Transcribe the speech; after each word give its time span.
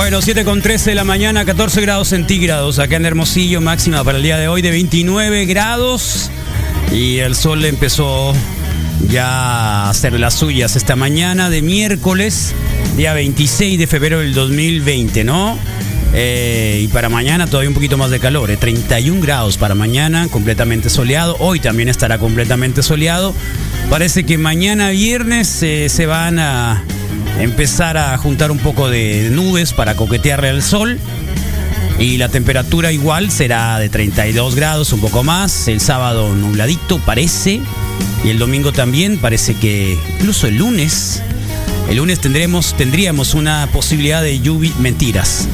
Bueno, 0.00 0.22
7 0.22 0.46
con 0.46 0.62
13 0.62 0.90
de 0.90 0.96
la 0.96 1.04
mañana, 1.04 1.44
14 1.44 1.82
grados 1.82 2.08
centígrados 2.08 2.78
acá 2.78 2.96
en 2.96 3.04
Hermosillo, 3.04 3.60
máxima 3.60 4.02
para 4.02 4.16
el 4.16 4.24
día 4.24 4.38
de 4.38 4.48
hoy 4.48 4.62
de 4.62 4.70
29 4.70 5.44
grados. 5.44 6.30
Y 6.90 7.18
el 7.18 7.36
sol 7.36 7.62
empezó 7.66 8.32
ya 9.10 9.26
a 9.26 9.90
hacer 9.90 10.18
las 10.18 10.32
suyas 10.32 10.74
esta 10.74 10.96
mañana 10.96 11.50
de 11.50 11.60
miércoles, 11.60 12.54
día 12.96 13.12
26 13.12 13.78
de 13.78 13.86
febrero 13.86 14.20
del 14.20 14.32
2020, 14.32 15.22
¿no? 15.22 15.58
Eh, 16.14 16.80
y 16.82 16.88
para 16.88 17.10
mañana 17.10 17.46
todavía 17.46 17.68
un 17.68 17.74
poquito 17.74 17.98
más 17.98 18.10
de 18.10 18.20
calor, 18.20 18.56
31 18.56 19.20
grados 19.20 19.58
para 19.58 19.74
mañana, 19.74 20.28
completamente 20.28 20.88
soleado. 20.88 21.36
Hoy 21.40 21.60
también 21.60 21.90
estará 21.90 22.16
completamente 22.16 22.82
soleado. 22.82 23.34
Parece 23.90 24.24
que 24.24 24.38
mañana 24.38 24.88
viernes 24.88 25.62
eh, 25.62 25.90
se 25.90 26.06
van 26.06 26.38
a 26.38 26.84
empezar 27.40 27.96
a 27.96 28.16
juntar 28.18 28.50
un 28.50 28.58
poco 28.58 28.88
de 28.88 29.30
nubes 29.30 29.72
para 29.72 29.96
coquetearle 29.96 30.48
al 30.50 30.62
sol. 30.62 30.98
Y 31.98 32.16
la 32.16 32.28
temperatura 32.28 32.92
igual 32.92 33.30
será 33.30 33.78
de 33.78 33.88
32 33.88 34.54
grados, 34.54 34.92
un 34.92 35.00
poco 35.00 35.22
más. 35.22 35.68
El 35.68 35.80
sábado 35.80 36.34
nubladito 36.34 36.98
parece. 36.98 37.60
Y 38.24 38.30
el 38.30 38.38
domingo 38.38 38.72
también 38.72 39.18
parece 39.18 39.54
que 39.54 39.98
incluso 40.18 40.46
el 40.46 40.56
lunes. 40.56 41.22
El 41.88 41.96
lunes 41.96 42.20
tendremos, 42.20 42.74
tendríamos 42.76 43.34
una 43.34 43.68
posibilidad 43.72 44.22
de 44.22 44.40
lluvia. 44.40 44.72
Mentiras. 44.78 45.48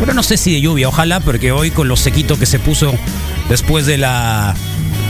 Pero 0.00 0.12
no 0.12 0.22
sé 0.22 0.36
si 0.36 0.52
de 0.52 0.60
lluvia, 0.60 0.88
ojalá, 0.88 1.20
porque 1.20 1.52
hoy 1.52 1.70
con 1.70 1.88
lo 1.88 1.96
sequito 1.96 2.38
que 2.38 2.44
se 2.44 2.58
puso 2.58 2.94
después 3.48 3.86
de 3.86 3.96
la 3.96 4.54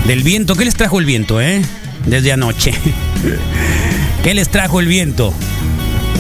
del 0.07 0.23
viento. 0.23 0.55
¿Qué 0.55 0.65
les 0.65 0.77
trajo 0.77 1.01
el 1.01 1.07
viento, 1.07 1.41
eh? 1.41 1.63
Desde 2.07 2.33
anoche. 2.33 2.73
¿Qué 4.23 4.35
les 4.35 4.49
trajo 4.49 4.79
el 4.79 4.87
viento? 4.87 5.33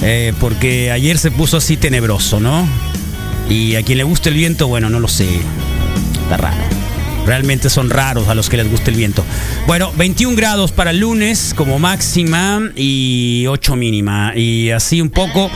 Eh, 0.02 0.32
porque 0.40 0.90
ayer 0.90 1.18
se 1.18 1.30
puso 1.30 1.56
así 1.56 1.76
tenebroso, 1.76 2.40
¿no? 2.40 2.66
Y 3.48 3.76
a 3.76 3.82
quien 3.82 3.98
le 3.98 4.04
guste 4.04 4.28
el 4.28 4.34
viento, 4.34 4.68
bueno, 4.68 4.90
no 4.90 5.00
lo 5.00 5.08
sé. 5.08 5.28
Está 6.22 6.36
raro. 6.36 6.62
Realmente 7.26 7.70
son 7.70 7.90
raros 7.90 8.28
a 8.28 8.34
los 8.34 8.48
que 8.48 8.56
les 8.56 8.70
guste 8.70 8.90
el 8.90 8.96
viento. 8.96 9.24
Bueno, 9.66 9.92
21 9.96 10.36
grados 10.36 10.70
para 10.70 10.92
el 10.92 10.98
lunes 10.98 11.54
como 11.56 11.78
máxima 11.78 12.60
y 12.76 13.46
8 13.48 13.74
mínima. 13.74 14.32
Y 14.36 14.70
así 14.70 15.00
un 15.00 15.10
poco, 15.10 15.50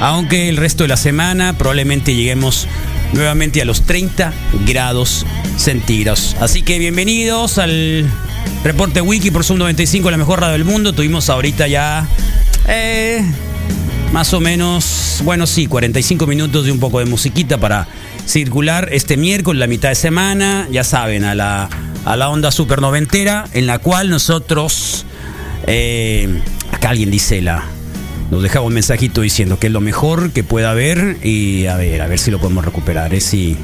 aunque 0.00 0.50
el 0.50 0.58
resto 0.58 0.84
de 0.84 0.88
la 0.88 0.98
semana 0.98 1.56
probablemente 1.56 2.14
lleguemos 2.14 2.68
nuevamente 3.14 3.62
a 3.62 3.64
los 3.64 3.82
30 3.82 4.34
grados 4.66 5.24
centígrados. 5.56 6.36
Así 6.40 6.62
que 6.62 6.78
bienvenidos 6.78 7.56
al 7.56 8.06
reporte 8.62 9.00
Wiki 9.00 9.30
por 9.30 9.44
Zoom 9.44 9.58
95, 9.60 10.10
la 10.10 10.18
mejor 10.18 10.40
radio 10.40 10.52
del 10.52 10.64
mundo. 10.64 10.92
Tuvimos 10.92 11.30
ahorita 11.30 11.68
ya... 11.68 12.06
Eh, 12.68 13.24
más 14.14 14.32
o 14.32 14.38
menos, 14.38 15.22
bueno, 15.24 15.44
sí, 15.44 15.66
45 15.66 16.28
minutos 16.28 16.64
de 16.64 16.70
un 16.70 16.78
poco 16.78 17.00
de 17.00 17.04
musiquita 17.04 17.58
para 17.58 17.88
circular 18.26 18.88
este 18.92 19.16
miércoles, 19.16 19.58
la 19.58 19.66
mitad 19.66 19.88
de 19.88 19.96
semana, 19.96 20.68
ya 20.70 20.84
saben, 20.84 21.24
a 21.24 21.34
la, 21.34 21.68
a 22.04 22.16
la 22.16 22.28
onda 22.28 22.52
super 22.52 22.80
noventera, 22.80 23.46
en 23.54 23.66
la 23.66 23.80
cual 23.80 24.10
nosotros, 24.10 25.04
eh, 25.66 26.28
acá 26.70 26.90
alguien 26.90 27.10
dice 27.10 27.42
la, 27.42 27.64
nos 28.30 28.40
dejaba 28.40 28.64
un 28.64 28.74
mensajito 28.74 29.20
diciendo 29.20 29.58
que 29.58 29.66
es 29.66 29.72
lo 29.72 29.80
mejor 29.80 30.30
que 30.30 30.44
pueda 30.44 30.70
haber 30.70 31.16
y 31.26 31.66
a 31.66 31.74
ver, 31.74 32.00
a 32.00 32.06
ver 32.06 32.20
si 32.20 32.30
lo 32.30 32.38
podemos 32.38 32.64
recuperar, 32.64 33.14
es 33.14 33.24
si 33.24 33.56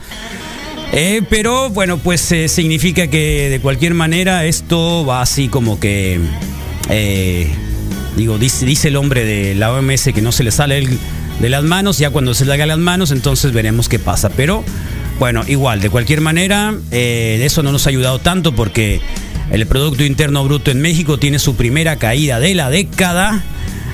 Eh, 0.92 1.20
pero 1.28 1.68
bueno, 1.68 1.98
pues 1.98 2.34
significa 2.48 3.08
que 3.08 3.50
de 3.50 3.60
cualquier 3.60 3.94
manera 3.94 4.46
esto 4.46 5.04
va 5.06 5.22
así 5.22 5.48
como 5.48 5.78
que... 5.78 6.18
Digo, 8.18 8.36
dice, 8.36 8.66
dice 8.66 8.88
el 8.88 8.96
hombre 8.96 9.24
de 9.24 9.54
la 9.54 9.72
OMS 9.72 10.10
que 10.12 10.20
no 10.20 10.32
se 10.32 10.42
le 10.42 10.50
sale 10.50 10.88
de 11.38 11.48
las 11.48 11.62
manos, 11.62 11.98
ya 11.98 12.10
cuando 12.10 12.34
se 12.34 12.44
le 12.44 12.52
haga 12.52 12.66
las 12.66 12.78
manos, 12.78 13.12
entonces 13.12 13.52
veremos 13.52 13.88
qué 13.88 14.00
pasa. 14.00 14.28
Pero 14.28 14.64
bueno, 15.20 15.44
igual, 15.46 15.80
de 15.80 15.88
cualquier 15.88 16.20
manera, 16.20 16.74
eh, 16.90 17.40
eso 17.44 17.62
no 17.62 17.70
nos 17.70 17.86
ha 17.86 17.90
ayudado 17.90 18.18
tanto 18.18 18.56
porque 18.56 19.00
el 19.52 19.64
Producto 19.68 20.02
Interno 20.02 20.42
Bruto 20.42 20.72
en 20.72 20.80
México 20.80 21.20
tiene 21.20 21.38
su 21.38 21.54
primera 21.54 21.94
caída 21.94 22.40
de 22.40 22.56
la 22.56 22.70
década. 22.70 23.40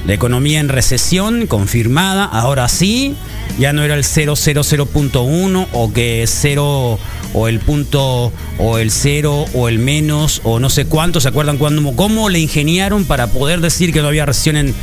La 0.06 0.14
economía 0.14 0.58
en 0.58 0.70
recesión 0.70 1.46
confirmada, 1.46 2.24
ahora 2.24 2.66
sí, 2.68 3.16
ya 3.58 3.74
no 3.74 3.82
era 3.82 3.94
el 3.94 4.04
000.1 4.04 5.66
o 5.70 5.92
que 5.92 6.24
0 6.26 6.98
o 7.34 7.48
el 7.48 7.60
punto 7.60 8.32
o 8.58 8.78
el 8.78 8.90
cero 8.90 9.44
o 9.52 9.68
el 9.68 9.78
menos 9.78 10.40
o 10.44 10.58
no 10.60 10.70
sé 10.70 10.86
cuánto, 10.86 11.20
¿se 11.20 11.28
acuerdan 11.28 11.58
cuándo, 11.58 11.94
cómo 11.94 12.30
le 12.30 12.38
ingeniaron 12.38 13.04
para 13.04 13.26
poder 13.26 13.60
decir 13.60 13.92
que 13.92 14.00
no 14.00 14.08
había 14.08 14.24
recesión 14.24 14.56
en, 14.56 14.74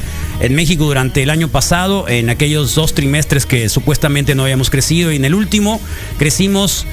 en 0.41 0.53
México 0.53 0.83
durante 0.83 1.23
el 1.23 1.31
año 1.31 1.47
pasado, 1.47 2.07
en 2.07 2.29
aquellos 2.29 2.75
dos 2.75 2.93
trimestres 2.93 3.47
que 3.47 3.67
supuestamente 3.69 4.35
no 4.35 4.43
habíamos 4.43 4.69
crecido 4.69 5.11
y 5.11 5.15
en 5.15 5.25
el 5.25 5.33
último 5.33 5.81
crecimos 6.19 6.85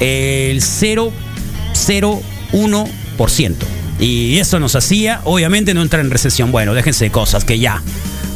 el 0.00 0.60
0,01%. 0.60 3.54
Y 3.98 4.36
eso 4.36 4.60
nos 4.60 4.76
hacía, 4.76 5.22
obviamente, 5.24 5.72
no 5.72 5.80
entrar 5.80 6.04
en 6.04 6.10
recesión. 6.10 6.52
Bueno, 6.52 6.74
déjense 6.74 7.06
de 7.06 7.10
cosas 7.10 7.46
que 7.46 7.58
ya, 7.58 7.82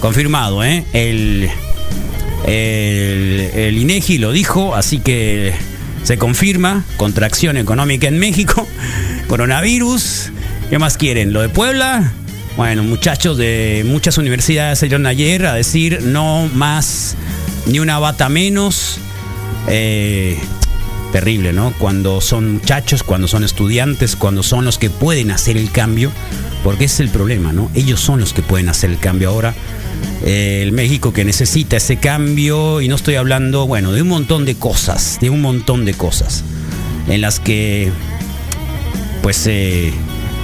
confirmado, 0.00 0.64
¿eh? 0.64 0.86
El, 0.94 1.50
el, 2.46 3.50
el 3.54 3.76
INEGI 3.76 4.16
lo 4.16 4.32
dijo, 4.32 4.74
así 4.74 5.00
que 5.00 5.52
se 6.02 6.18
confirma, 6.18 6.84
contracción 6.96 7.56
económica 7.56 8.08
en 8.08 8.18
México, 8.18 8.66
coronavirus. 9.28 10.30
¿Qué 10.68 10.78
más 10.78 10.96
quieren? 10.96 11.32
¿Lo 11.32 11.40
de 11.40 11.48
Puebla? 11.48 12.12
Bueno, 12.56 12.82
muchachos 12.82 13.36
de 13.36 13.84
muchas 13.86 14.18
universidades 14.18 14.80
salieron 14.80 15.06
ayer 15.06 15.46
a 15.46 15.54
decir 15.54 16.02
no 16.02 16.48
más, 16.54 17.16
ni 17.66 17.78
una 17.78 17.98
bata 17.98 18.28
menos. 18.28 18.98
Eh, 19.68 20.38
terrible, 21.10 21.52
¿no? 21.52 21.72
Cuando 21.78 22.20
son 22.20 22.54
muchachos, 22.54 23.02
cuando 23.02 23.28
son 23.28 23.44
estudiantes, 23.44 24.16
cuando 24.16 24.42
son 24.42 24.64
los 24.64 24.78
que 24.78 24.90
pueden 24.90 25.30
hacer 25.30 25.56
el 25.56 25.70
cambio, 25.70 26.12
porque 26.62 26.84
ese 26.84 26.94
es 26.94 27.00
el 27.00 27.08
problema, 27.10 27.52
¿no? 27.52 27.70
Ellos 27.74 28.00
son 28.00 28.20
los 28.20 28.32
que 28.32 28.42
pueden 28.42 28.68
hacer 28.68 28.90
el 28.90 28.98
cambio 28.98 29.30
ahora. 29.30 29.54
Eh, 30.24 30.60
el 30.62 30.72
México 30.72 31.12
que 31.12 31.24
necesita 31.24 31.76
ese 31.76 31.96
cambio, 31.96 32.80
y 32.80 32.88
no 32.88 32.96
estoy 32.96 33.14
hablando, 33.14 33.66
bueno, 33.66 33.92
de 33.92 34.02
un 34.02 34.08
montón 34.08 34.44
de 34.44 34.54
cosas, 34.54 35.18
de 35.20 35.30
un 35.30 35.40
montón 35.40 35.84
de 35.84 35.94
cosas, 35.94 36.44
en 37.08 37.20
las 37.22 37.40
que, 37.40 37.90
pues, 39.22 39.46
eh, 39.46 39.92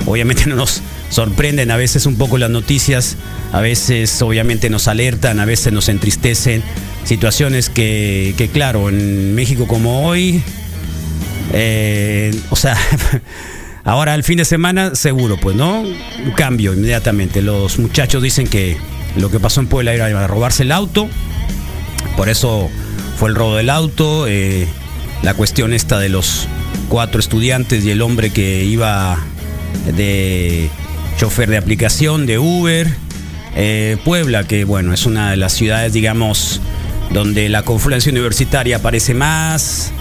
obviamente 0.06 0.46
no 0.46 0.56
nos 0.56 0.80
sorprenden 1.10 1.70
a 1.70 1.76
veces 1.76 2.06
un 2.06 2.16
poco 2.16 2.38
las 2.38 2.50
noticias, 2.50 3.16
a 3.52 3.60
veces 3.60 4.20
obviamente 4.22 4.70
nos 4.70 4.88
alertan, 4.88 5.40
a 5.40 5.44
veces 5.44 5.72
nos 5.72 5.88
entristecen, 5.88 6.62
situaciones 7.04 7.68
que, 7.68 8.34
que 8.36 8.48
claro, 8.48 8.88
en 8.88 9.34
México 9.34 9.66
como 9.66 10.06
hoy, 10.06 10.42
eh, 11.52 12.34
o 12.50 12.56
sea, 12.56 12.76
ahora 13.84 14.14
el 14.14 14.24
fin 14.24 14.38
de 14.38 14.44
semana 14.44 14.94
seguro, 14.94 15.36
pues, 15.36 15.54
¿no? 15.54 15.80
Un 15.80 16.30
cambio 16.34 16.72
inmediatamente. 16.72 17.42
Los 17.42 17.78
muchachos 17.78 18.22
dicen 18.22 18.48
que 18.48 18.76
lo 19.16 19.30
que 19.30 19.40
pasó 19.40 19.60
en 19.60 19.66
Puebla 19.66 19.94
era 19.94 20.26
robarse 20.26 20.62
el 20.62 20.72
auto, 20.72 21.08
por 22.16 22.28
eso 22.28 22.70
fue 23.18 23.28
el 23.28 23.34
robo 23.34 23.56
del 23.56 23.70
auto, 23.70 24.26
eh, 24.26 24.66
la 25.22 25.34
cuestión 25.34 25.72
esta 25.72 25.98
de 25.98 26.08
los 26.08 26.48
cuatro 26.88 27.20
estudiantes 27.20 27.84
y 27.84 27.90
el 27.90 28.02
hombre 28.02 28.30
que 28.30 28.64
iba 28.64 29.18
de 29.96 30.70
chofer 31.18 31.48
de 31.48 31.56
aplicación 31.56 32.26
de 32.26 32.38
Uber. 32.38 32.88
Eh, 33.58 33.96
Puebla, 34.04 34.44
que 34.44 34.64
bueno, 34.64 34.92
es 34.92 35.06
una 35.06 35.30
de 35.30 35.38
las 35.38 35.54
ciudades, 35.54 35.92
digamos, 35.92 36.60
donde 37.10 37.48
la 37.48 37.62
confluencia 37.62 38.12
universitaria 38.12 38.76
aparece 38.76 39.14
más. 39.14 39.92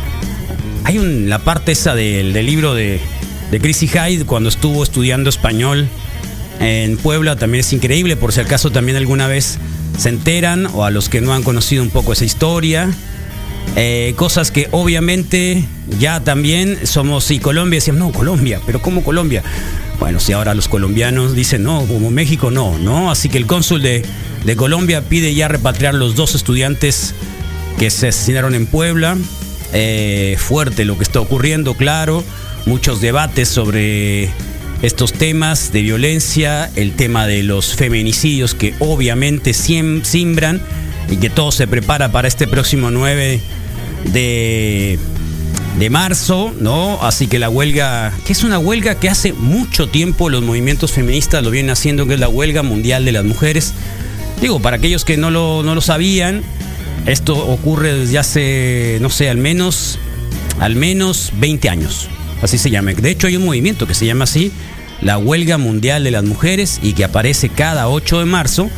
Hay 0.84 0.98
un, 0.98 1.30
la 1.30 1.40
parte 1.40 1.72
esa 1.72 1.96
del, 1.96 2.34
libro 2.46 2.74
de, 2.74 3.00
de 3.52 3.60
Chrissy 3.60 3.88
Hyde 3.88 4.26
cuando 4.26 4.50
estuvo 4.50 4.84
estudiando 4.84 5.30
español 5.30 5.88
en 6.60 6.98
Puebla, 6.98 7.36
también 7.36 7.62
es 7.62 7.74
increíble, 7.74 8.16
por 8.16 8.32
si 8.32 8.42
acaso 8.42 8.72
también 8.72 8.98
alguna 8.98 9.28
vez 9.28 9.58
se 9.98 10.10
enteran 10.10 10.68
o 10.74 10.86
a 10.86 10.92
los 10.92 11.10
que 11.10 11.22
no 11.22 11.34
han 11.34 11.44
conocido 11.44 11.84
un 11.84 11.90
poco 11.90 12.14
esa 12.14 12.26
historia. 12.26 12.90
Eh, 13.76 14.14
cosas 14.16 14.52
que 14.52 14.70
obviamente 14.72 15.66
ya 16.00 16.22
también 16.22 16.78
somos, 16.86 17.30
y 17.32 17.40
Colombia 17.40 17.78
decían, 17.78 18.00
no, 18.00 18.12
Colombia, 18.12 18.62
pero 18.66 18.82
¿cómo 18.82 19.04
Colombia? 19.04 19.44
Bueno, 20.00 20.20
si 20.20 20.34
ahora 20.34 20.54
los 20.54 20.68
colombianos 20.68 21.36
dicen, 21.36 21.64
no, 21.64 21.86
como 21.86 22.12
México 22.12 22.52
no, 22.52 22.78
¿no? 22.78 23.12
Así 23.12 23.28
que 23.28 23.38
el 23.38 23.48
cónsul 23.48 23.82
de, 23.82 24.04
de 24.46 24.56
Colombia 24.56 25.02
pide 25.02 25.34
ya 25.34 25.48
repatriar 25.48 25.94
los 25.94 26.16
dos 26.16 26.36
estudiantes 26.36 27.14
que 27.78 27.90
se 27.90 28.10
asesinaron 28.10 28.56
en 28.56 28.68
Puebla. 28.68 29.18
Eh, 29.74 30.38
fuerte 30.40 30.86
lo 30.86 30.98
que 30.98 31.04
está 31.04 31.20
ocurriendo, 31.20 31.74
claro. 31.74 32.24
Muchos 32.66 33.02
debates 33.02 33.50
sobre 33.50 34.32
estos 34.86 35.14
temas 35.14 35.72
de 35.72 35.82
violencia, 35.82 36.70
el 36.76 36.94
tema 36.94 37.26
de 37.26 37.42
los 37.42 37.76
feminicidios 37.76 38.54
que 38.54 38.76
obviamente 38.78 39.54
simbran 39.54 40.62
y 41.10 41.18
que 41.18 41.32
todo 41.32 41.52
se 41.52 41.66
prepara 41.66 42.12
para 42.12 42.28
este 42.28 42.48
próximo 42.48 42.92
9 42.92 43.42
de, 44.14 45.00
de 45.80 45.90
marzo, 45.90 46.54
¿no? 46.60 47.00
Así 47.02 47.26
que 47.26 47.40
la 47.40 47.50
huelga, 47.50 48.14
que 48.28 48.34
es 48.34 48.44
una 48.44 48.60
huelga 48.60 49.00
que 49.00 49.10
hace 49.10 49.34
mucho 49.34 49.90
tiempo 49.90 50.30
los 50.30 50.44
movimientos 50.44 50.92
feministas 50.92 51.44
lo 51.44 51.50
vienen 51.50 51.72
haciendo, 51.72 52.06
que 52.06 52.14
es 52.14 52.20
la 52.20 52.30
huelga 52.30 52.62
mundial 52.62 53.06
de 53.06 53.12
las 53.12 53.26
mujeres. 53.26 53.74
Digo, 54.40 54.60
para 54.60 54.78
aquellos 54.78 55.04
que 55.04 55.18
no 55.18 55.32
lo, 55.32 55.64
no 55.64 55.74
lo 55.74 55.82
sabían, 55.82 56.44
esto 57.08 57.36
ocurre 57.36 57.96
desde 57.96 58.20
hace, 58.20 58.98
no 59.02 59.10
sé, 59.10 59.32
al 59.32 59.38
menos, 59.38 59.98
al 60.60 60.76
menos 60.76 61.32
20 61.40 61.70
años. 61.70 62.08
Así 62.44 62.60
se 62.60 62.70
llama. 62.70 62.94
De 62.94 63.10
hecho, 63.10 63.26
hay 63.26 63.38
un 63.38 63.46
movimiento 63.46 63.88
que 63.88 63.96
se 63.96 64.06
llama 64.06 64.26
así, 64.26 64.52
la 65.02 65.18
Huelga 65.18 65.58
Mundial 65.58 66.04
de 66.04 66.12
las 66.12 66.24
Mujeres, 66.24 66.80
y 66.82 66.94
que 66.94 67.04
aparece 67.04 67.50
cada 67.50 67.90
8 67.90 68.20
de 68.20 68.26
marzo 68.26 68.70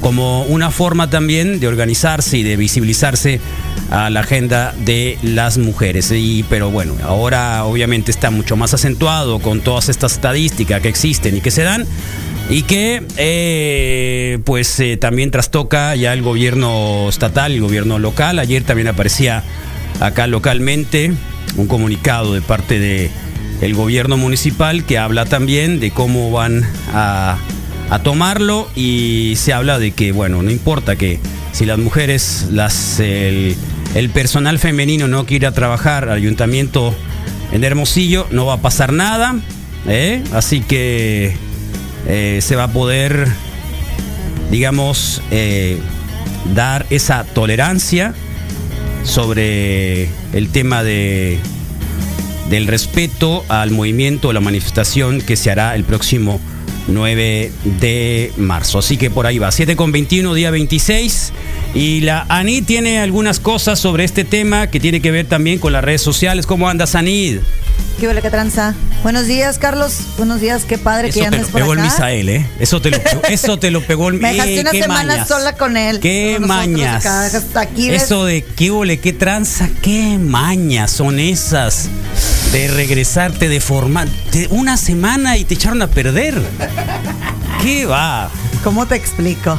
como 0.00 0.42
una 0.42 0.70
forma 0.70 1.08
también 1.08 1.60
de 1.60 1.66
organizarse 1.66 2.36
y 2.36 2.42
de 2.42 2.56
visibilizarse 2.56 3.40
a 3.90 4.10
la 4.10 4.20
agenda 4.20 4.74
de 4.84 5.18
las 5.22 5.56
mujeres. 5.56 6.12
Y, 6.12 6.44
pero 6.50 6.70
bueno, 6.70 6.94
ahora 7.02 7.64
obviamente 7.64 8.10
está 8.10 8.30
mucho 8.30 8.54
más 8.54 8.74
acentuado 8.74 9.38
con 9.38 9.62
todas 9.62 9.88
estas 9.88 10.12
estadísticas 10.12 10.82
que 10.82 10.88
existen 10.88 11.38
y 11.38 11.40
que 11.40 11.50
se 11.50 11.62
dan 11.62 11.86
y 12.50 12.62
que 12.64 13.02
eh, 13.16 14.38
pues 14.44 14.78
eh, 14.80 14.98
también 14.98 15.30
trastoca 15.30 15.96
ya 15.96 16.12
el 16.12 16.20
gobierno 16.20 17.08
estatal 17.08 17.52
el 17.52 17.60
gobierno 17.62 17.98
local. 17.98 18.38
Ayer 18.38 18.62
también 18.62 18.88
aparecía 18.88 19.42
acá 20.00 20.26
localmente 20.26 21.12
un 21.56 21.66
comunicado 21.66 22.34
de 22.34 22.42
parte 22.42 22.78
de 22.78 23.10
el 23.60 23.74
gobierno 23.74 24.16
municipal 24.16 24.84
que 24.84 24.98
habla 24.98 25.24
también 25.24 25.80
de 25.80 25.90
cómo 25.90 26.30
van 26.30 26.66
a, 26.92 27.38
tomarlo 28.02 28.68
y 28.74 29.34
se 29.36 29.52
habla 29.52 29.78
de 29.78 29.92
que 29.92 30.10
bueno 30.10 30.42
no 30.42 30.50
importa 30.50 30.96
que 30.96 31.20
si 31.52 31.64
las 31.64 31.78
mujeres 31.78 32.48
las 32.50 32.98
el, 32.98 33.56
personal 34.12 34.58
femenino 34.58 35.06
no 35.06 35.26
quiere 35.26 35.48
trabajar 35.52 36.08
al 36.08 36.16
ayuntamiento 36.16 36.92
en 37.52 37.62
Hermosillo 37.62 38.26
no 38.32 38.46
va 38.46 38.54
a 38.54 38.60
pasar 38.60 38.92
nada 38.92 39.36
¿eh? 39.86 40.24
así 40.32 40.60
que 40.60 41.36
eh, 42.08 42.40
se 42.42 42.56
va 42.56 42.64
a 42.64 42.72
poder 42.72 43.28
digamos 44.50 45.22
eh, 45.30 45.78
dar 46.52 46.86
esa 46.90 47.22
tolerancia 47.22 48.12
sobre 49.04 50.08
el 50.32 50.48
tema 50.50 50.82
de, 50.82 51.38
del 52.48 52.66
respeto 52.66 53.44
al 53.48 53.70
movimiento, 53.70 54.32
la 54.32 54.40
manifestación 54.40 55.20
que 55.20 55.36
se 55.36 55.50
hará 55.50 55.74
el 55.74 55.84
próximo 55.84 56.40
9 56.88 57.52
de 57.80 58.32
marzo. 58.36 58.78
Así 58.78 58.96
que 58.96 59.10
por 59.10 59.26
ahí 59.26 59.38
va, 59.38 59.50
7 59.52 59.76
con 59.76 59.92
21, 59.92 60.34
día 60.34 60.50
26. 60.50 61.32
Y 61.74 62.00
la 62.02 62.24
Anid 62.28 62.64
tiene 62.64 63.00
algunas 63.00 63.40
cosas 63.40 63.78
sobre 63.80 64.04
este 64.04 64.24
tema 64.24 64.68
que 64.68 64.78
tiene 64.80 65.00
que 65.00 65.10
ver 65.10 65.26
también 65.26 65.58
con 65.58 65.72
las 65.72 65.82
redes 65.82 66.02
sociales. 66.02 66.46
¿Cómo 66.46 66.68
andas, 66.68 66.94
Anid? 66.94 67.38
¿Qué 67.98 68.08
huele, 68.08 68.22
qué 68.22 68.30
tranza? 68.30 68.74
Buenos 69.02 69.26
días, 69.26 69.58
Carlos. 69.58 69.98
Buenos 70.16 70.40
días, 70.40 70.64
qué 70.64 70.78
padre 70.78 71.08
Eso 71.08 71.14
que 71.14 71.20
te 71.20 71.26
andes 71.26 71.42
lo 71.42 71.48
por 71.48 71.60
pegó 71.60 71.72
el. 71.74 71.80
Misael, 71.80 72.28
¿eh? 72.28 72.46
Eso 72.58 72.80
te 72.80 72.90
lo, 72.90 72.98
eso 73.28 73.58
te 73.58 73.70
lo 73.70 73.82
pegó 73.82 74.08
el 74.08 74.14
Me 74.20 74.32
dejaste 74.32 74.56
¡Eh, 74.56 74.60
una 74.60 74.70
semana 74.72 75.04
mañas! 75.12 75.28
sola 75.28 75.52
con 75.56 75.76
él. 75.76 76.00
¡Qué 76.00 76.36
Con 76.38 76.48
mañas! 76.48 77.04
acá, 77.06 77.24
hasta 77.26 77.60
aquí. 77.60 77.90
Eso 77.90 78.24
de 78.24 78.42
qué 78.44 78.70
ole, 78.70 78.98
qué 78.98 79.12
tranza, 79.12 79.68
qué 79.82 80.18
mañas 80.18 80.90
son 80.90 81.18
esas 81.20 81.88
de 82.54 82.68
regresarte 82.68 83.48
de 83.48 83.58
forma 83.60 84.06
de 84.30 84.46
una 84.48 84.76
semana 84.76 85.36
y 85.36 85.44
te 85.44 85.54
echaron 85.54 85.82
a 85.82 85.88
perder. 85.88 86.40
¿Qué 87.60 87.84
va? 87.84 88.30
¿Cómo 88.62 88.86
te 88.86 88.94
explico? 88.94 89.58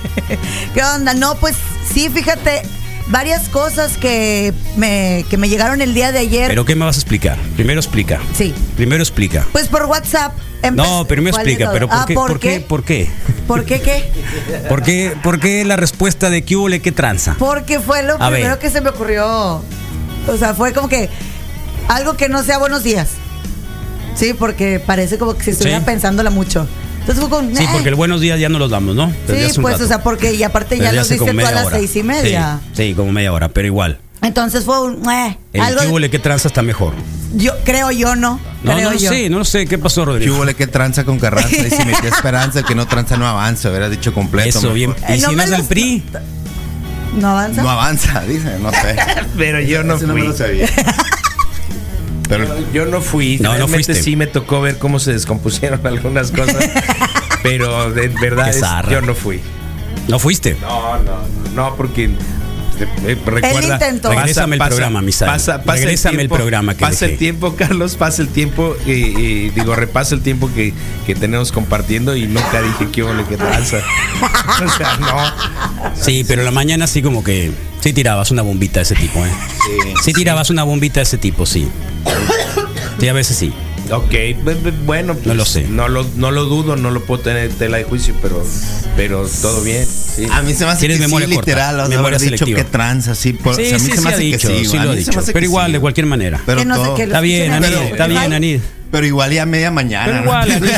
¿Qué 0.74 0.82
onda? 0.82 1.12
No, 1.12 1.34
pues 1.34 1.54
sí, 1.92 2.08
fíjate, 2.08 2.62
varias 3.08 3.50
cosas 3.50 3.98
que 3.98 4.54
me, 4.78 5.26
que 5.28 5.36
me 5.36 5.50
llegaron 5.50 5.82
el 5.82 5.92
día 5.92 6.12
de 6.12 6.20
ayer. 6.20 6.48
¿Pero 6.48 6.64
qué 6.64 6.74
me 6.74 6.86
vas 6.86 6.96
a 6.96 7.00
explicar? 7.00 7.36
Primero 7.56 7.78
explica. 7.78 8.18
Sí. 8.34 8.54
Primero 8.74 9.02
explica. 9.02 9.46
Pues 9.52 9.68
por 9.68 9.84
WhatsApp. 9.84 10.32
No, 10.72 11.04
primero 11.06 11.34
¿Cuál 11.34 11.44
de 11.44 11.52
explica, 11.52 11.72
pero 11.72 11.88
¿por 11.88 11.98
Ah, 11.98 12.04
qué? 12.08 12.14
¿Por 12.14 12.40
qué? 12.40 12.60
¿Por 12.60 12.84
qué? 12.84 13.10
¿Por 13.46 13.64
qué 13.66 13.82
qué? 13.82 14.10
¿Por 14.70 14.82
qué, 14.82 15.14
por 15.22 15.40
qué 15.40 15.62
la 15.66 15.76
respuesta 15.76 16.30
de 16.30 16.42
qué 16.42 16.56
ole, 16.56 16.80
qué 16.80 16.90
tranza? 16.90 17.36
Porque 17.38 17.80
fue 17.80 18.02
lo 18.02 18.14
A 18.14 18.30
primero 18.30 18.52
ver. 18.52 18.58
que 18.58 18.70
se 18.70 18.80
me 18.80 18.88
ocurrió. 18.88 19.62
O 20.26 20.36
sea, 20.38 20.54
fue 20.54 20.72
como 20.72 20.88
que 20.88 21.10
algo 21.88 22.16
que 22.16 22.28
no 22.28 22.42
sea 22.42 22.58
buenos 22.58 22.82
días. 22.82 23.08
Sí, 24.14 24.32
porque 24.34 24.80
parece 24.80 25.18
como 25.18 25.36
que 25.36 25.44
si 25.44 25.50
estuviera 25.50 25.80
Sí. 25.80 25.84
pensándola 25.86 26.30
mucho. 26.30 26.66
Entonces 27.00 27.20
fue 27.20 27.28
como. 27.30 27.54
Sí, 27.56 27.64
"Eh". 27.64 27.68
porque 27.72 27.88
el 27.90 27.94
buenos 27.96 28.20
días 28.20 28.38
ya 28.40 28.48
no 28.48 28.58
los 28.58 28.70
damos, 28.70 28.94
¿no? 28.96 29.12
Desde 29.26 29.50
Sí, 29.52 29.60
pues, 29.60 29.74
rato. 29.74 29.84
o 29.84 29.88
sea, 29.88 30.02
porque 30.02 30.32
y 30.34 30.42
aparte 30.42 30.78
ya 30.78 30.92
los 30.92 31.08
diste 31.08 31.24
tú 31.30 31.38
a 31.46 31.50
las 31.50 31.66
hora. 31.66 31.76
seis 31.78 31.94
y 31.96 32.02
media. 32.02 32.60
Sí, 32.72 32.88
sí, 32.90 32.94
como 32.94 33.12
media 33.12 33.32
hora, 33.32 33.48
pero 33.48 33.66
igual. 33.66 33.98
Entonces 34.22 34.64
fue 34.64 34.80
un. 34.80 35.06
eh, 35.10 35.36
El 35.52 35.60
algo 35.60 35.98
de- 36.00 36.08
que 36.10 36.18
tranza 36.18 36.48
está 36.48 36.62
mejor. 36.62 36.94
yo 37.34 37.52
creo 37.64 37.90
yo 37.90 38.16
no. 38.16 38.40
No, 38.62 38.72
creo 38.74 38.90
no 38.92 38.96
yo. 38.96 39.10
sé, 39.10 39.28
no 39.28 39.38
lo 39.38 39.44
sé. 39.44 39.66
¿Qué 39.66 39.76
pasó, 39.76 40.02
¿Qué 40.02 40.06
Rodrigo? 40.06 40.36
hubo 40.36 40.46
que 40.54 40.66
tranza 40.66 41.04
con 41.04 41.18
Carranza? 41.18 41.54
Y 41.54 41.68
si 41.70 41.84
metía 41.84 42.08
esperanza, 42.08 42.60
el 42.60 42.64
que 42.64 42.74
no 42.74 42.86
tranza 42.86 43.18
no 43.18 43.26
avanza, 43.26 43.68
hubiera 43.68 43.90
dicho 43.90 44.14
completo. 44.14 44.48
Eso, 44.48 44.60
mejor. 44.62 44.74
bien. 44.74 44.90
Eh, 45.08 45.16
¿Y 45.16 45.20
no 45.20 45.28
si 45.30 45.36
no 45.36 45.42
es 45.42 45.50
del 45.50 45.58
los- 45.58 45.68
PRI? 45.68 46.02
¿No 47.18 47.28
avanza? 47.28 47.62
No 47.62 47.70
avanza, 47.70 48.20
dice, 48.22 48.58
no 48.60 48.70
sé. 48.70 48.96
Pero 49.36 49.60
yo 49.60 49.84
no 49.84 49.98
no 49.98 50.14
me 50.14 50.20
fui. 50.20 50.28
lo 50.28 50.34
sabía. 50.36 50.68
Pero 52.38 52.72
Yo 52.72 52.86
no 52.86 53.00
fui. 53.00 53.38
No, 53.38 53.50
no 53.50 53.54
Realmente 53.56 53.84
fuiste. 53.92 54.02
sí 54.02 54.16
me 54.16 54.26
tocó 54.26 54.60
ver 54.60 54.78
cómo 54.78 54.98
se 54.98 55.12
descompusieron 55.12 55.86
algunas 55.86 56.30
cosas. 56.30 56.64
pero 57.42 57.90
de 57.92 58.08
verdad 58.08 58.44
Qué 58.52 58.58
es- 58.58 58.90
yo 58.90 59.00
no 59.00 59.14
fui. 59.14 59.40
¿No 60.08 60.18
fuiste? 60.18 60.56
No, 60.60 60.98
no, 61.02 61.16
no, 61.54 61.76
porque 61.76 62.04
eh, 63.06 63.16
recuerda. 63.24 63.74
intentó. 63.74 64.10
Regrésame 64.10 64.56
el 64.56 64.62
programa, 64.62 65.00
Misael. 65.00 65.30
Pasa, 65.30 65.62
pasa 65.62 65.78
Regrésame 65.80 66.22
el 66.22 66.28
programa 66.28 66.74
que 66.74 66.80
pasa 66.80 67.04
el 67.06 67.12
dejé. 67.12 67.18
tiempo, 67.18 67.54
Carlos, 67.56 67.94
pasa 67.96 68.20
el 68.20 68.28
tiempo 68.28 68.76
y, 68.84 68.90
y 68.90 69.50
digo, 69.50 69.74
repasa 69.76 70.14
el 70.14 70.20
tiempo 70.22 70.50
que, 70.54 70.74
que 71.06 71.14
tenemos 71.14 71.52
compartiendo 71.52 72.16
y 72.16 72.26
nunca 72.26 72.60
dije 72.60 72.88
que 72.92 73.02
hubo 73.04 73.12
que 73.28 73.36
tranza. 73.36 73.78
o 74.66 74.68
sea, 74.76 74.96
no. 74.98 75.94
Sí, 76.02 76.24
pero 76.26 76.42
la 76.42 76.50
mañana 76.50 76.86
sí 76.86 77.00
como 77.00 77.22
que 77.24 77.52
sí 77.84 77.92
tirabas 77.92 78.30
una 78.30 78.42
bombita 78.42 78.80
de 78.80 78.84
ese 78.84 78.94
tipo, 78.96 79.24
¿eh? 79.24 79.30
Sí, 80.02 80.12
tirabas 80.12 80.50
una 80.50 80.62
bombita 80.64 81.00
de 81.00 81.04
ese 81.04 81.18
tipo, 81.18 81.46
sí. 81.46 81.68
Sí, 82.98 83.08
a 83.08 83.12
veces 83.12 83.36
sí. 83.36 83.52
Ok, 83.90 84.10
bu- 84.10 84.62
bu- 84.62 84.72
bueno, 84.86 85.12
pues, 85.14 85.26
No 85.26 85.34
lo 85.34 85.44
sé. 85.44 85.64
No 85.68 85.88
lo, 85.88 86.06
no 86.16 86.30
lo 86.30 86.46
dudo, 86.46 86.74
no 86.76 86.90
lo 86.90 87.04
puedo 87.04 87.22
tener 87.22 87.50
en 87.50 87.56
tela 87.56 87.76
de 87.76 87.84
juicio, 87.84 88.14
pero, 88.22 88.42
pero 88.96 89.28
todo 89.42 89.60
bien. 89.62 89.86
sí. 89.86 90.26
a 90.32 90.40
mí 90.40 90.54
se 90.54 90.64
me 90.64 90.70
hace 90.70 90.80
Tienes 90.80 90.96
que 90.98 91.02
memoria 91.06 91.28
sí, 91.28 91.34
corta, 91.34 91.50
literal, 91.50 91.80
o 91.80 91.86
sea, 91.86 91.96
memoria 91.96 92.18
dicho 92.18 92.30
selectiva. 92.38 92.56
que 92.56 92.64
tranza, 92.64 93.14
sí. 93.14 93.34
Por, 93.34 93.54
Sí, 93.56 93.62
o 93.62 93.64
sea, 93.66 93.76
a 93.76 93.78
mí 93.80 93.84
sí, 93.84 93.90
se 93.90 93.96
sí 93.98 94.02
me 94.02 94.08
ha 94.08 94.12
hace 94.14 94.20
que 94.22 94.26
dicho, 94.36 94.48
sí. 94.48 94.64
sí 94.64 94.78
lo 94.78 94.94
dicho. 94.94 95.20
Pero 95.34 95.44
igual, 95.44 95.66
sí, 95.66 95.72
de 95.72 95.80
cualquier 95.80 96.06
manera. 96.06 96.40
Pero 96.46 96.60
Que 96.60 96.64
no 96.64 96.76
sé 96.76 96.82
todo- 96.82 96.96
Está 96.96 97.20
bien, 97.20 97.52
Anid, 97.52 97.66
está 97.74 98.06
bien, 98.06 98.32
Anid. 98.32 98.60
Pero 98.90 99.06
igual 99.06 99.32
ya 99.32 99.44
media 99.44 99.70
mañana. 99.70 100.06
Pero 100.06 100.16
¿no? 100.18 100.22
igual, 100.24 100.50
Anid. 100.50 100.70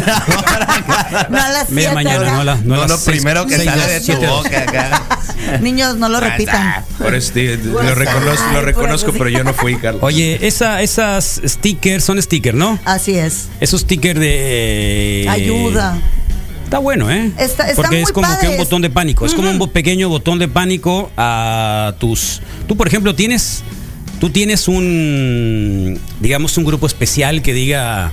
No 1.30 1.38
a 1.40 1.48
las 1.50 1.70
Media 1.70 1.92
mañana, 1.92 2.32
no 2.32 2.40
a 2.40 2.44
la- 2.44 2.56
no 2.56 2.76
las 2.76 2.90
lo 2.90 2.98
primero 3.00 3.46
que 3.46 3.56
sale 3.62 3.86
de 3.86 4.00
tu 4.00 4.14
boca 4.16 4.62
acá. 4.62 5.02
Niños, 5.60 5.96
no 5.96 6.08
lo 6.08 6.20
repitan. 6.20 6.84
Por 6.98 7.14
eso 7.14 7.32
te- 7.32 7.56
lo 7.58 7.94
reconozco, 7.94 8.52
lo 8.52 8.60
reconozco 8.62 9.10
pues, 9.12 9.18
pero 9.18 9.30
yo 9.30 9.44
no 9.44 9.52
fui, 9.54 9.76
Carlos. 9.76 10.02
Oye, 10.02 10.38
esa, 10.46 10.82
esas 10.82 11.40
stickers 11.44 12.04
son 12.04 12.20
stickers, 12.22 12.56
¿no? 12.56 12.78
Así 12.84 13.16
es. 13.18 13.48
Esos 13.60 13.82
stickers 13.82 14.18
de... 14.20 15.26
Ayuda. 15.28 15.98
Está 16.64 16.78
bueno, 16.78 17.10
¿eh? 17.10 17.30
Está- 17.38 17.66
Porque 17.76 18.02
es 18.02 18.10
como 18.10 18.26
que 18.40 18.48
un 18.48 18.56
botón 18.56 18.82
de 18.82 18.90
pánico. 18.90 19.24
Es 19.24 19.34
como 19.34 19.48
un 19.50 19.68
pequeño 19.70 20.08
botón 20.08 20.38
de 20.40 20.48
pánico 20.48 21.10
a 21.16 21.94
tus. 22.00 22.42
Tú, 22.66 22.76
por 22.76 22.88
ejemplo, 22.88 23.14
tienes. 23.14 23.62
Tú 24.18 24.30
tienes 24.30 24.66
un. 24.66 26.00
Digamos, 26.20 26.58
un 26.58 26.64
grupo 26.64 26.88
especial 26.88 27.40
que 27.42 27.52
diga. 27.52 28.10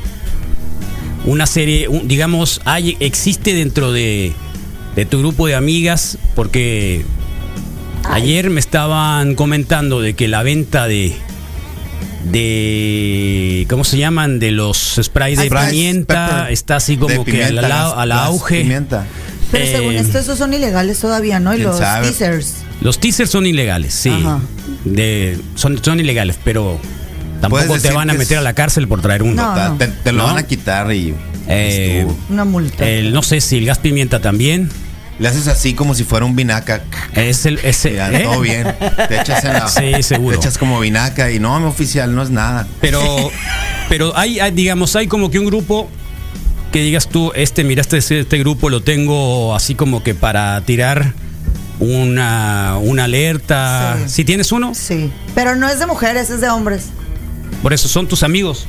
Una 1.25 1.47
serie. 1.47 1.87
un- 1.87 2.07
digamos, 2.07 2.61
hay, 2.65 2.95
existe 2.99 3.55
dentro 3.55 3.91
de. 3.91 4.33
De 4.95 5.05
tu 5.07 5.17
grupo 5.17 5.47
de 5.47 5.55
amigas. 5.55 6.19
Porque. 6.35 7.03
Ayer 8.09 8.49
me 8.49 8.59
estaban 8.59 9.35
comentando 9.35 10.01
de 10.01 10.13
que 10.13 10.27
la 10.27 10.43
venta 10.43 10.87
de. 10.87 11.15
De. 12.25 13.65
¿Cómo 13.69 13.83
se 13.83 13.97
llaman? 13.97 14.39
De 14.39 14.51
los 14.51 14.99
sprays 15.01 15.37
de 15.39 15.47
Sprays, 15.47 15.69
pimienta. 15.71 16.27
pepper. 16.37 16.53
Está 16.53 16.75
así 16.77 16.97
como 16.97 17.09
De 17.09 17.23
que 17.23 17.31
pimienta, 17.31 17.59
a 17.59 17.61
la, 17.61 17.67
las- 17.67 17.93
a 17.93 18.05
la 18.05 18.15
las 18.15 18.25
auge. 18.27 18.61
Pimienta. 18.61 19.05
Pero 19.51 19.65
Eh, 19.65 19.71
según 19.71 19.93
esto, 19.95 20.19
esos 20.19 20.37
son 20.37 20.53
ilegales 20.53 20.99
todavía, 20.99 21.39
¿no? 21.39 21.53
Y 21.53 21.57
¿Quién 21.57 21.67
los 21.69 21.77
sabe? 21.77 22.07
teasers. 22.07 22.55
Los 22.81 22.99
teasers 22.99 23.29
son 23.29 23.45
ilegales, 23.45 23.93
sí. 23.93 24.09
Ajá. 24.09 24.39
De, 24.83 25.37
son, 25.55 25.83
son 25.83 25.99
ilegales, 25.99 26.37
pero 26.43 26.79
tampoco 27.39 27.77
te 27.79 27.91
van 27.91 28.09
a 28.09 28.13
meter 28.13 28.33
es- 28.33 28.39
a 28.39 28.41
la 28.41 28.53
cárcel 28.53 28.87
por 28.87 29.01
traer 29.01 29.21
uno. 29.23 29.55
No. 29.55 29.77
Te, 29.77 29.87
te 29.87 30.11
lo 30.11 30.19
No. 30.19 30.25
van 30.27 30.37
a 30.37 30.43
quitar 30.43 30.91
y. 30.93 31.13
Eh. 31.47 32.07
Una 32.29 32.45
multa. 32.45 32.87
El- 32.87 33.13
no 33.13 33.21
sé 33.21 33.41
si 33.41 33.57
el 33.57 33.65
gas 33.65 33.79
pimienta 33.79 34.21
también. 34.21 34.69
Le 35.19 35.27
haces 35.27 35.47
así 35.47 35.73
como 35.73 35.93
si 35.95 36.03
fuera 36.03 36.25
un 36.25 36.35
vinaca. 36.35 36.83
Es 37.13 37.45
el, 37.45 37.59
ese, 37.59 37.93
Ya, 37.93 38.11
¿eh? 38.11 38.23
todo 38.23 38.41
bien. 38.41 38.75
Te 39.07 39.21
echas 39.21 39.43
en 39.43 39.53
la. 39.53 39.67
Sí, 39.69 40.01
seguro. 40.03 40.37
Te 40.39 40.45
echas 40.45 40.57
como 40.57 40.79
vinaca 40.79 41.29
y 41.31 41.39
no, 41.39 41.59
mi 41.59 41.67
oficial, 41.67 42.13
no 42.15 42.23
es 42.23 42.29
nada. 42.31 42.67
Pero, 42.81 43.01
pero 43.89 44.17
hay, 44.17 44.39
hay, 44.39 44.51
digamos, 44.51 44.95
hay 44.95 45.07
como 45.07 45.29
que 45.29 45.37
un 45.39 45.45
grupo 45.45 45.87
que 46.71 46.81
digas 46.81 47.07
tú, 47.07 47.31
este, 47.35 47.63
mira, 47.63 47.81
este, 47.81 47.97
este 47.99 48.37
grupo 48.39 48.69
lo 48.71 48.81
tengo 48.81 49.53
así 49.55 49.75
como 49.75 50.01
que 50.01 50.15
para 50.15 50.59
tirar 50.61 51.13
una, 51.79 52.77
una 52.81 53.03
alerta. 53.05 53.97
Sí. 54.05 54.09
Si 54.09 54.25
tienes 54.25 54.51
uno, 54.51 54.73
Sí. 54.73 55.11
Pero 55.35 55.55
no 55.55 55.69
es 55.69 55.79
de 55.79 55.85
mujeres, 55.85 56.29
es 56.29 56.41
de 56.41 56.49
hombres. 56.49 56.85
por 57.61 57.73
eso 57.73 57.87
son 57.87 58.07
tus 58.07 58.23
amigos. 58.23 58.67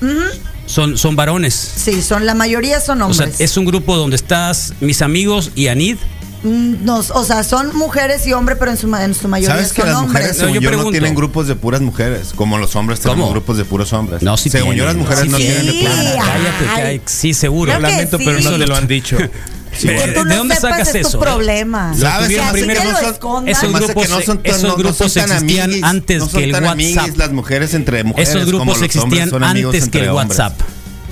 Son, 0.66 0.96
son 0.98 1.14
varones. 1.16 1.54
Sí, 1.54 2.00
son 2.02 2.24
la 2.26 2.34
mayoría 2.34 2.80
son 2.80 3.02
O 3.02 3.12
sea, 3.12 3.26
hombres. 3.26 3.40
es 3.40 3.56
un 3.56 3.64
grupo 3.66 3.96
donde 3.96 4.16
estás 4.16 4.72
mis 4.80 5.02
amigos 5.02 5.50
y 5.54 5.68
Anid. 5.68 5.96
Mm, 6.44 6.84
nos- 6.84 7.10
o 7.10 7.24
sea, 7.24 7.42
son 7.42 7.74
mujeres 7.74 8.26
y 8.26 8.32
hombres, 8.34 8.58
pero 8.58 8.70
en 8.70 8.76
su, 8.76 8.94
en 8.94 9.14
su 9.14 9.28
mayoría 9.28 9.54
¿Sabes 9.56 9.72
que 9.72 9.80
son 9.80 9.88
las 9.90 9.98
hombres. 9.98 10.12
mujeres, 10.12 10.36
No, 10.36 10.40
según 10.44 10.54
yo 10.54 10.60
yo, 10.60 10.64
no 10.70 10.76
pregunto. 10.76 10.90
tienen 10.92 11.14
grupos 11.14 11.48
de 11.48 11.54
puras 11.56 11.80
mujeres? 11.80 12.32
Como 12.36 12.58
los 12.58 12.76
hombres 12.76 13.00
tenemos 13.00 13.22
¿Cómo? 13.22 13.32
grupos 13.32 13.56
de 13.56 13.64
puros 13.64 13.92
hombres. 13.94 14.22
No, 14.22 14.36
sí 14.36 14.50
Según 14.50 14.74
yo, 14.74 14.84
las 14.84 14.94
tienen, 14.94 15.08
mujeres 15.08 15.24
sí 15.24 15.30
no 15.30 15.36
tienen 15.38 15.66
de 15.66 15.72
tienen. 15.72 15.92
puras 15.92 16.04
Sí. 16.06 16.12
Cállate, 16.18 16.64
Ay. 16.68 16.76
cállate. 16.98 17.02
Sí, 17.06 17.34
seguro. 17.34 17.72
Que 17.72 17.80
Lamento, 17.80 18.18
sí. 18.18 18.24
pero 18.26 18.40
no 18.40 18.58
te 18.58 18.66
lo 18.66 18.76
han 18.76 18.86
dicho. 18.86 19.16
Que 19.74 19.88
¿De- 19.90 20.12
tú 20.12 20.22
de 20.22 20.24
no 20.30 20.36
dónde 20.36 20.54
sepas 20.54 20.70
sacas 20.70 20.94
es 20.94 21.02
tu 21.02 21.08
eso? 21.08 21.18
problema. 21.18 21.92
¿Sabes? 21.98 22.28
Que 22.28 22.38
así 22.40 22.52
primero 22.52 22.80
que 22.80 22.86
no 22.86 22.92
son- 22.92 23.48
esos 23.48 23.72
grupos 23.72 24.04
que 24.04 24.08
no 24.08 24.20
son 24.20 24.38
tan- 24.38 24.46
esos 24.52 24.62
no- 24.62 24.68
no 24.68 24.76
grupos 24.76 24.96
son 24.98 25.06
existían 25.08 25.32
amiguis, 25.32 25.82
antes 25.82 26.18
no 26.20 26.28
son 26.28 26.38
que 26.40 26.44
el 26.44 26.54
amiguis 26.54 26.96
WhatsApp. 26.96 27.16
las 27.16 27.32
mujeres 27.32 27.74
entre 27.74 28.04
mujeres. 28.04 28.28
Esos 28.28 28.42
como 28.44 28.46
grupos 28.52 28.66
los 28.68 28.74
hombres 28.76 28.94
existían 28.94 29.30
son 29.30 29.42
amigos 29.42 29.74
antes 29.74 29.90
que 29.90 29.98
el 29.98 30.08
hombres. 30.10 30.28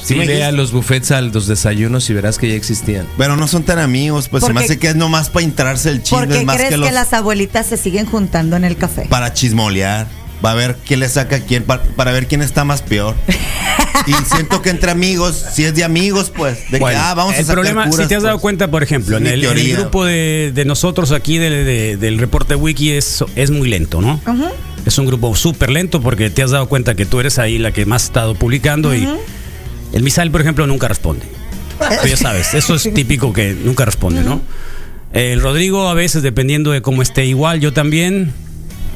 Sí, 0.03 0.15
ve 0.15 0.21
dijiste? 0.23 0.45
a 0.45 0.53
los 0.53 0.73
buffets, 0.73 1.11
a 1.13 1.21
los 1.21 1.47
desayunos 1.47 2.09
y 2.11 2.15
verás 2.15 2.39
que 2.39 2.49
ya 2.49 2.55
existían. 2.55 3.07
Pero 3.17 3.37
no 3.37 3.47
son 3.49 3.63
tan 3.63 3.79
amigos, 3.79 4.29
pues 4.29 4.43
se 4.43 4.49
me 4.49 4.55
Porque- 4.55 4.65
hace 4.67 4.79
que 4.79 4.89
es 4.89 4.97
nomás 4.97 5.31
para 5.31 5.45
entrarse 5.45 5.91
el 5.91 6.03
chisme, 6.03 6.19
¿Por 6.19 6.29
qué 6.29 6.39
es 6.41 6.45
más 6.45 6.57
crees 6.57 6.69
que 6.71 6.75
que, 6.77 6.81
los 6.81 6.93
las 6.93 7.13
abuelitas 7.13 7.67
se 7.67 7.77
siguen 7.77 8.07
juntando 8.07 8.57
en 8.57 8.65
el 8.65 8.77
café? 8.77 9.07
para 9.09 9.33
chismolear. 9.33 10.07
Va 10.45 10.51
a 10.51 10.55
ver 10.55 10.77
quién 10.85 10.99
le 10.99 11.09
saca 11.09 11.37
a 11.37 11.39
quién, 11.39 11.63
pa- 11.63 11.81
para, 11.95 12.11
ver 12.11 12.27
quién 12.27 12.43
está 12.43 12.65
más 12.65 12.83
peor. 12.83 13.15
y 14.09 14.13
siento 14.35 14.61
que 14.61 14.71
entre 14.71 14.91
amigos, 14.91 15.41
si 15.55 15.63
es 15.65 15.73
de 15.77 15.85
amigos, 15.85 16.33
pues, 16.35 16.69
de 16.73 16.81
Bueno, 16.81 16.99
que 16.99 17.05
ah, 17.05 17.15
vamos 17.15 17.35
a 17.35 17.39
el 17.39 17.45
sacar 17.45 17.55
problema, 17.63 17.85
curas, 17.89 18.03
si 18.05 18.09
te 18.09 18.17
has 18.17 18.25
dado 18.25 18.35
pues. 18.37 18.43
cuenta, 18.43 18.69
por 18.69 18.83
ejemplo, 18.83 19.19
en 19.19 19.27
el, 19.29 19.35
en 19.45 19.51
el 19.51 19.55
teoría. 19.55 19.77
grupo 19.79 20.05
de, 20.05 20.51
de 20.53 20.65
nosotros 20.65 21.13
aquí 21.13 21.39
de- 21.39 21.63
de- 21.63 21.97
del 21.97 22.19
reporte 22.19 22.57
wiki 22.57 22.91
es, 22.91 23.25
es 23.37 23.53
muy 23.53 23.69
lento, 23.69 24.01
¿no? 24.01 24.21
Ujú. 24.27 24.47
Es 24.85 24.99
un 24.99 25.07
grupo 25.07 25.37
súper 25.37 25.71
lento 25.71 26.01
porque 26.01 26.29
te 26.29 26.43
has 26.43 26.51
dado 26.51 26.69
cuenta 26.69 26.97
que 26.97 27.07
tú 27.07 27.21
eres 27.21 27.39
ahí 27.39 27.59
la 27.59 27.71
que 27.71 27.87
más 27.87 28.03
ha 28.03 28.07
estado 28.07 28.35
publicando 28.35 28.93
y 28.97 29.09
el 29.93 30.03
Misael, 30.03 30.31
por 30.31 30.41
ejemplo, 30.41 30.67
nunca 30.67 30.89
responde. 30.89 31.27
Tú 32.03 32.09
ya 32.09 32.17
sabes, 32.17 32.55
eso 32.55 32.75
es 32.75 32.83
típico 32.95 33.33
que 33.33 33.53
nunca 33.55 33.85
responde, 33.85 34.23
¿no? 34.23 34.41
El 35.13 35.41
Rodrigo 35.43 35.89
a 35.89 35.95
veces, 35.95 36.23
dependiendo 36.23 36.71
de 36.71 36.81
cómo 36.81 37.03
esté 37.03 37.27
igual, 37.27 37.61
yo 37.61 37.73
también, 37.75 38.33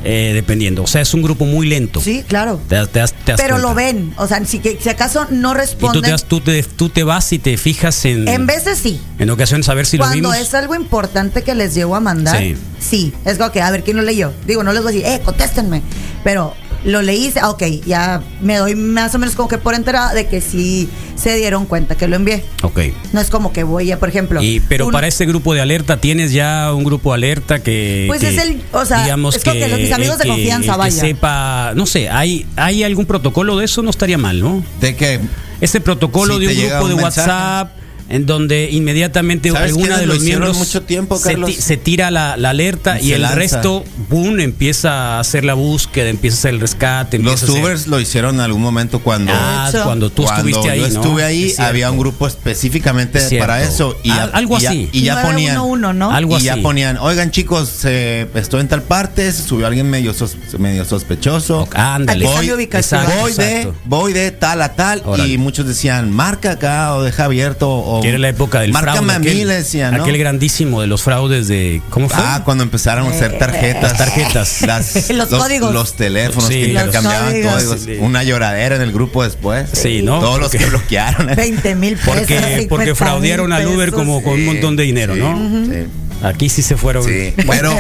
eh, 0.05 0.31
dependiendo. 0.35 0.83
O 0.85 0.87
sea, 0.87 1.03
es 1.03 1.13
un 1.13 1.21
grupo 1.23 1.45
muy 1.45 1.67
lento. 1.69 2.01
Sí, 2.01 2.25
claro. 2.27 2.59
Te, 2.69 2.77
das- 2.77 2.89
te 2.91 3.01
das- 3.01 3.13
te 3.13 3.33
das 3.33 3.41
Pero 3.41 3.55
cuenta. 3.57 3.69
lo 3.69 3.75
ven. 3.75 4.15
O 4.17 4.27
sea, 4.27 4.43
si, 4.47 4.61
que- 4.61 4.79
si 4.81 4.89
acaso 4.89 5.27
no 5.31 5.51
Y 5.51 5.53
tú 5.53 5.55
te, 5.55 5.59
responden. 5.61 6.03
das- 6.11 6.25
tú, 6.25 6.41
te, 6.41 6.63
tú 6.63 6.89
te 6.89 7.03
vas 7.05 7.33
y 7.35 7.39
te 7.39 7.57
fijas 7.59 8.05
en, 8.07 8.27
En 8.29 8.47
veces 8.47 8.79
sí. 8.79 8.99
en 9.19 9.29
ocasiones 9.29 9.69
a 9.69 9.75
ver 9.75 9.85
si 9.85 9.99
lo 9.99 10.05
Cuando 10.05 10.31
vimos. 10.31 10.37
es 10.39 10.55
algo 10.55 10.75
importante 10.75 11.43
que 11.43 11.55
les 11.55 11.75
llego 11.75 11.97
a 11.97 12.01
mandar, 12.01 12.39
Sí. 12.39 12.57
sí. 12.79 13.13
Es 13.27 13.37
como 13.37 13.51
que, 13.53 13.61
a 13.61 13.71
ver, 13.71 13.83
¿quién 13.85 13.97
lo 13.99 14.03
leyó? 14.03 14.33
Digo, 14.47 14.63
no 14.63 14.73
les 14.73 14.83
voy 14.83 14.93
a 14.93 14.97
decir, 14.97 15.07
eh, 15.13 15.21
contéstenme. 15.25 15.83
Pero 16.25 16.55
lo 16.87 17.03
leí, 17.03 17.31
ah, 17.43 17.51
ok, 17.51 17.63
ya 17.85 18.23
me 18.41 18.57
doy 18.57 18.75
más 18.75 19.15
o 19.15 19.19
menos 19.19 19.35
como 19.35 19.49
que 19.49 19.59
por 19.59 19.75
enterada 19.75 20.15
de 20.15 20.27
que 20.29 20.41
sí 20.41 20.89
se 21.17 21.37
dieron 21.37 21.67
cuenta 21.67 21.97
que 21.97 22.07
lo 22.09 22.17
envié. 22.17 22.45
Ok. 22.63 22.79
No 23.13 23.21
es 23.21 23.29
como 23.29 23.53
que 23.53 23.65
voy 23.65 23.91
a, 23.93 23.99
por 23.99 24.09
ejemplo. 24.09 24.41
Y, 24.43 24.61
pero 24.61 24.87
un- 24.87 24.93
para 24.93 25.07
este 25.09 25.27
grupo 25.27 25.53
de 25.53 25.61
alerta, 25.61 25.99
¿tienes 25.99 26.33
ya 26.33 26.73
un 26.73 26.85
grupo 26.85 27.11
de 27.11 27.15
alerta 27.17 27.59
que. 27.63 28.05
Pues 28.07 28.21
que, 28.21 28.29
es 28.29 28.39
el- 28.39 28.63
o 28.73 28.85
sea, 28.85 29.05
es 29.05 29.11
como 29.45 29.53
que 29.55 29.69
los- 29.69 29.81
mis 29.81 29.93
amigos 29.93 30.19
de 30.19 30.25
que- 30.25 30.31
confianza, 30.31 30.67
el 30.73 30.73
que 30.73 30.79
vaya. 30.79 31.01
sepa, 31.01 31.73
no 31.75 31.87
sé, 31.87 32.09
¿hay, 32.09 32.47
¿hay 32.57 32.85
algún 32.85 33.05
protocolo 33.07 33.57
de 33.59 33.65
eso? 33.65 33.83
No 33.83 33.91
estaría 33.91 34.17
mal, 34.19 34.41
¿no? 34.41 34.65
De 34.81 34.95
que 34.97 35.21
Este 35.61 35.81
protocolo 35.81 36.39
Si 36.39 36.47
de 36.47 36.53
un 36.65 36.69
grupo 36.71 36.89
de 36.89 36.95
mensaje. 36.97 37.21
WhatsApp 37.31 37.71
en 38.09 38.25
donde 38.27 38.71
inmediatamente 38.71 39.51
¿Sabes 39.51 39.69
alguna 39.71 39.87
quiénes 39.87 40.01
de 40.01 40.07
lo 40.07 40.15
los 40.15 40.23
miembros 40.23 40.57
mucho 40.57 40.83
tiempo, 40.83 41.17
se, 41.19 41.53
se 41.61 41.77
tira 41.77 42.11
la, 42.11 42.37
la 42.37 42.51
alerta 42.51 43.01
Y 43.01 43.09
y, 43.09 43.13
el 43.15 43.23
lanza. 43.23 43.37
resto, 43.37 43.85
boom, 44.09 44.39
empieza 44.41 45.17
a 45.17 45.21
hacer 45.21 45.45
la 45.45 45.55
búsqueda, 45.55 46.09
empieza 46.09 46.37
a 46.37 46.39
hacer 46.39 46.55
el 46.55 46.61
rescate. 46.61 47.19
los 47.19 47.43
a 47.43 47.47
hacer- 47.47 47.89
lo 47.89 47.99
hicieron 48.01 48.37
en 48.37 48.41
algún 48.43 48.63
momento 48.63 49.01
cuando 49.01 49.33
Ah, 49.35 49.71
cuando 49.85 50.11
tú 50.11 50.23
cuando 50.25 50.49
estuviste 50.49 50.71
ahí. 50.71 50.81
yo 50.81 50.89
¿no? 50.89 50.95
estuve 51.03 51.25
ahí, 51.25 51.45
Es 51.47 51.59
había 51.61 51.91
un 51.91 51.99
grupo 51.99 52.27
específicamente 52.27 53.19
Es 53.19 53.35
para 53.35 53.63
eso. 53.63 53.97
Y 54.03 54.09
ya- 54.09 54.23
Al- 54.25 54.31
algo 54.35 54.59
y 54.59 54.61
ya- 54.61 54.71
así. 54.71 54.89
Y 54.93 55.01
ya 55.03 55.23
ponían. 55.23 55.57
911, 55.57 55.99
¿no? 55.99 56.11
Algo 56.13 56.39
y 56.39 56.43
ya 56.43 56.53
así. 56.55 56.63
ponían, 56.63 56.99
oigan 56.99 57.31
chicos, 57.31 57.81
eh, 57.85 58.27
estoy 58.35 58.61
en 58.61 58.69
tal 58.69 58.83
parte, 58.83 59.31
se 59.33 59.43
subió 59.43 59.67
alguien 59.67 59.89
medio, 59.91 60.15
sos- 60.15 60.37
medio 60.59 60.85
sospechoso. 60.85 61.63
Ok, 61.63 61.75
ándale. 61.77 62.25
Voy. 62.25 62.51
Exacto, 62.71 63.13
voy 63.21 63.33
de, 63.33 63.73
voy 63.85 64.13
de 64.13 64.31
tal 64.31 64.63
a 64.63 64.75
tal 64.75 65.03
Órale. 65.05 65.29
y 65.33 65.39
muchos 65.39 65.67
decían 65.67 66.11
marca 66.13 66.53
acá 66.53 66.95
o 66.95 67.03
deja 67.03 67.25
abierto 67.25 67.69
o, 67.69 67.96
o 67.99 68.01
Que 68.03 68.09
era 68.11 68.19
la 68.19 68.29
época 68.29 68.61
del 68.61 68.73
Márcame 68.73 68.99
fraude. 68.99 69.15
a 69.15 69.19
mí, 69.19 69.27
aquel- 69.27 69.47
le 69.47 69.55
decían, 69.55 69.95
¿no? 69.97 70.03
Aquel 70.03 70.19
grandísimo 70.19 70.81
de 70.81 70.87
los 70.87 71.03
fraudes 71.03 71.49
de. 71.49 71.83
¿Cómo 71.91 72.09
fue? 72.09 72.23
Ah, 72.25 72.43
cuando 72.45 72.65
empezaron 72.65 73.07
a 73.07 73.11
usar 73.11 73.33
tarjetas. 73.39 73.83
Las 73.83 73.99
tarjetas. 73.99 74.63
Las- 74.67 75.11
Los 75.17 75.29
códigos. 75.29 75.73
Los 75.75 75.95
teléfonos 75.95 76.49
Sí, 76.49 76.55
que 76.63 76.69
intercambiaban 76.69 77.31
códigos. 77.33 77.53
códigos. 77.55 77.81
Sí. 77.81 77.97
Una 78.01 78.23
lloradera 78.23 78.77
en 78.77 78.83
el 78.83 78.93
grupo 78.93 79.23
después. 79.25 79.69
Sí, 79.73 80.03
¿no? 80.03 80.21
Todos 80.21 80.41
los 80.41 80.51
que 80.51 80.65
bloquearon. 80.67 81.27
20 81.37 81.75
mil 81.75 81.97
pesos. 81.97 82.15
porque, 82.15 82.39
50 82.39 82.69
porque 82.69 82.95
fraudearon 82.95 83.53
al 83.53 83.67
Uber 83.67 83.93
como 83.93 84.23
con 84.23 84.35
un 84.35 84.45
montón 84.47 84.77
de 84.77 84.83
dinero, 84.85 85.15
Sí, 85.15 85.21
¿no? 85.21 85.67
sí. 85.67 85.87
Aquí 86.23 86.49
sí 86.49 86.63
se 86.63 86.77
fueron. 86.79 87.05
Sí, 87.05 87.35
pero, 87.47 87.73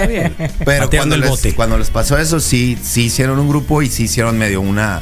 cuando, 0.94 1.14
el 1.14 1.20
les, 1.22 1.30
bote. 1.30 1.54
cuando 1.54 1.78
les 1.78 1.88
pasó 1.88 2.18
eso, 2.18 2.38
sí, 2.38 2.76
sí 2.82 3.04
hicieron 3.04 3.38
un 3.38 3.48
grupo 3.48 3.80
y 3.80 3.88
sí 3.88 4.04
hicieron 4.04 4.36
medio 4.38 4.60
una. 4.60 5.00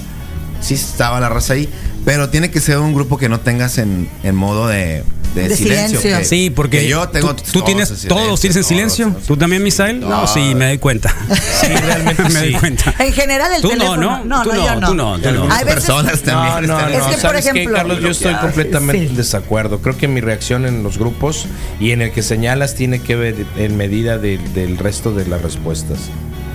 Sí 0.60 0.74
estaba 0.74 1.18
la 1.20 1.28
raza 1.28 1.54
ahí, 1.54 1.68
pero 2.04 2.28
tiene 2.30 2.50
que 2.50 2.60
ser 2.60 2.78
un 2.78 2.94
grupo 2.94 3.16
que 3.18 3.28
no 3.28 3.40
tengas 3.40 3.78
en, 3.78 4.08
en 4.22 4.34
modo 4.36 4.66
de, 4.68 5.04
de 5.34 5.48
De 5.48 5.56
silencio. 5.56 6.00
silencio. 6.00 6.18
que- 6.18 6.24
Sí, 6.24 6.50
porque 6.50 6.80
que 6.80 6.88
yo 6.88 7.08
tengo 7.08 7.34
tú, 7.34 7.42
tú 7.52 7.62
tienes 7.62 7.90
en 7.90 8.08
todos 8.08 8.40
tienes 8.40 8.56
en 8.56 8.64
silencio, 8.64 9.08
todos. 9.08 9.22
¿Tú 9.24 9.36
también, 9.36 9.62
Misael? 9.62 10.00
No, 10.00 10.08
No. 10.08 10.26
sí, 10.26 10.54
me 10.54 10.66
doy 10.66 10.78
cuenta. 10.78 11.14
Sí, 11.60 11.66
realmente 11.68 12.22
me 12.24 12.40
doy 12.40 12.52
cuenta. 12.54 12.94
En 12.98 13.12
general 13.12 13.52
el 13.54 13.62
Tú 13.62 13.68
no, 13.68 13.72
teléfono. 13.74 14.24
¿no? 14.24 14.42
Tú 14.42 14.50
no, 14.50 14.54
no, 14.54 14.64
yo 14.66 14.80
no. 14.80 14.86
tú 14.88 14.94
no, 14.94 15.18
tú 15.18 15.30
no. 15.32 15.52
Hay 15.52 15.64
personas 15.64 16.20
también. 16.22 16.68
No, 16.68 16.78
no, 16.80 16.82
no. 16.82 16.88
Es 16.88 17.02
que, 17.04 17.10
por 17.12 17.20
¿Sabes 17.20 17.44
qué, 17.44 17.50
ejemplo, 17.50 17.76
Carlos? 17.76 18.00
Yo 18.00 18.10
estoy 18.10 18.34
completamente 18.40 19.04
Sí. 19.04 19.10
en 19.10 19.16
desacuerdo. 19.16 19.78
Creo 19.80 19.96
que 19.96 20.06
mi 20.08 20.20
reacción 20.20 20.66
en 20.66 20.82
los 20.82 20.98
grupos 20.98 21.46
y 21.80 21.92
en 21.92 22.02
el 22.02 22.12
que 22.12 22.22
señalas 22.22 22.74
tiene 22.74 23.00
que 23.00 23.16
ver 23.16 23.46
en 23.56 23.76
medida 23.76 24.18
de- 24.18 24.38
del 24.54 24.76
resto 24.78 25.12
de 25.12 25.26
las 25.26 25.40
respuestas. 25.42 25.98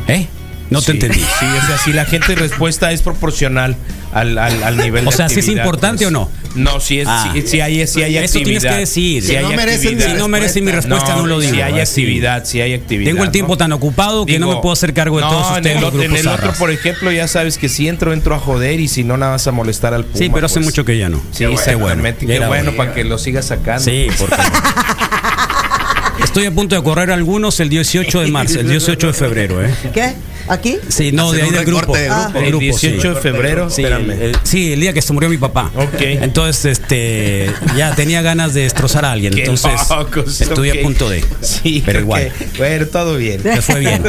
¿Eh? 0.07 0.27
No 0.69 0.79
te 0.81 0.85
Sí, 0.87 0.91
entendí. 0.91 1.19
Sí, 1.19 1.45
o 1.63 1.67
sea, 1.67 1.77
si 1.83 1.93
la 1.93 2.05
gente 2.05 2.35
respuesta 2.35 2.91
es 2.91 3.01
proporcional 3.01 3.75
al, 4.13 4.37
al, 4.37 4.63
al 4.63 4.77
nivel 4.77 5.07
O 5.07 5.11
de 5.11 5.17
sea, 5.17 5.27
¿sí 5.29 5.39
es 5.39 5.47
importante 5.47 6.05
pues. 6.05 6.07
o 6.07 6.11
no? 6.11 6.29
No, 6.55 6.79
si 6.79 6.99
es, 6.99 7.07
Ah. 7.09 7.31
si, 7.33 7.41
si 7.47 7.61
hay, 7.61 7.85
si 7.87 8.01
hay 8.03 8.17
Eso 8.17 8.33
tienes 8.39 8.57
actividad. 8.57 8.73
que 8.73 8.79
decir. 8.79 9.21
Si 9.23 9.27
Si 9.29 9.35
no 9.37 9.49
merecen 9.49 9.75
actividad. 9.93 10.07
mi 10.07 10.13
Si 10.13 10.17
no 10.19 10.27
merece 10.27 10.61
mi 10.61 10.71
respuesta, 10.71 11.15
no, 11.15 11.25
lo 11.27 11.39
digo. 11.39 11.53
Si 11.53 11.61
hay 11.61 11.79
así. 11.79 12.01
actividad, 12.01 12.45
si 12.45 12.61
hay 12.61 12.73
actividad. 12.73 13.11
Tengo 13.11 13.23
el 13.23 13.31
tiempo 13.31 13.53
¿no? 13.53 13.57
tan 13.57 13.71
ocupado 13.71 14.25
que 14.25 14.37
no 14.39 14.47
me 14.47 14.55
puedo 14.61 14.73
hacer 14.73 14.93
cargo 14.93 15.17
de 15.17 15.23
no, 15.23 15.29
todos 15.31 15.47
ustedes. 15.57 15.65
En 15.73 15.77
el, 15.77 15.83
otro- 15.83 16.03
en 16.03 16.15
el 16.15 16.27
otro, 16.27 16.53
por 16.53 16.71
ejemplo, 16.71 17.11
ya 17.11 17.27
sabes 17.27 17.57
que 17.57 17.69
si 17.69 17.87
entro, 17.87 18.13
entro 18.13 18.35
a 18.35 18.39
joder 18.39 18.79
y 18.79 18.87
si 18.87 19.03
no, 19.03 19.15
nada 19.17 19.33
vas 19.33 19.47
a 19.47 19.51
molestar 19.51 19.93
al 19.93 20.05
Puma. 20.05 20.17
Sí, 20.17 20.29
pero 20.33 20.45
hace 20.47 20.55
pues. 20.55 20.65
mucho 20.65 20.85
que 20.85 20.97
ya 20.97 21.09
no. 21.09 21.17
Sí, 21.31 21.45
Qué 21.45 21.75
bueno. 21.75 22.03
Qué 22.19 22.25
bueno, 22.27 22.47
bueno. 22.47 22.71
para 22.73 22.93
que 22.93 23.03
lo 23.03 23.17
sigas 23.19 23.45
sacando. 23.45 23.83
Sí, 23.83 24.07
porque. 24.17 24.35
Estoy 26.23 26.45
a 26.45 26.51
punto 26.51 26.75
de 26.75 26.83
correr 26.83 27.11
algunos 27.11 27.59
el 27.59 27.69
18 27.69 28.21
de 28.21 28.27
marzo, 28.27 28.59
el 28.59 28.67
18 28.69 29.07
de 29.07 29.13
febrero, 29.13 29.63
¿eh? 29.65 29.73
¿Qué? 29.93 30.13
¿Aquí? 30.49 30.77
Sí, 30.87 31.11
no, 31.11 31.31
de 31.31 31.43
ahí 31.43 31.49
un 31.49 31.55
del 31.55 31.65
grupo. 31.65 31.95
de 31.95 32.09
Ah. 32.09 32.23
grupo. 32.25 32.33
Del 32.33 32.43
El 32.43 32.49
grupo, 32.49 32.61
18 32.63 33.01
sí. 33.01 33.07
de 33.07 33.15
febrero, 33.15 33.69
Sí, 33.69 33.81
espérame. 33.83 34.11
el, 34.11 34.35
sí, 34.43 34.73
el 34.73 34.79
día 34.81 34.93
que 34.93 35.01
se 35.01 35.13
murió 35.13 35.29
mi 35.29 35.37
papá. 35.37 35.71
Ok. 35.75 36.01
Entonces, 36.01 36.65
este, 36.79 37.51
ya 37.77 37.93
tenía 37.95 38.21
ganas 38.21 38.53
de 38.53 38.61
destrozar 38.61 39.05
a 39.05 39.11
alguien. 39.11 39.33
Qué 39.33 39.41
Entonces, 39.41 39.71
locos, 39.89 40.41
estuve 40.41 40.71
a 40.79 40.81
punto 40.83 41.09
de. 41.09 41.23
Sí, 41.41 41.83
pero 41.85 41.99
igual, 41.99 42.31
Bueno, 42.57 42.85
todo 42.87 43.15
bien. 43.17 43.41
me 43.43 43.61
fue 43.61 43.79
bien. 43.79 44.03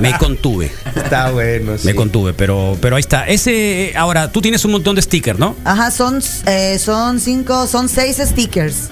Me 0.00 0.16
contuve. 0.18 0.70
Está 0.94 1.30
bueno, 1.30 1.76
sí. 1.78 1.86
Me 1.86 1.94
contuve, 1.94 2.32
pero, 2.34 2.76
pero 2.80 2.96
ahí 2.96 3.00
está. 3.00 3.26
Ese, 3.26 3.92
ahora, 3.96 4.30
tú 4.30 4.40
tienes 4.40 4.64
un 4.64 4.72
montón 4.72 4.94
de 4.96 5.02
stickers, 5.02 5.38
¿no? 5.38 5.56
Ajá, 5.64 5.90
son, 5.90 6.22
eh, 6.46 6.78
son 6.78 7.20
cinco, 7.20 7.66
son 7.66 7.88
seis 7.88 8.18
stickers. 8.22 8.88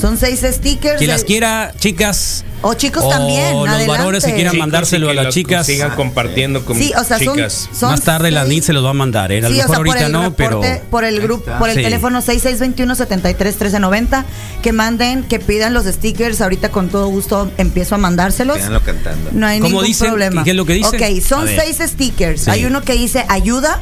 Son 0.00 0.16
seis 0.16 0.40
stickers. 0.48 0.98
Quien 0.98 1.10
las 1.10 1.24
quiera, 1.24 1.72
chicas. 1.78 2.44
O 2.60 2.74
chicos 2.74 3.04
o 3.04 3.08
también, 3.08 3.52
los 3.54 3.68
adelante. 3.68 3.86
varones 3.88 4.24
que 4.24 4.34
quieran 4.34 4.52
Chicos, 4.52 4.66
mandárselo 4.66 5.10
a 5.10 5.14
las 5.14 5.32
chicas. 5.34 5.64
Sigan 5.66 5.94
compartiendo 5.94 6.64
con 6.64 6.76
Sí, 6.76 6.92
o 6.96 7.04
sea, 7.04 7.18
son, 7.18 7.34
chicas. 7.36 7.68
son 7.72 7.90
Más 7.90 8.02
tarde 8.02 8.30
la 8.32 8.42
seis- 8.42 8.54
NIT 8.54 8.64
se 8.64 8.72
los 8.72 8.84
va 8.84 8.90
a 8.90 8.94
mandar, 8.94 9.30
¿eh? 9.32 9.38
A 9.38 9.42
lo 9.42 9.48
Sí, 9.48 9.54
o 9.54 9.56
mejor 9.58 9.68
sea, 9.70 9.76
ahorita 9.78 10.06
el 10.06 10.12
no, 10.12 10.34
pero. 10.34 10.60
por 10.90 11.04
el 11.04 11.20
grupo, 11.20 11.50
por 11.58 11.68
el 11.70 11.76
Sí. 11.76 11.82
teléfono 11.82 12.20
6621-731390, 12.20 14.24
que 14.62 14.72
manden, 14.72 15.24
que 15.24 15.38
pidan 15.38 15.74
los 15.74 15.84
stickers. 15.86 16.40
Ahorita 16.40 16.70
con 16.70 16.88
todo 16.88 17.06
gusto 17.08 17.50
empiezo 17.58 17.94
a 17.94 17.98
mandárselos. 17.98 18.56
Quédanlo 18.56 18.80
cantando. 18.82 19.30
No 19.32 19.46
hay 19.46 19.58
¿Cómo 19.60 19.70
ningún 19.70 19.84
dicen? 19.86 20.08
problema. 20.08 20.44
¿Qué 20.44 20.50
es 20.50 20.56
lo 20.56 20.64
que 20.64 20.74
dice? 20.74 20.88
Ok, 20.88 21.02
son 21.26 21.46
seis 21.48 21.78
stickers. 21.80 22.42
Sí. 22.42 22.50
Hay 22.50 22.64
uno 22.64 22.82
que 22.82 22.94
dice 22.94 23.24
ayuda, 23.28 23.80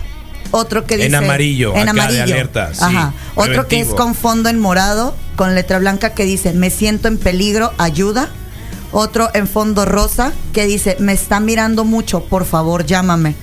otro 0.50 0.84
que 0.86 0.94
En 0.94 1.00
dice 1.02 1.16
amarillo, 1.16 1.74
en 1.74 1.82
acá 1.88 1.92
de 1.94 2.00
amarillo. 2.00 2.22
alerta, 2.24 2.70
sí, 2.74 2.80
Ajá. 2.82 3.12
Otro 3.34 3.66
que 3.68 3.80
es 3.80 3.88
con 3.88 4.14
fondo 4.14 4.48
en 4.48 4.58
morado, 4.58 5.14
con 5.36 5.54
letra 5.54 5.78
blanca 5.78 6.14
que 6.14 6.24
dice 6.24 6.52
me 6.52 6.70
siento 6.70 7.08
en 7.08 7.18
peligro, 7.18 7.72
ayuda. 7.78 8.28
Otro 8.92 9.28
en 9.34 9.46
fondo 9.48 9.84
rosa 9.84 10.32
que 10.52 10.66
dice 10.66 10.96
me 11.00 11.12
está 11.12 11.38
mirando 11.40 11.84
mucho, 11.84 12.24
por 12.24 12.44
favor 12.44 12.86
llámame. 12.86 13.34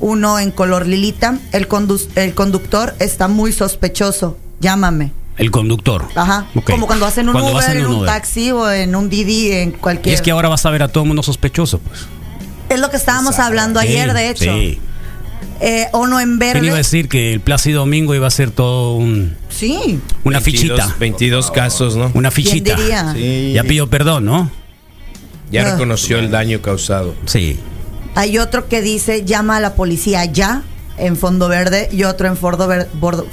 Uno 0.00 0.38
en 0.38 0.50
color 0.52 0.86
lilita, 0.86 1.38
el, 1.52 1.68
condu- 1.68 2.08
el 2.14 2.34
conductor 2.34 2.94
está 3.00 3.26
muy 3.28 3.52
sospechoso, 3.52 4.36
llámame. 4.60 5.12
El 5.36 5.50
conductor. 5.50 6.04
Ajá. 6.14 6.46
Como 6.64 6.86
cuando 6.86 7.06
hacen 7.06 7.28
un 7.28 7.32
Cuando 7.34 7.52
Uber, 7.52 7.76
en 7.76 7.86
un 7.86 7.94
Uber. 7.96 8.06
taxi 8.06 8.50
o 8.50 8.70
en 8.70 8.94
un 8.96 9.08
Didi, 9.08 9.52
en 9.52 9.68
Y 9.70 9.72
cualquier. 9.72 10.14
es 10.14 10.22
que 10.22 10.30
ahora 10.30 10.48
vas 10.48 10.64
a 10.66 10.70
ver 10.70 10.82
a 10.82 10.88
todo 10.88 11.04
el 11.04 11.08
mundo 11.08 11.22
sospechoso, 11.22 11.78
pues. 11.78 12.06
Es 12.68 12.80
lo 12.80 12.90
que 12.90 12.96
estábamos 12.96 13.38
hablando 13.38 13.78
ayer, 13.80 14.12
de 14.14 14.30
hecho. 14.30 14.44
Sí. 14.52 14.80
Eh, 15.60 15.86
o 15.92 16.06
no 16.06 16.20
en 16.20 16.38
¿Quién 16.38 16.50
iba 16.50 16.58
a 16.58 16.62
verde. 16.62 16.76
decir 16.78 17.08
que 17.08 17.32
el 17.32 17.40
Plácido 17.40 17.80
Domingo 17.80 18.14
iba 18.14 18.26
a 18.26 18.30
ser 18.30 18.50
todo 18.52 18.94
un, 18.94 19.36
Sí. 19.48 19.98
una 20.22 20.38
22, 20.40 20.44
fichita? 20.78 20.96
22 21.00 21.50
casos, 21.50 21.96
¿no? 21.96 22.10
Una 22.14 22.30
¿Quién 22.30 22.46
fichita. 22.46 22.76
diría? 22.76 23.12
Sí. 23.12 23.52
Ya 23.54 23.64
pidió 23.64 23.88
perdón, 23.90 24.24
¿no? 24.26 24.50
Ya 25.50 25.62
Ah. 25.66 25.72
reconoció 25.72 26.18
el 26.18 26.30
daño 26.30 26.60
causado. 26.62 27.14
Sí. 27.26 27.58
Hay 28.14 28.38
otro 28.38 28.68
que 28.68 28.82
dice 28.82 29.24
llama 29.24 29.56
a 29.56 29.60
la 29.60 29.74
policía 29.74 30.24
ya 30.26 30.62
en 30.96 31.16
fondo 31.16 31.48
verde 31.48 31.88
y 31.92 32.04
otro 32.04 32.28
en 32.28 32.36
fondo 32.36 32.66
verde, 32.68 32.88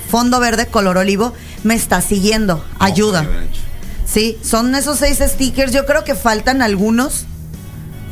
fondo 0.09 0.39
verde 0.39 0.67
color 0.67 0.97
olivo 0.97 1.33
me 1.63 1.75
está 1.75 2.01
siguiendo. 2.01 2.63
Ayuda. 2.79 3.27
Sí, 4.05 4.37
son 4.43 4.73
esos 4.75 4.99
seis 4.99 5.19
stickers. 5.23 5.71
Yo 5.73 5.85
creo 5.85 6.03
que 6.03 6.15
faltan 6.15 6.61
algunos. 6.61 7.25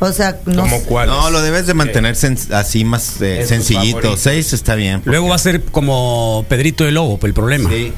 O 0.00 0.12
sea, 0.12 0.38
no 0.46 0.62
¿Cómo 0.62 0.78
sé. 0.78 0.84
cuál? 0.84 1.08
No, 1.08 1.30
lo 1.30 1.40
debes 1.40 1.66
de 1.66 1.74
mantener 1.74 2.14
sen- 2.16 2.52
así 2.52 2.84
más 2.84 3.20
eh, 3.22 3.44
sencillito. 3.46 3.98
favoritos. 3.98 4.20
Seis 4.20 4.52
está 4.52 4.74
bien. 4.74 5.00
Luego 5.04 5.28
va 5.28 5.36
a 5.36 5.38
ser 5.38 5.62
como 5.62 6.44
Pedrito 6.48 6.86
el 6.86 6.94
Lobo, 6.94 7.18
el 7.22 7.32
problema. 7.32 7.70
Sí. 7.70 7.92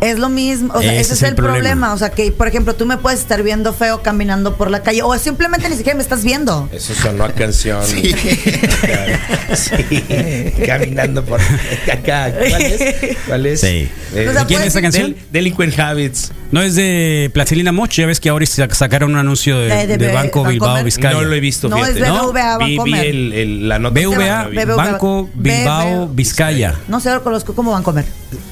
Es 0.00 0.18
lo 0.18 0.28
mismo, 0.28 0.74
o 0.74 0.82
sea, 0.82 0.92
Ese 0.92 1.00
ese, 1.00 1.14
es 1.14 1.22
el 1.22 1.28
el 1.30 1.34
problema. 1.36 1.56
problema. 1.58 1.94
O 1.94 1.98
sea, 1.98 2.10
que 2.10 2.30
por 2.30 2.46
ejemplo, 2.48 2.74
tú 2.74 2.84
me 2.84 2.98
puedes 2.98 3.20
estar 3.20 3.42
viendo 3.42 3.72
feo 3.72 4.02
caminando 4.02 4.56
por 4.56 4.70
la 4.70 4.82
calle 4.82 5.00
o 5.02 5.16
simplemente 5.18 5.68
ni 5.70 5.76
siquiera 5.76 5.96
me 5.96 6.02
estás 6.02 6.22
viendo. 6.22 6.68
Eso 6.72 6.94
sonó 6.94 7.24
a 7.24 7.32
canción. 7.32 7.82
Sí. 7.86 8.14
Caminando 10.66 11.24
por 11.24 11.40
acá. 11.40 12.32
¿Cuál 12.32 12.62
es? 12.62 13.16
¿Cuál 13.26 13.46
es? 13.46 13.60
Sí. 13.60 13.88
Eh, 14.14 14.26
O 14.28 14.32
sea, 14.32 14.40
¿De 14.42 14.46
quién 14.46 14.60
es 14.62 14.68
esa 14.68 14.82
canción? 14.82 15.12
Del- 15.12 15.22
Delinquent 15.32 15.78
Habits. 15.78 16.32
No 16.52 16.62
es 16.62 16.74
de 16.76 17.30
Plastilina 17.34 17.72
Moch, 17.72 17.90
ya 17.90 18.06
ves 18.06 18.20
que 18.20 18.28
ahora 18.28 18.46
sa- 18.46 18.68
sacaron 18.72 19.10
un 19.12 19.18
anuncio 19.18 19.58
de, 19.58 19.68
De- 19.68 19.86
de- 19.86 19.98
de 19.98 20.06
Banco 20.12 20.42
Bancomer. 20.42 20.52
Bilbao 20.52 20.84
Vizcaya. 20.84 21.14
No 21.14 21.22
lo 21.24 21.34
he 21.34 21.40
visto, 21.40 21.68
No, 21.68 21.76
fíjate. 21.78 22.00
es 22.02 22.08
¿no? 22.08 22.32
BBVA 22.32 22.84
Vi, 22.84 22.92
el, 22.94 23.32
el- 23.32 23.68
la 23.68 23.78
nota. 23.78 23.94
BBVA. 24.00 24.48
Banco 24.76 25.28
Bilbao. 25.34 26.08
Vizcaya. 26.08 26.74
No 26.88 27.00
sé, 27.00 27.10
lo 27.12 27.22
conozco 27.22 27.54
como 27.54 27.72
Bancomer. 27.72 28.04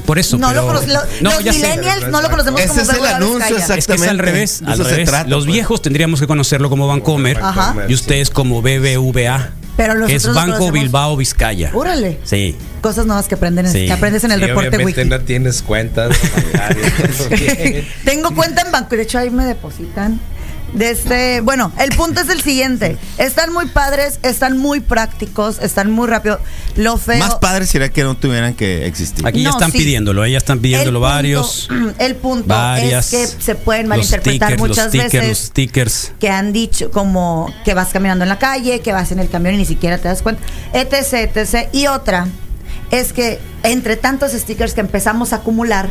Por 0.06 0.18
eso. 0.18 0.36
No 0.38 0.48
pero- 0.48 0.62
lo 0.62 0.66
conozco. 0.68 0.86
lo- 0.88 1.30
No, 1.30 1.33
los 1.36 1.44
ya 1.44 1.52
sé. 1.52 1.58
millennials 1.58 2.08
no 2.08 2.22
lo 2.22 2.30
conocemos 2.30 2.60
Ese 2.60 2.68
como 2.70 2.80
es 2.82 2.88
el 2.98 3.06
anuncio. 3.06 3.56
Es 3.76 3.86
que 3.86 3.94
es 3.94 4.02
al 4.02 4.18
revés. 4.18 4.60
De 4.60 4.66
Al 4.66 4.74
eso 4.74 4.84
se 4.84 4.90
revés. 4.90 5.08
trata, 5.08 5.28
Los 5.28 5.44
pues. 5.44 5.52
viejos 5.54 5.82
tendríamos 5.82 6.20
que 6.20 6.26
conocerlo 6.26 6.70
como 6.70 6.86
Bancomer. 6.86 7.38
Ajá. 7.42 7.74
Y 7.88 7.94
ustedes 7.94 8.30
como 8.30 8.62
BBVA. 8.62 9.50
Pero 9.76 9.94
nosotros 9.94 10.12
es 10.22 10.24
lo 10.26 10.34
Banco 10.34 10.70
Bilbao 10.70 11.16
Vizcaya. 11.16 11.72
Órale. 11.74 12.20
Sí. 12.22 12.54
Cosas 12.80 13.06
nuevas 13.06 13.26
que 13.26 13.34
aprenden, 13.34 13.66
Sí. 13.72 13.86
que 13.86 13.92
aprendes 13.92 14.22
en 14.22 14.30
el 14.30 14.38
Sí, 14.40 14.46
reporte 14.46 14.68
obviamente 14.68 15.00
wiki. 15.00 15.10
no 15.10 15.20
tienes 15.22 15.62
cuentas. 15.62 16.16
Tengo 18.04 18.34
cuenta 18.34 18.62
en 18.62 18.70
banco, 18.72 18.94
de 18.96 19.02
hecho 19.02 19.18
ahí 19.18 19.30
me 19.30 19.44
depositan. 19.46 20.20
De 20.74 20.90
este, 20.90 21.40
bueno, 21.40 21.72
el 21.78 21.90
punto 21.96 22.20
es 22.20 22.28
el 22.28 22.40
siguiente. 22.42 22.98
Están 23.16 23.52
muy 23.52 23.66
padres, 23.66 24.18
están 24.22 24.58
muy 24.58 24.80
prácticos, 24.80 25.58
están 25.60 25.90
muy 25.92 26.08
rápido. 26.08 26.40
Lo 26.76 26.96
feo. 26.96 27.18
Más 27.18 27.36
padre 27.36 27.66
sería 27.66 27.90
que 27.90 28.02
no 28.02 28.16
tuvieran 28.16 28.54
que 28.54 28.86
existir. 28.86 29.24
Aquí 29.26 29.44
ya 29.44 29.50
están 29.50 29.70
sí. 29.70 29.78
pidiéndolo, 29.78 30.24
¿eh? 30.24 30.32
ya 30.32 30.38
están 30.38 30.58
pidiéndolo 30.58 30.98
el 30.98 31.02
punto- 31.02 31.14
varios. 31.14 31.68
El 31.98 32.16
punto 32.16 32.48
varias. 32.48 33.12
es 33.12 33.34
que 33.36 33.42
se 33.42 33.54
pueden 33.54 33.88
Los 33.88 33.98
malinterpretar 33.98 34.48
stickers, 34.50 34.68
muchas 34.68 34.84
los 34.86 34.88
stickers, 34.92 35.12
veces. 35.12 35.28
Los 35.28 35.38
stickers. 35.38 36.12
que 36.18 36.28
han 36.28 36.52
dicho 36.52 36.90
como 36.90 37.54
que 37.64 37.74
vas 37.74 37.88
caminando 37.92 38.24
en 38.24 38.28
la 38.28 38.38
calle, 38.38 38.80
que 38.80 38.92
vas 38.92 39.12
en 39.12 39.20
el 39.20 39.28
camión 39.30 39.54
y 39.54 39.58
ni 39.58 39.64
siquiera 39.66 39.98
te 39.98 40.08
das 40.08 40.22
cuenta, 40.22 40.42
etc, 40.72 41.36
etc. 41.36 41.68
Y 41.72 41.86
otra 41.86 42.26
es 42.90 43.12
que 43.12 43.38
entre 43.62 43.96
tantos 43.96 44.32
stickers 44.32 44.74
que 44.74 44.80
empezamos 44.80 45.32
a 45.32 45.36
acumular, 45.36 45.88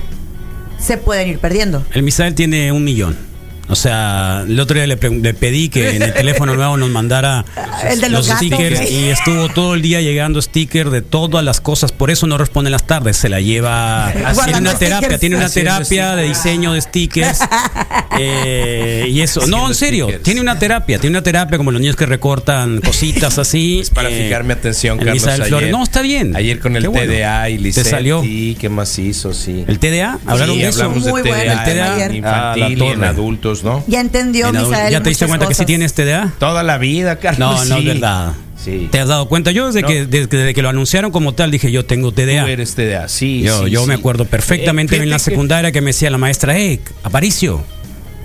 se 0.78 0.98
pueden 0.98 1.30
ir 1.30 1.40
perdiendo. 1.40 1.86
El 1.94 2.04
Misael 2.04 2.36
tiene 2.36 2.72
un 2.74 2.84
millón. 2.84 3.18
O 3.70 3.76
sea, 3.76 4.44
el 4.48 4.60
otro 4.60 4.76
día 4.76 4.86
le, 4.88 4.98
pedí 4.98 5.70
que 5.70 5.96
en 5.96 6.02
el 6.04 6.14
teléfono 6.14 6.54
nuevo 6.56 6.76
nos 6.78 6.90
mandara 6.90 7.46
El 7.90 8.02
de 8.02 8.10
los 8.10 8.28
stickers 8.28 8.92
y 8.92 9.10
estuvo 9.10 9.48
todo 9.50 9.74
el 9.74 9.82
día 9.82 10.02
llegando 10.02 10.42
stickers 10.42 10.92
de 10.92 11.02
todas 11.02 11.44
las 11.46 11.62
cosas. 11.62 11.92
Por 11.92 12.12
eso 12.12 12.28
no 12.28 12.38
responde 12.38 12.68
en 12.68 12.74
las 12.74 12.86
tardes. 12.86 13.16
Se 13.18 13.30
la 13.30 13.40
lleva. 13.40 14.12
Tiene 14.44 14.60
una 14.60 14.78
terapia, 14.78 14.98
stickers. 15.00 15.20
tiene 15.20 15.36
una 15.38 15.46
Haciendo 15.46 15.72
terapia 15.72 16.16
de 16.16 16.24
diseño 16.28 16.74
de 16.74 16.82
stickers. 16.82 17.40
Eh, 18.20 19.08
y 19.10 19.22
eso. 19.22 19.48
No, 19.48 19.68
en 19.68 19.74
serio. 19.74 20.06
stickers. 20.06 20.24
Tiene 20.24 20.42
una 20.42 20.60
terapia. 20.60 21.00
Tiene 21.00 21.16
una 21.18 21.24
terapia 21.24 21.58
como 21.58 21.72
los 21.72 21.82
niños 21.82 21.96
que 21.96 22.06
recortan 22.06 22.80
cositas 22.86 23.40
así. 23.40 23.80
Es 23.80 23.90
para 23.90 24.10
eh, 24.10 24.26
fijarme 24.26 24.54
atención, 24.54 25.00
en 25.00 25.06
Carlos. 25.06 25.26
Ayer. 25.28 25.48
Flores. 25.48 25.72
No, 25.72 25.82
está 25.84 26.02
bien. 26.04 26.36
Ayer 26.36 26.60
con 26.60 26.76
el 26.76 26.88
bueno. 26.90 27.12
TDA 27.12 27.50
y 27.50 27.56
Te 27.58 27.62
Lisette. 27.64 27.88
salió. 27.88 28.22
Sí, 28.22 28.56
¿qué 28.60 28.70
más 28.70 29.00
hizo? 29.00 29.34
Sí. 29.34 29.66
¿El 29.68 29.80
TDA? 29.80 30.20
¿Hablaron 30.28 30.56
Sí, 30.56 30.62
de 30.62 30.68
eso? 30.70 30.84
hablamos 30.84 31.06
de 31.06 31.12
Muy 31.12 31.22
TDA, 31.24 31.30
bueno 31.36 31.52
el 31.52 31.58
TDA. 31.64 32.06
en 32.06 32.16
infantil 32.16 32.24
Ah, 32.26 32.54
la 32.56 32.70
y 32.70 32.74
en 32.74 32.80
torre. 32.80 32.98
Adultos, 33.62 33.64
¿no? 33.64 33.84
Ya 33.88 34.00
entendió, 34.02 34.52
En. 34.52 34.64
Misael. 34.70 34.92
¿Ya 34.92 35.02
te 35.04 35.10
diste 35.10 35.28
cuenta 35.28 35.48
que 35.48 35.54
sí 35.54 35.58
cosas. 35.60 35.68
tienes 35.68 35.94
TDA? 35.94 36.34
Toda 36.40 36.64
la 36.64 36.78
vida, 36.78 37.18
Carlos. 37.20 37.40
No, 37.40 37.66
no 37.66 37.76
sí. 37.82 37.88
es 37.88 37.94
verdad. 37.94 38.34
Sí. 38.64 38.88
¿Te 38.92 39.00
has 39.00 39.10
dado 39.10 39.28
cuenta? 39.28 39.52
Yo 39.52 39.68
desde, 39.68 39.82
No. 39.82 39.88
que, 39.90 40.06
desde, 40.06 40.30
que- 40.30 40.38
desde 40.38 40.54
que 40.54 40.62
lo 40.62 40.70
anunciaron 40.70 41.12
como 41.12 41.34
tal 41.34 41.52
dije 41.52 41.70
yo 41.72 41.86
tengo 41.86 42.14
TDA. 42.14 42.44
Tú 42.46 42.50
eres 42.50 42.76
TDA, 42.76 43.10
sí. 43.10 43.42
yo 43.42 43.66
sí, 43.66 43.72
yo 43.72 43.82
sí. 43.82 43.88
me 43.88 43.94
acuerdo 43.96 44.24
perfectamente 44.26 44.96
Eh, 44.96 45.04
en 45.04 45.10
la 45.10 45.18
fíjate 45.18 45.32
que- 45.32 45.36
secundaria 45.36 45.72
que 45.74 45.82
me 45.82 45.88
decía 45.88 46.10
la 46.10 46.18
maestra, 46.18 46.56
hey, 46.56 46.80
Aparicio, 47.04 47.62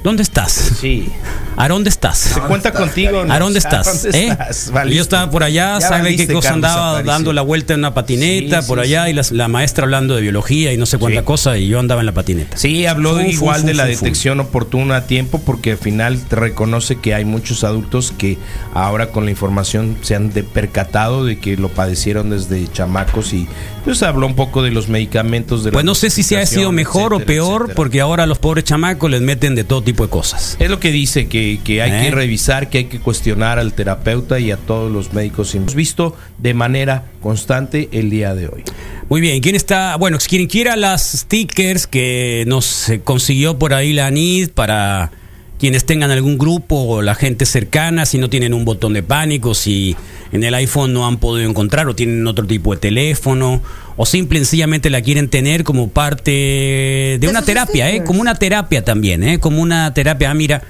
¿dónde 0.03 0.23
estás? 0.23 0.53
Sí. 0.81 1.11
¿A 1.57 1.69
dónde 1.69 1.91
estás? 1.91 2.19
¿Se 2.19 2.41
cuenta 2.41 2.73
contigo? 2.73 3.25
¿A 3.29 3.39
dónde 3.41 3.59
estás? 3.59 3.87
¿A 3.89 3.93
dónde 3.93 4.19
¿Eh? 4.19 4.29
estás? 4.29 4.71
Yo 4.89 5.03
estaba 5.03 5.29
por 5.31 5.43
allá, 5.43 5.79
Ya 5.81 5.89
sabe 5.89 6.15
qué 6.17 6.27
cosa 6.29 6.51
Carlos 6.51 6.55
andaba 6.55 6.91
Aparicio. 6.91 7.13
dando 7.13 7.33
la 7.33 7.43
vuelta 7.43 7.75
en 7.75 7.81
una 7.81 7.95
patineta 7.95 8.63
Sí, 8.63 8.69
por 8.69 8.79
sí, 8.79 8.85
allá 8.85 9.05
sí. 9.07 9.11
y 9.11 9.15
las- 9.15 9.33
la, 9.33 9.49
maestra 9.49 9.85
hablando 9.85 10.15
de 10.15 10.23
biología 10.23 10.73
y 10.73 10.77
no 10.77 10.87
sé 10.87 10.99
cuánta 10.99 11.21
Sí. 11.21 11.25
cosa 11.27 11.59
y 11.59 11.67
yo 11.67 11.81
andaba 11.81 12.01
en 12.01 12.07
la 12.07 12.13
patineta. 12.13 12.57
Sí, 12.57 12.87
habló 12.87 13.17
Fum, 13.17 13.27
igual 13.27 13.59
fum, 13.61 13.67
de 13.67 13.75
la 13.75 13.85
fum, 13.87 13.93
fum. 13.95 14.03
detección 14.05 14.41
oportuna 14.41 14.97
a 14.99 15.07
tiempo 15.09 15.41
porque 15.45 15.73
al 15.73 15.79
final 15.79 16.21
te 16.21 16.37
reconoce 16.37 16.97
que 17.01 17.15
hay 17.15 17.25
muchos 17.25 17.65
adultos 17.65 18.13
que 18.17 18.39
ahora 18.75 19.09
con 19.11 19.25
la 19.25 19.33
información 19.33 19.97
se 20.03 20.15
han 20.15 20.33
de- 20.33 20.45
percatado 20.45 21.25
de 21.25 21.41
que 21.41 21.57
lo 21.57 21.69
padecieron 21.71 22.31
desde 22.31 22.71
chamacos 22.73 23.33
y 23.33 23.49
pues 23.85 24.03
habló 24.05 24.27
un 24.27 24.35
poco 24.37 24.63
de 24.63 24.71
los 24.71 24.89
medicamentos 24.89 25.65
de 25.65 25.71
la 25.71 25.73
Pues 25.73 25.85
no 25.85 25.95
sé 25.97 26.11
si 26.11 26.23
se 26.23 26.39
ha 26.39 26.47
sido 26.47 26.71
mejor 26.71 27.15
o 27.15 27.21
peor 27.21 27.63
etcétera. 27.63 27.75
porque 27.75 28.01
ahora 28.01 28.23
a 28.25 28.27
los 28.27 28.39
pobres 28.39 28.63
chamacos 28.65 29.11
les 29.11 29.23
meten 29.23 29.55
de 29.57 29.65
todo 29.65 29.83
tipo 29.89 30.05
de 30.05 30.11
cosas. 30.11 30.59
Es 30.61 30.69
lo 30.69 30.81
que 30.81 30.93
dice, 30.93 31.29
que, 31.29 31.61
que 31.65 31.81
hay 31.81 31.91
¿Eh? 31.91 32.05
que 32.05 32.11
revisar, 32.11 32.69
que 32.69 32.77
hay 32.77 32.85
que 32.85 33.01
cuestionar 33.01 33.59
al 33.59 33.73
terapeuta 33.73 34.39
y 34.39 34.51
a 34.51 34.59
todos 34.59 34.93
los 34.93 35.15
médicos. 35.15 35.55
Hemos 35.55 35.75
visto 35.75 36.15
de 36.37 36.53
manera 36.53 37.05
constante 37.23 37.89
el 37.93 38.11
día 38.11 38.35
de 38.35 38.49
hoy. 38.49 38.65
Muy 39.09 39.23
bien, 39.23 39.41
¿quién 39.41 39.55
está? 39.55 39.97
Bueno, 39.97 40.19
quien 40.19 40.47
quiera 40.47 40.77
las 40.77 41.13
stickers 41.13 41.87
que 41.87 42.45
nos 42.47 42.91
eh, 42.91 43.01
consiguió 43.03 43.59
por 43.59 43.73
ahí 43.73 43.95
la 43.95 44.09
ANID 44.09 44.51
para 44.51 45.11
quienes 45.59 45.85
tengan 45.85 46.11
algún 46.11 46.39
grupo 46.39 46.77
o 46.77 47.03
la 47.03 47.15
gente 47.15 47.45
cercana, 47.45 48.07
si 48.07 48.19
no 48.19 48.31
tienen 48.31 48.55
un 48.55 48.65
botón 48.65 48.93
de 48.93 49.03
pánico, 49.03 49.55
si 49.55 49.97
en 50.33 50.45
el 50.45 50.55
iPhone 50.55 50.93
no 50.93 51.07
han 51.07 51.19
podido 51.19 51.49
encontrar 51.49 51.89
o 51.89 51.95
tienen 51.95 52.27
otro 52.27 52.47
tipo 52.47 52.73
de 52.73 52.81
teléfono 52.81 53.63
o 53.97 54.07
simple 54.07 54.39
y 54.39 54.43
sencillamente 54.43 54.91
la 54.91 55.03
quieren 55.03 55.29
tener 55.29 55.65
como 55.65 55.89
parte 55.89 56.31
de, 56.31 57.19
De 57.21 57.29
una 57.29 57.43
terapia, 57.43 57.91
¿eh? 57.91 58.05
Como 58.05 58.21
una 58.21 58.37
terapia 58.37 58.85
también, 58.85 59.25
¿eh? 59.25 59.41
Como 59.41 59.61
una 59.61 59.93
terapia, 59.93 60.31
ah, 60.31 60.35
mira, 60.35 60.63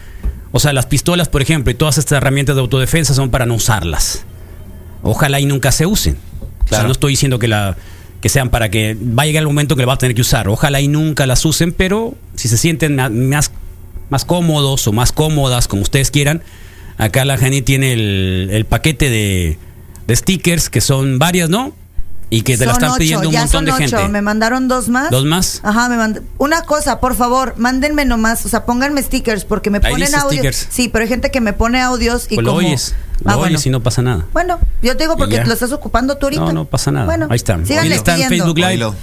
o 0.53 0.59
sea, 0.61 0.73
las 0.73 0.87
pistolas, 0.87 1.29
por 1.29 1.43
ejemplo, 1.43 1.71
y 1.71 1.75
todas 1.75 1.99
estas 1.99 2.17
herramientas 2.17 2.57
de 2.57 2.63
autodefensa 2.63 3.13
son 3.13 3.31
para 3.31 3.45
no 3.45 3.55
usarlas. 3.55 4.25
Ojalá 5.03 5.41
y 5.41 5.45
nunca 5.45 5.73
se 5.73 5.85
usen. 5.85 6.17
O 6.65 6.69
sea, 6.69 6.83
no 6.83 6.93
estoy 6.93 7.13
diciendo 7.13 7.39
que 7.39 7.49
la 7.49 7.77
que 8.21 8.29
sean 8.29 8.51
para 8.51 8.69
que 8.69 8.97
va 8.97 9.23
a 9.23 9.27
llegar 9.27 9.43
el 9.43 9.47
momento 9.47 9.77
que 9.77 9.83
la 9.83 9.87
va 9.87 9.95
a 9.95 9.99
tener 9.99 10.15
que 10.15 10.23
usar. 10.23 10.49
Ojalá 10.49 10.81
y 10.81 10.89
nunca 10.89 11.27
las 11.27 11.45
usen, 11.45 11.73
pero 11.73 12.15
si 12.35 12.49
se 12.49 12.57
sienten 12.57 12.97
más, 13.29 13.53
más 14.11 14.25
cómodos 14.25 14.87
o 14.89 14.93
más 14.93 15.13
cómodas, 15.13 15.69
como 15.69 15.83
ustedes 15.83 16.11
quieran, 16.11 16.43
acá 16.97 17.25
la 17.25 17.37
Jenny 17.39 17.63
tiene 17.63 17.93
el, 17.93 18.49
el 18.53 18.65
paquete 18.65 19.11
de, 19.11 19.59
de 20.07 20.17
stickers, 20.17 20.71
que 20.71 20.81
son 20.81 21.19
varias, 21.19 21.49
¿no? 21.51 21.73
Y 22.31 22.43
que 22.43 22.59
te 22.59 22.67
la 22.67 22.73
están 22.73 22.91
ocho, 22.91 22.99
pidiendo 22.99 23.29
un 23.29 23.33
ya 23.33 23.41
montón 23.41 23.59
son 23.59 23.65
de 23.65 23.73
ocho. 23.73 23.97
gente. 23.97 24.09
Me 24.13 24.21
mandaron 24.21 24.69
dos 24.69 24.91
más. 24.91 25.11
¿Dos 25.11 25.25
más? 25.25 25.61
Ajá, 25.65 25.89
me 25.89 25.97
mand- 25.97 26.21
Una 26.37 26.61
cosa, 26.61 27.01
por 27.01 27.15
favor, 27.15 27.55
mándenme 27.57 28.05
nomás, 28.05 28.45
o 28.45 28.51
sea, 28.51 28.67
pónganme 28.67 29.03
stickers 29.03 29.47
porque 29.47 29.71
me 29.71 29.79
Ahí 29.83 29.91
ponen 29.93 30.15
audios. 30.15 30.33
stickers. 30.35 30.67
Sí, 30.69 30.91
pero 30.91 31.05
hay 31.05 31.09
gente 31.09 31.31
que 31.31 31.41
me 31.41 31.55
pone 31.55 31.81
audios 31.81 32.27
y 32.31 32.35
Pues 32.35 32.45
lo 32.45 32.53
como 32.55 32.67
oyes, 32.67 32.95
lo 33.25 33.31
Ah, 33.31 33.37
bueno. 33.37 33.53
oyes 33.55 33.65
y 33.65 33.71
no 33.71 33.83
pasa 33.83 34.03
nada. 34.03 34.27
Bueno, 34.35 34.59
yo 34.83 34.95
te 34.99 35.05
digo 35.05 35.17
porque 35.17 35.43
lo 35.43 35.53
estás 35.55 35.73
ocupando 35.73 36.19
tú 36.19 36.27
ahorita. 36.27 36.45
No, 36.45 36.53
no 36.53 36.65
pasa 36.67 36.91
nada. 36.93 37.07
Bueno, 37.07 37.29
Ahí 37.31 37.37
está. 37.37 37.65
síganle 37.65 37.93
Hoy 37.93 37.97
está 37.97 38.13
en 38.13 38.17
pidiendo. 38.29 38.45
Facebook 38.45 38.59
Live. 38.59 38.69
Oílo. 38.73 38.95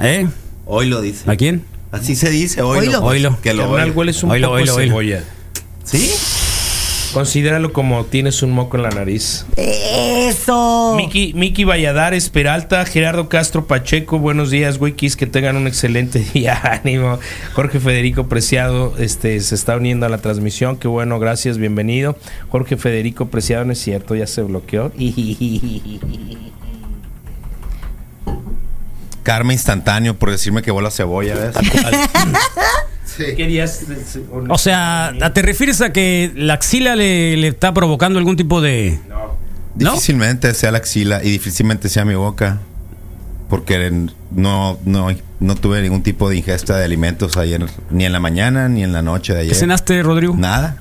¿Eh? 0.00 0.28
Hoy 0.66 0.86
lo 0.88 1.00
dice. 1.00 1.30
¿A 1.30 1.36
quién? 1.36 1.64
Así 1.90 2.14
se 2.16 2.30
dice, 2.30 2.62
oílo. 2.62 2.80
Oílo. 2.80 3.00
pues, 3.00 3.12
Oílo. 3.14 3.38
Que 3.42 3.54
lo 3.54 3.70
hueles 3.94 4.22
un 4.22 4.30
Oílo, 4.30 4.48
poco 4.48 4.56
oílo. 4.58 4.74
cebolla. 4.74 5.24
¿Sí? 5.84 6.10
Considéralo 7.14 7.72
como 7.72 8.04
tienes 8.04 8.42
un 8.42 8.50
moco 8.50 8.76
en 8.76 8.82
la 8.82 8.90
nariz. 8.90 9.46
Eso. 9.56 10.92
Miki, 10.94 11.32
Miki 11.32 11.64
Valladares, 11.64 12.28
Peralta, 12.28 12.84
Gerardo 12.84 13.30
Castro 13.30 13.66
Pacheco, 13.66 14.18
buenos 14.18 14.50
días, 14.50 14.78
Wikis, 14.78 15.16
que 15.16 15.26
tengan 15.26 15.56
un 15.56 15.66
excelente 15.66 16.18
día, 16.34 16.60
ánimo. 16.62 17.18
Jorge 17.54 17.80
Federico 17.80 18.28
Preciado 18.28 18.92
este, 18.98 19.40
se 19.40 19.54
está 19.54 19.76
uniendo 19.76 20.04
a 20.04 20.10
la 20.10 20.18
transmisión, 20.18 20.76
qué 20.76 20.86
bueno, 20.86 21.18
gracias, 21.18 21.56
bienvenido. 21.56 22.18
Jorge 22.50 22.76
Federico 22.76 23.28
Preciado, 23.28 23.64
no 23.64 23.72
es 23.72 23.78
cierto, 23.80 24.14
ya 24.14 24.26
se 24.26 24.42
bloqueó. 24.42 24.92
Karma 29.28 29.52
instantáneo 29.52 30.18
por 30.18 30.30
decirme 30.30 30.62
que 30.62 30.70
vuela 30.70 30.90
cebolla, 30.90 31.34
¿ves? 31.34 31.54
Querías... 33.36 33.82
O 34.48 34.56
sea, 34.56 35.12
¿te 35.34 35.42
refieres 35.42 35.82
a 35.82 35.92
que 35.92 36.32
la 36.34 36.54
axila 36.54 36.96
le, 36.96 37.36
le 37.36 37.48
está 37.48 37.74
provocando 37.74 38.18
algún 38.18 38.36
tipo 38.36 38.62
de... 38.62 38.98
No. 39.06 39.36
¿No? 39.74 39.92
Difícilmente 39.92 40.54
sea 40.54 40.72
la 40.72 40.78
axila 40.78 41.22
y 41.22 41.28
difícilmente 41.30 41.90
sea 41.90 42.06
mi 42.06 42.14
boca. 42.14 42.60
Porque 43.50 43.92
no, 44.30 44.78
no, 44.86 45.08
no 45.40 45.54
tuve 45.56 45.82
ningún 45.82 46.02
tipo 46.02 46.30
de 46.30 46.36
ingesta 46.38 46.78
de 46.78 46.86
alimentos 46.86 47.36
ayer, 47.36 47.66
ni 47.90 48.06
en 48.06 48.12
la 48.12 48.20
mañana, 48.20 48.70
ni 48.70 48.82
en 48.82 48.94
la 48.94 49.02
noche 49.02 49.34
de 49.34 49.40
¿Qué 49.40 49.44
ayer. 49.48 49.56
cenaste, 49.56 50.02
Rodrigo? 50.02 50.34
Nada. 50.38 50.78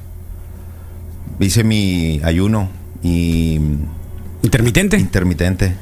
Hice 1.41 1.65
mi 1.65 2.21
ayuno 2.23 2.69
y 3.03 3.59
¿Intermitente? 4.41 4.97
intermitente. 4.97 5.75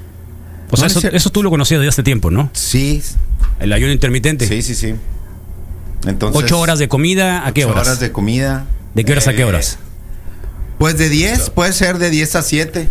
O 0.71 0.77
sea, 0.77 0.87
No, 0.87 0.91
eso, 0.91 0.99
ese- 0.99 1.15
eso 1.15 1.29
tú 1.29 1.43
lo 1.43 1.49
conocías 1.49 1.79
desde 1.79 1.89
hace 1.89 2.03
tiempo, 2.03 2.31
¿no? 2.31 2.49
Sí, 2.53 3.01
El 3.59 3.71
ayuno 3.73 3.91
intermitente. 3.93 4.47
sí, 4.47 4.61
sí, 4.61 4.75
sí. 4.75 4.95
Entonces, 6.07 6.43
¿Ocho 6.43 6.59
horas 6.59 6.79
de 6.79 6.87
comida? 6.87 7.45
¿A 7.47 7.53
qué 7.53 7.65
ocho 7.65 7.71
horas? 7.73 7.87
horas 7.87 7.99
de 7.99 8.11
comida. 8.11 8.65
¿De 8.93 9.03
qué 9.05 9.11
horas 9.13 9.27
a 9.27 9.33
qué 9.33 9.41
Eh, 9.41 9.45
horas? 9.45 9.79
Pues 10.77 10.97
de 10.97 11.09
10, 11.09 11.49
puede 11.51 11.71
ser 11.73 11.97
de 11.99 12.09
10 12.09 12.35
a 12.35 12.41
7. 12.41 12.89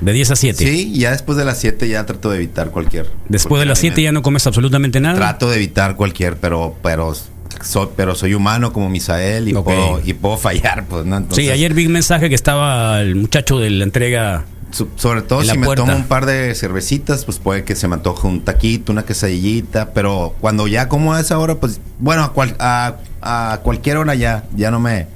De 0.00 0.12
10 0.12 0.30
a 0.30 0.36
7. 0.36 0.64
Sí, 0.64 0.92
ya 0.98 1.10
después 1.12 1.38
de 1.38 1.44
las 1.44 1.58
7 1.58 1.88
ya 1.88 2.04
trato 2.04 2.28
de 2.30 2.36
evitar 2.36 2.70
cualquier. 2.70 3.10
Después 3.28 3.58
de 3.60 3.66
las 3.66 3.78
7 3.78 4.02
ya 4.02 4.12
no 4.12 4.22
comes 4.22 4.46
absolutamente 4.46 5.00
nada. 5.00 5.16
Trato 5.16 5.48
de 5.48 5.56
evitar 5.56 5.96
cualquier, 5.96 6.36
pero 6.36 6.76
pero 6.82 7.16
soy, 7.64 7.88
pero 7.96 8.14
soy 8.14 8.34
humano 8.34 8.72
como 8.72 8.90
Misael 8.90 9.48
y, 9.48 9.54
puedo, 9.54 10.00
y 10.04 10.12
puedo 10.12 10.36
fallar, 10.36 10.84
pues, 10.86 11.06
¿no? 11.06 11.16
Entonces, 11.16 11.46
sí, 11.46 11.50
ayer 11.50 11.72
vi 11.72 11.86
un 11.86 11.92
mensaje 11.92 12.28
que 12.28 12.34
estaba 12.34 13.00
el 13.00 13.14
muchacho 13.16 13.58
de 13.58 13.70
la 13.70 13.84
entrega. 13.84 14.44
So- 14.70 14.88
sobre 14.96 15.22
todo 15.22 15.42
si 15.44 15.56
me 15.58 15.66
tomo 15.74 15.94
un 15.94 16.04
par 16.04 16.26
de 16.26 16.54
cervecitas, 16.54 17.24
pues 17.24 17.38
puede 17.38 17.64
que 17.64 17.74
se 17.74 17.88
me 17.88 17.94
antoje 17.94 18.26
un 18.26 18.40
taquito, 18.42 18.92
una 18.92 19.04
quesadillita, 19.04 19.92
pero 19.92 20.34
cuando 20.40 20.66
ya 20.66 20.88
como 20.88 21.12
a 21.14 21.20
esa 21.20 21.38
hora, 21.38 21.54
pues, 21.56 21.80
bueno, 21.98 22.22
a, 22.24 22.32
cual- 22.32 22.56
a, 22.58 22.96
a 23.22 23.60
cualquier 23.62 23.96
hora 23.96 24.14
ya, 24.14 24.44
ya 24.56 24.70
no 24.70 24.80
me, 24.80 25.06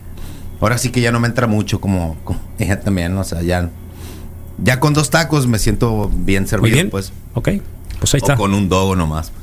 ahora 0.61 0.79
sí 0.79 0.91
que 0.91 1.01
ya 1.01 1.13
no 1.13 1.21
me 1.21 1.29
entra 1.29 1.47
mucho 1.47 1.81
como, 1.81 2.17
como 2.25 2.41
ella 2.59 2.81
también, 2.81 3.17
o 3.17 3.25
sea, 3.25 3.43
ya, 3.43 3.71
ya 4.63 4.81
con 4.81 4.93
dos 4.95 5.11
tacos 5.11 5.47
me 5.47 5.59
siento 5.59 6.11
bien 6.15 6.43
Muy 6.45 6.51
servido, 6.51 6.75
bien. 6.75 6.91
pues, 6.91 7.13
Ok, 7.35 7.49
pues 7.99 8.15
ahí 8.15 8.19
está. 8.19 8.35
o 8.35 8.37
con 8.37 8.55
un 8.55 8.69
dogo 8.69 8.97
nomás. 8.97 9.33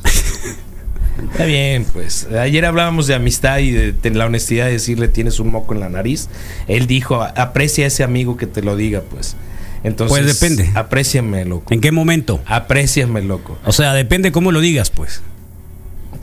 Está 1.31 1.45
bien, 1.45 1.83
pues. 1.93 2.27
Ayer 2.27 2.63
hablábamos 2.63 3.07
de 3.07 3.15
amistad 3.15 3.57
y 3.57 3.71
de, 3.71 3.91
de 3.91 4.09
la 4.11 4.27
honestidad 4.27 4.65
de 4.67 4.73
decirle 4.73 5.07
tienes 5.07 5.39
un 5.39 5.49
moco 5.51 5.73
en 5.73 5.79
la 5.79 5.89
nariz. 5.89 6.29
Él 6.67 6.85
dijo, 6.85 7.23
aprecia 7.23 7.85
a 7.85 7.87
ese 7.87 8.03
amigo 8.03 8.37
que 8.37 8.45
te 8.45 8.61
lo 8.61 8.75
diga, 8.75 9.01
pues. 9.01 9.35
Entonces, 9.83 10.17
Pues 10.17 10.39
depende. 10.39 10.69
Apréciame, 10.75 11.45
loco. 11.45 11.73
¿En 11.73 11.81
qué 11.81 11.91
momento? 11.91 12.39
Apréciame, 12.45 13.21
loco. 13.21 13.57
O 13.65 13.71
sea, 13.71 13.93
depende 13.93 14.31
cómo 14.31 14.51
lo 14.51 14.59
digas, 14.59 14.89
pues. 14.89 15.21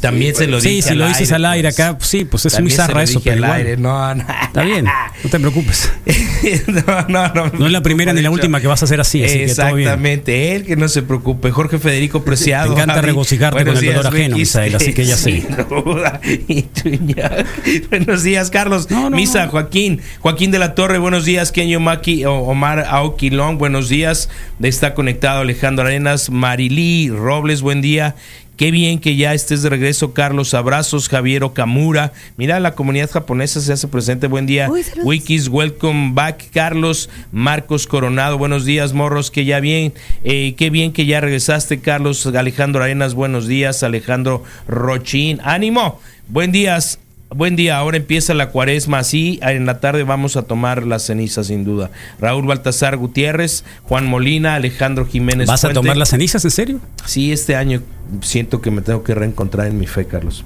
También 0.04 0.34
se 0.34 0.46
lo 0.46 0.60
Sí, 0.60 0.68
dije 0.68 0.90
si 0.90 0.94
lo 0.94 1.08
dices 1.08 1.32
al 1.32 1.46
aire 1.46 1.68
pues. 1.68 1.80
acá, 1.80 1.96
pues 1.96 2.10
sí, 2.10 2.26
pues 2.26 2.44
es 2.44 2.60
muy 2.60 2.70
zarra 2.70 2.94
lo 2.94 3.00
eso, 3.00 3.22
pero 3.22 3.36
igual. 3.36 3.52
aire. 3.52 3.76
No, 3.78 4.14
no. 4.14 4.24
Está 4.42 4.62
bien, 4.62 4.84
no 4.84 5.30
te 5.30 5.40
preocupes. 5.40 5.90
no, 6.66 7.06
no, 7.08 7.28
no. 7.32 7.46
No 7.58 7.66
es 7.66 7.72
la 7.72 7.82
primera 7.82 8.12
ni 8.12 8.20
la 8.20 8.30
última 8.30 8.60
que 8.60 8.66
vas 8.66 8.82
a 8.82 8.84
hacer 8.84 9.00
así, 9.00 9.24
así 9.24 9.38
que 9.38 9.54
todo 9.54 9.74
bien. 9.74 9.88
Exactamente, 9.88 10.56
él 10.56 10.66
que 10.66 10.76
no 10.76 10.88
se 10.88 11.02
preocupe. 11.02 11.50
Jorge 11.50 11.78
Federico 11.78 12.22
Preciado. 12.22 12.74
Te 12.74 12.82
encanta 12.82 13.00
regocijarte 13.00 13.64
Buenos 13.64 13.76
con 13.76 13.84
el 13.84 13.94
dolor 13.94 14.12
días, 14.12 14.14
ajeno. 14.14 14.36
Misael, 14.36 14.74
así 14.74 14.92
que 14.92 15.06
ya 15.06 15.16
sé. 15.16 15.42
Buenos 17.88 18.22
días, 18.22 18.50
Carlos. 18.50 18.90
No, 18.90 19.08
no, 19.08 19.16
Misa. 19.16 19.48
Joaquín. 19.48 20.02
Joaquín 20.20 20.50
de 20.50 20.58
la 20.58 20.74
Torre, 20.74 20.98
buenos 20.98 21.24
días. 21.24 21.50
Kenyo 21.50 21.80
Maki, 21.80 22.26
Omar 22.26 22.80
Aoquilón, 22.90 23.56
buenos 23.56 23.88
días. 23.88 24.28
Está 24.62 24.92
conectado 24.92 25.40
Alejandro 25.40 25.86
Arenas. 25.86 26.28
Marilí 26.28 27.08
Robles, 27.08 27.62
buen 27.62 27.80
día. 27.80 28.16
Qué 28.56 28.70
bien 28.70 29.00
que 29.00 29.16
ya 29.16 29.34
estés 29.34 29.62
de 29.62 29.68
regreso, 29.68 30.14
Carlos. 30.14 30.54
Abrazos, 30.54 31.08
Javier 31.08 31.42
Okamura. 31.42 32.12
Mira, 32.36 32.60
la 32.60 32.74
comunidad 32.74 33.10
japonesa 33.10 33.60
se 33.60 33.72
hace 33.72 33.88
presente. 33.88 34.28
Buen 34.28 34.46
día. 34.46 34.70
Uy. 34.70 34.84
Wikis, 35.02 35.48
welcome 35.48 36.12
back, 36.14 36.50
Carlos. 36.52 37.10
Marcos 37.32 37.86
Coronado, 37.86 38.38
buenos 38.38 38.64
días, 38.64 38.92
morros. 38.92 39.30
Que 39.30 39.44
ya 39.44 39.60
bien, 39.60 39.92
eh, 40.22 40.54
qué 40.56 40.70
bien 40.70 40.92
que 40.92 41.06
ya 41.06 41.20
regresaste, 41.20 41.80
Carlos. 41.80 42.26
Alejandro 42.26 42.82
Arenas, 42.82 43.14
buenos 43.14 43.46
días. 43.48 43.82
Alejandro 43.82 44.44
Rochín, 44.68 45.40
ánimo. 45.42 46.00
Buen 46.28 46.52
días. 46.52 46.98
Buen 47.34 47.56
día, 47.56 47.78
ahora 47.78 47.96
empieza 47.96 48.32
la 48.32 48.50
cuaresma, 48.50 49.02
sí, 49.02 49.40
en 49.42 49.66
la 49.66 49.80
tarde 49.80 50.04
vamos 50.04 50.36
a 50.36 50.42
tomar 50.42 50.86
la 50.86 51.00
ceniza 51.00 51.42
sin 51.42 51.64
duda. 51.64 51.90
Raúl 52.20 52.46
Baltasar 52.46 52.96
Gutiérrez, 52.96 53.64
Juan 53.82 54.06
Molina, 54.06 54.54
Alejandro 54.54 55.04
Jiménez. 55.04 55.48
¿Vas 55.48 55.64
a 55.64 55.72
tomar 55.72 55.96
las 55.96 56.10
cenizas 56.10 56.44
en 56.44 56.52
serio? 56.52 56.80
Sí, 57.06 57.32
este 57.32 57.56
año 57.56 57.82
siento 58.22 58.60
que 58.60 58.70
me 58.70 58.82
tengo 58.82 59.02
que 59.02 59.16
reencontrar 59.16 59.66
en 59.66 59.80
mi 59.80 59.88
fe, 59.88 60.06
Carlos. 60.06 60.44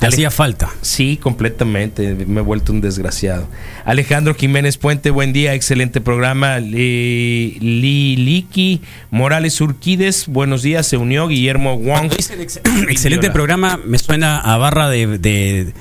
Te 0.00 0.06
Ale- 0.06 0.14
hacía 0.14 0.30
falta. 0.30 0.70
Sí, 0.82 1.16
completamente. 1.16 2.14
Me 2.26 2.40
he 2.40 2.42
vuelto 2.42 2.72
un 2.72 2.80
desgraciado. 2.80 3.46
Alejandro 3.84 4.34
Jiménez 4.34 4.76
Puente, 4.78 5.10
buen 5.10 5.32
día, 5.32 5.54
excelente 5.54 6.00
programa. 6.00 6.58
Li- 6.58 7.58
Liliki 7.60 8.80
Morales 9.10 9.60
Urquides, 9.60 10.26
buenos 10.28 10.62
días. 10.62 10.86
Se 10.86 10.96
unió 10.96 11.28
Guillermo 11.28 11.78
Wong. 11.78 12.10
Excelente 12.88 13.30
programa, 13.30 13.78
me 13.84 13.98
suena 13.98 14.38
a 14.40 14.56
barra 14.56 14.88
de, 14.88 15.18
de- 15.18 15.72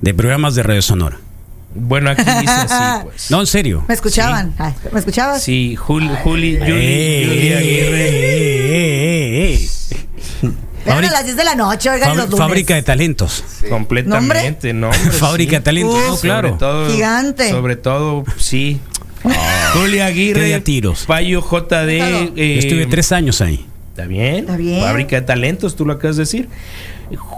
de 0.00 0.14
programas 0.14 0.54
de 0.54 0.62
Radio 0.62 0.82
Sonora. 0.82 1.18
Bueno, 1.74 2.10
aquí 2.10 2.22
dice 2.22 2.50
así, 2.52 2.84
pues. 3.04 3.30
No, 3.30 3.40
en 3.40 3.46
serio. 3.46 3.84
¿Me 3.88 3.94
escuchaban? 3.94 4.54
Ay, 4.58 4.72
¿Me 4.92 5.00
escuchabas? 5.00 5.42
Sí, 5.42 5.76
Juli, 5.76 6.08
Juli, 6.22 6.56
Juli, 6.56 6.70
Eh, 6.72 7.26
Juli 7.28 7.52
Aguirre. 7.52 9.58
Eran 10.88 11.04
Fabri- 11.04 11.08
a 11.08 11.12
las 11.12 11.24
10 11.24 11.36
de 11.36 11.44
la 11.44 11.54
noche, 11.54 11.90
oigan, 11.90 12.16
los 12.16 12.26
lunes. 12.26 12.38
fábrica 12.38 12.74
de 12.74 12.82
talentos. 12.82 13.44
Completamente, 13.68 14.72
¿no? 14.72 14.92
Fábrica 15.18 15.50
sí. 15.50 15.56
de 15.56 15.60
talentos, 15.62 15.94
Uf. 15.94 16.08
no, 16.08 16.16
claro. 16.20 16.48
Sobre 16.48 16.58
todo, 16.58 16.90
Gigante. 16.90 17.50
Sobre 17.50 17.76
todo, 17.76 18.24
sí. 18.36 18.80
Julia 19.74 20.06
Qué 20.06 20.12
Aguirre, 20.12 20.60
tiros. 20.60 21.04
Payo 21.06 21.40
JD. 21.42 21.90
Eh, 21.90 22.30
Yo 22.36 22.58
estuve 22.60 22.86
tres 22.86 23.12
años 23.12 23.40
ahí. 23.40 23.66
Está 23.90 24.06
bien. 24.06 24.36
Está 24.36 24.56
bien. 24.56 24.80
Fábrica 24.82 25.16
de 25.16 25.22
talentos, 25.22 25.74
tú 25.76 25.84
lo 25.84 25.94
acabas 25.94 26.16
de 26.16 26.22
decir. 26.22 26.48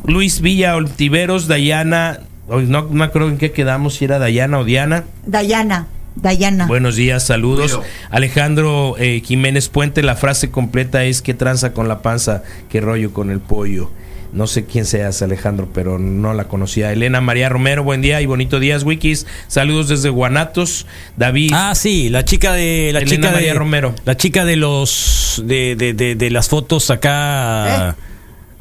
Luis 0.04 0.40
Villa 0.40 0.76
Oltiveros, 0.76 1.46
Dayana. 1.48 2.20
hoy 2.48 2.66
No 2.66 2.82
no 2.82 2.88
me 2.90 3.04
acuerdo 3.04 3.28
en 3.28 3.38
qué 3.38 3.50
quedamos, 3.52 3.94
si 3.94 4.04
era 4.04 4.18
Dayana 4.18 4.58
o 4.58 4.64
Diana. 4.64 5.04
Dayana. 5.24 5.86
Dayana. 6.16 6.66
Buenos 6.66 6.96
días, 6.96 7.25
saludos. 7.27 7.81
Alejandro 8.11 8.96
eh, 8.99 9.23
Jiménez 9.25 9.68
Puente, 9.68 10.03
la 10.03 10.16
frase 10.16 10.51
completa 10.51 11.05
es 11.05 11.23
¿qué 11.23 11.35
tranza 11.35 11.73
con 11.73 11.88
la 11.88 12.03
panza? 12.03 12.42
¿Qué 12.68 12.81
rollo 12.81 13.12
con 13.12 13.31
el 13.31 13.40
pollo? 13.40 13.90
No 14.33 14.46
sé 14.46 14.64
quién 14.64 14.87
seas, 14.87 15.23
Alejandro, 15.23 15.68
pero 15.75 15.99
no 15.99 16.35
la 16.35 16.44
conocía. 16.44 16.92
Elena 16.92 17.20
María 17.20 17.49
Romero, 17.49 17.83
buen 17.83 18.01
día 18.01 18.20
y 18.20 18.27
bonito 18.27 18.61
días, 18.61 18.85
Wikis. 18.85 19.27
Saludos 19.49 19.88
desde 19.88 20.09
Guanatos. 20.09 20.87
David. 21.16 21.51
Ah, 21.53 21.75
sí, 21.75 22.11
la 22.11 22.25
chica 22.25 22.53
de 22.53 22.90
la 22.92 23.01
Elena 23.01 23.16
chica 23.16 23.31
María 23.33 23.53
de 23.53 23.59
Romero. 23.59 23.94
La 24.05 24.16
chica 24.16 24.44
de 24.44 24.55
los 24.57 25.42
de, 25.44 25.75
de, 25.75 25.94
de, 25.94 26.14
de 26.14 26.31
las 26.31 26.49
fotos 26.49 26.90
acá 26.90 27.96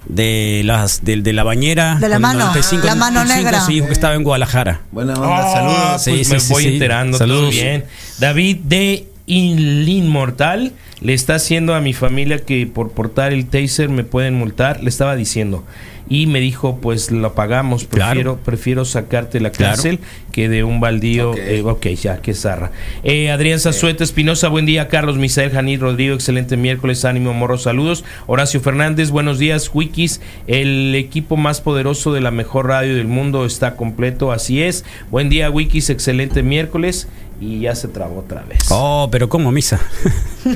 de 0.07 0.61
las 0.65 1.03
de, 1.03 1.17
de 1.21 1.33
la 1.33 1.43
bañera 1.43 1.95
De 1.99 2.09
la 2.09 2.19
mano, 2.19 2.39
95, 2.39 2.85
la 2.85 2.95
mano 2.95 3.19
95, 3.23 3.43
negra. 3.43 3.61
Sí, 3.65 3.73
dijo 3.73 3.87
que 3.87 3.93
estaba 3.93 4.15
en 4.15 4.23
Guadalajara. 4.23 4.81
Buena 4.91 5.13
onda, 5.13 5.27
Ah, 5.37 5.51
saludos. 5.53 6.03
Sí, 6.03 6.11
pues 6.11 6.27
sí, 6.27 6.33
me 6.33 6.39
sí, 6.39 6.53
voy 6.53 6.63
sí. 6.63 6.69
enterando 6.73 7.17
todo 7.17 7.27
Saludos. 7.27 7.51
bien. 7.53 7.85
David 8.19 8.57
de 8.63 9.05
Inmortal 9.27 10.73
le 11.01 11.13
está 11.13 11.35
haciendo 11.35 11.75
a 11.75 11.81
mi 11.81 11.93
familia 11.93 12.39
que 12.39 12.67
por 12.67 12.91
portar 12.91 13.31
el 13.33 13.45
taser 13.47 13.89
me 13.89 14.03
pueden 14.03 14.35
multar, 14.35 14.81
le 14.83 14.89
estaba 14.89 15.15
diciendo. 15.15 15.63
Y 16.09 16.25
me 16.25 16.39
dijo, 16.39 16.79
pues 16.81 17.11
lo 17.11 17.35
pagamos, 17.35 17.83
Claro. 17.85 18.09
prefiero, 18.09 18.37
prefiero 18.37 18.85
sacarte 18.85 19.37
de 19.37 19.43
la 19.43 19.51
Claro. 19.51 19.73
cárcel 19.75 19.99
que 20.31 20.49
de 20.49 20.63
un 20.63 20.79
baldío. 20.79 21.31
Ok. 21.31 21.37
Eh, 21.39 21.61
ok, 21.63 21.85
ya, 21.89 22.17
qué 22.17 22.33
zarra. 22.33 22.71
Eh, 23.03 23.29
Adrián 23.29 23.59
Zazueta 23.59 24.03
Espinosa, 24.03 24.47
buen 24.47 24.65
día. 24.65 24.87
Carlos 24.87 25.17
Misael 25.17 25.51
Janir 25.51 25.79
Rodrigo, 25.81 26.15
excelente 26.15 26.57
miércoles, 26.57 27.05
ánimo, 27.05 27.33
morro, 27.33 27.57
saludos. 27.59 28.03
Horacio 28.25 28.59
Fernández, 28.59 29.11
buenos 29.11 29.37
días, 29.37 29.69
Wikis. 29.73 30.19
El 30.47 30.95
equipo 30.95 31.37
más 31.37 31.61
poderoso 31.61 32.11
de 32.11 32.21
la 32.21 32.31
mejor 32.31 32.67
radio 32.67 32.95
del 32.95 33.07
mundo 33.07 33.45
está 33.45 33.75
completo, 33.75 34.31
así 34.31 34.63
es. 34.63 34.85
Buen 35.11 35.29
día, 35.29 35.51
Wikis, 35.51 35.91
excelente 35.91 36.41
miércoles. 36.41 37.07
Y 37.41 37.61
ya 37.61 37.73
se 37.75 37.87
trabó 37.87 38.19
otra 38.19 38.41
vez. 38.41 38.59
Oh, 38.69 39.07
pero 39.11 39.29
¿cómo 39.29 39.49
misa? 39.51 39.79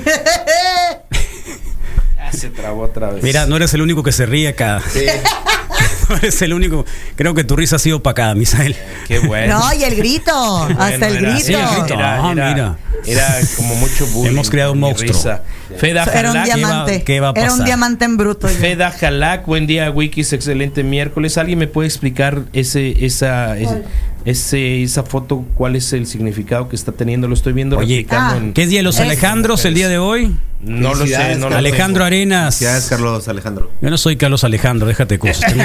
Se 2.37 2.49
trabó 2.49 2.83
otra 2.83 3.11
vez. 3.11 3.23
Mira, 3.23 3.45
no 3.45 3.55
eres 3.55 3.73
el 3.73 3.81
único 3.81 4.03
que 4.03 4.11
se 4.11 4.25
ríe 4.25 4.47
acá. 4.49 4.81
no 6.09 6.15
eres 6.17 6.41
el 6.41 6.53
único. 6.53 6.85
Creo 7.15 7.33
que 7.33 7.43
tu 7.43 7.55
risa 7.55 7.75
ha 7.77 7.79
sido 7.79 7.97
opacada, 7.97 8.35
Misael. 8.35 8.75
Qué 9.07 9.19
bueno. 9.19 9.59
No, 9.59 9.73
y 9.73 9.83
el 9.83 9.95
grito. 9.95 10.31
Bueno, 10.65 10.81
hasta 10.81 11.07
el 11.07 11.17
grito. 11.19 11.39
Sí, 11.45 11.53
el 11.53 11.65
grito. 11.79 11.93
Era, 11.93 12.23
Ah, 12.23 12.29
mira. 12.33 12.77
era 13.05 13.39
como 13.55 13.75
mucho 13.75 14.05
bullying. 14.07 14.31
Hemos 14.31 14.49
creado 14.49 14.73
un 14.73 14.79
monstruo. 14.79 15.11
risa. 15.13 15.43
Feda 15.77 16.03
Era 16.03 16.31
un 16.31 16.37
Jalak, 16.37 16.55
diamante. 16.55 17.03
qué 17.03 17.19
va 17.19 17.29
a 17.29 17.31
Era 17.31 17.43
un 17.45 17.49
pasar? 17.51 17.65
diamante 17.65 18.05
en 18.05 18.17
bruto. 18.17 18.47
ya. 18.47 18.53
Feda 18.55 18.91
Jalak, 18.91 19.45
buen 19.45 19.65
día, 19.65 19.89
Wikis, 19.89 20.33
excelente 20.33 20.83
miércoles. 20.83 21.37
¿Alguien 21.37 21.57
me 21.59 21.67
puede 21.67 21.87
explicar 21.87 22.43
ese, 22.53 23.05
esa, 23.05 23.57
ese, 23.57 23.83
ese- 24.25 24.83
esa 24.83 25.03
foto, 25.03 25.45
cuál 25.55 25.75
es 25.75 25.91
el 25.93 26.05
significado 26.07 26.69
que 26.69 26.75
está 26.75 26.91
teniendo? 26.91 27.27
Lo 27.27 27.33
estoy 27.33 27.53
viendo 27.53 27.77
Oye, 27.77 28.05
ah, 28.09 28.35
en- 28.37 28.53
¿Qué 28.53 28.63
es 28.63 28.69
día 28.69 28.79
de 28.79 28.83
los 28.83 28.99
Alejandros 28.99 29.65
el 29.65 29.73
día 29.73 29.89
de 29.89 29.97
hoy? 29.97 30.35
No 30.61 30.93
lo 30.95 31.05
sé, 31.05 31.35
no 31.35 31.49
lo 31.49 31.57
Alejandro 31.57 31.99
tengo. 32.03 32.05
Arenas. 32.07 32.55
Felicidades, 32.57 32.85
Carlos 32.87 33.27
Alejandro. 33.27 33.71
Yo 33.81 33.89
no 33.89 33.97
soy 33.97 34.15
Carlos 34.15 34.43
Alejandro, 34.43 34.87
déjate 34.87 35.19
cosas. 35.19 35.53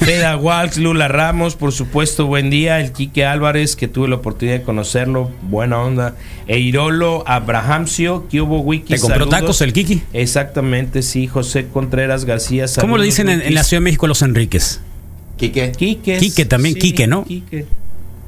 Feda 0.00 0.36
Walks, 0.36 0.76
Lula 0.78 1.06
Ramos, 1.08 1.54
por 1.54 1.72
supuesto, 1.72 2.26
buen 2.26 2.50
día. 2.50 2.80
El 2.80 2.92
Quique 2.92 3.24
Álvarez, 3.24 3.76
que 3.76 3.86
tuve 3.88 4.08
la 4.08 4.16
oportunidad 4.16 4.58
de 4.58 4.62
conocerlo, 4.64 5.30
buena 5.42 5.78
onda. 5.78 6.14
Eirolo 6.48 7.22
Abrahamcio, 7.28 8.26
que 8.28 8.40
hubo 8.40 8.60
Wikis. 8.60 8.96
¿Te 8.96 9.00
compró 9.00 9.20
saludos. 9.26 9.40
tacos 9.40 9.60
el 9.62 9.72
Kiki? 9.72 10.02
Exactamente, 10.12 11.02
sí. 11.02 11.26
José 11.28 11.68
Contreras 11.72 12.24
García. 12.24 12.64
¿Cómo 12.64 12.74
saludos, 12.74 13.00
le 13.00 13.06
dicen 13.06 13.28
en, 13.28 13.40
en 13.40 13.54
la. 13.54 13.62
Ciudad 13.64 13.80
de 13.80 13.84
México 13.84 14.06
los 14.08 14.20
Enríquez? 14.22 14.80
Quique. 15.38 15.72
Quique. 15.72 16.18
Quique 16.18 16.44
también, 16.44 16.74
Quique, 16.74 17.06
¿no? 17.06 17.24
Quique. 17.24 17.64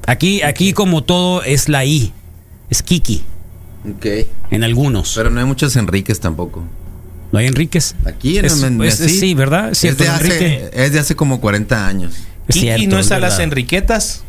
Aquí, 0.07 0.42
aquí 0.42 0.73
como 0.73 1.05
todo 1.05 1.42
es 1.42 1.68
la 1.68 1.85
I. 1.85 2.12
Es 2.70 2.83
Kiki. 2.83 3.23
Ok. 3.96 4.07
En 4.51 4.64
algunos. 4.64 5.12
Pero 5.14 5.31
no 5.31 5.40
hay 5.40 5.46
muchos 5.46 5.77
Enríquez 5.77 6.20
tampoco. 6.20 6.64
¿No 7.33 7.38
hay 7.38 7.46
Enríquez? 7.46 7.94
Aquí 8.05 8.38
en 8.38 8.44
Es- 8.46 8.62
en- 8.62 8.83
es- 8.83 8.96
sí. 8.96 9.09
sí, 9.09 9.35
¿verdad? 9.35 9.70
Es 9.70 9.79
cierto, 9.79 10.03
de 10.05 10.09
hace, 10.09 10.25
Enrique. 10.27 10.70
es 10.73 10.92
de 10.92 10.99
hace 10.99 11.14
como 11.16 11.40
40 11.40 11.87
años. 11.87 12.14
Es 12.49 12.55
Kiki 12.55 12.61
cierto, 12.61 12.94
no 12.96 12.99
es, 13.01 13.11
a 13.12 13.18
las. 13.18 13.38
Enriquetas. 13.38 14.23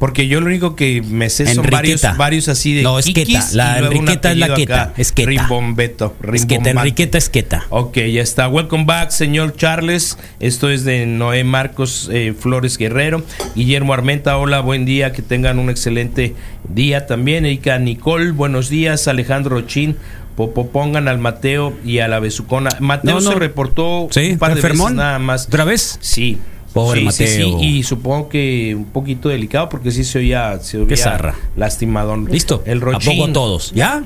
Porque 0.00 0.26
yo 0.26 0.40
lo 0.40 0.46
único 0.46 0.74
que 0.74 1.02
me 1.02 1.28
sé 1.30 1.44
son 1.46 1.58
Enriqueta. 1.66 1.76
varios, 2.08 2.16
varios 2.16 2.48
así 2.48 2.74
de 2.74 2.82
No, 2.82 2.98
es 2.98 3.04
Queta. 3.04 3.46
La 3.52 3.78
Enriqueta 3.78 4.32
es 4.32 4.38
la 4.38 4.54
Queta, 4.54 4.82
acá, 4.82 4.94
es 4.96 5.12
Queta. 5.12 5.28
Rimbombeto. 5.28 6.06
Es 6.06 6.16
Queta, 6.16 6.32
Rimbombante. 6.32 6.70
Enriqueta 6.70 7.18
es 7.18 7.28
Queta. 7.28 7.66
Ok, 7.68 7.98
ya 7.98 8.22
está. 8.22 8.48
Welcome 8.48 8.84
back, 8.86 9.10
señor 9.10 9.54
Charles. 9.56 10.16
Esto 10.40 10.70
es 10.70 10.84
de 10.84 11.04
Noé 11.04 11.44
Marcos 11.44 12.08
eh, 12.12 12.34
Flores 12.36 12.78
Guerrero. 12.78 13.22
Guillermo 13.54 13.92
Armenta, 13.92 14.38
hola, 14.38 14.60
buen 14.60 14.86
día. 14.86 15.12
Que 15.12 15.20
tengan 15.20 15.58
un 15.58 15.68
excelente 15.68 16.34
día 16.66 17.06
también. 17.06 17.44
Erika 17.44 17.78
Nicole, 17.78 18.30
buenos 18.32 18.70
días. 18.70 19.06
Alejandro 19.06 19.56
Rochín. 19.56 19.96
Popo, 20.34 20.68
pongan 20.70 21.08
al 21.08 21.18
Mateo 21.18 21.76
y 21.84 21.98
a 21.98 22.08
la 22.08 22.20
Besucona. 22.20 22.70
Mateo 22.80 23.16
No, 23.16 23.20
no. 23.20 23.32
se 23.32 23.38
reportó 23.38 24.08
Sí, 24.10 24.30
un 24.32 24.38
par 24.38 24.54
de 24.54 24.62
veces 24.62 24.92
nada 24.92 25.18
más. 25.18 25.46
¿Otra 25.46 25.64
vez? 25.64 25.98
Sí. 26.00 26.38
Pobre 26.72 27.00
Sí, 27.10 27.26
sí, 27.26 27.26
sí, 27.26 27.38
Mateo. 27.52 27.62
Y 27.62 27.82
supongo 27.82 28.28
que 28.28 28.74
un 28.76 28.84
poquito 28.86 29.28
delicado 29.28 29.68
porque 29.68 29.90
sí 29.90 30.04
se 30.04 30.18
oía, 30.18 30.58
se 30.60 30.78
oía 30.78 30.96
zarra. 30.96 31.34
lastimadón. 31.56 32.26
¿Listo? 32.30 32.62
El 32.66 32.78
¿A 32.78 32.80
Rochín. 32.84 33.18
poco 33.18 33.32
todos? 33.32 33.72
¿Ya? 33.72 34.04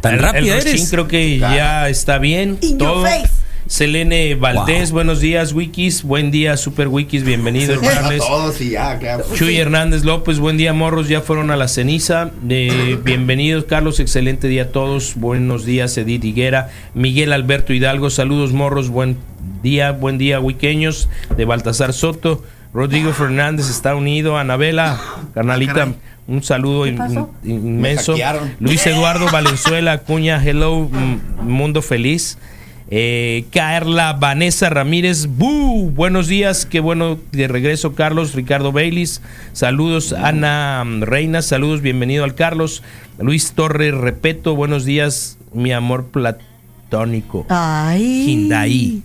¿Tan 0.00 0.14
el, 0.14 0.20
rápido 0.20 0.54
el 0.54 0.60
Rochín 0.60 0.68
eres? 0.76 0.90
creo 0.90 1.08
que 1.08 1.38
ya 1.38 1.88
está 1.88 2.18
bien. 2.18 2.56
In 2.62 2.78
your 2.78 2.78
todo. 2.78 3.02
face. 3.02 3.28
Selene 3.68 4.34
Valdés, 4.34 4.90
Wow. 4.90 4.94
buenos 4.96 5.20
días, 5.20 5.52
Wikis. 5.52 6.02
Buen 6.02 6.30
día, 6.30 6.56
Super 6.56 6.88
Wikis. 6.88 7.22
Bienvenido, 7.22 7.78
Charles. 7.82 8.22
todos 8.26 8.58
y 8.62 8.70
ya, 8.70 8.98
claro. 8.98 9.24
Chuy 9.34 9.58
Hernández 9.58 10.04
López, 10.04 10.38
buen 10.38 10.56
día, 10.56 10.72
morros. 10.72 11.06
Ya 11.08 11.20
fueron 11.20 11.50
a 11.50 11.56
la 11.56 11.68
ceniza. 11.68 12.30
Eh, 12.48 12.98
bienvenidos, 13.04 13.64
Carlos. 13.64 14.00
Excelente 14.00 14.48
día 14.48 14.62
a 14.62 14.68
todos. 14.68 15.16
Buenos 15.16 15.66
días, 15.66 15.98
Edith 15.98 16.24
Higuera. 16.24 16.70
Miguel 16.94 17.30
Alberto 17.30 17.74
Hidalgo, 17.74 18.08
saludos, 18.08 18.52
morros. 18.54 18.88
Buen 18.88 19.18
día, 19.62 19.92
buen 19.92 20.16
día, 20.16 20.40
huiqueños. 20.40 21.10
De 21.36 21.44
Baltasar 21.44 21.92
Soto. 21.92 22.42
Rodrigo 22.72 23.12
Fernández 23.12 23.68
está 23.68 23.94
unido. 23.94 24.38
Anabela, 24.38 24.98
carnalita, 25.34 25.74
caray. 25.74 25.94
un 26.26 26.42
saludo 26.42 26.86
in- 26.86 26.96
pasó? 26.96 27.30
in- 27.44 27.66
inmenso. 27.66 28.14
Luis 28.60 28.86
Eduardo 28.86 29.26
Valenzuela 29.30 29.92
Acuña, 29.92 30.42
hello, 30.42 30.88
mundo 31.42 31.82
feliz. 31.82 32.38
Eh, 32.90 33.44
Carla 33.52 34.14
Vanessa 34.14 34.70
Ramírez, 34.70 35.26
¡bu! 35.26 35.90
buenos 35.90 36.26
días, 36.26 36.64
qué 36.64 36.80
bueno 36.80 37.18
de 37.32 37.46
regreso, 37.46 37.94
Carlos. 37.94 38.34
Ricardo 38.34 38.72
Baylis, 38.72 39.20
saludos, 39.52 40.14
Ana 40.14 40.84
Reina, 41.00 41.42
saludos, 41.42 41.82
bienvenido 41.82 42.24
al 42.24 42.34
Carlos. 42.34 42.82
Luis 43.18 43.52
Torres 43.52 43.94
Repeto, 43.94 44.56
buenos 44.56 44.86
días, 44.86 45.36
mi 45.52 45.72
amor 45.72 46.06
tónico. 46.88 47.44
Ay. 47.50 48.24
Hyundai. 48.26 49.02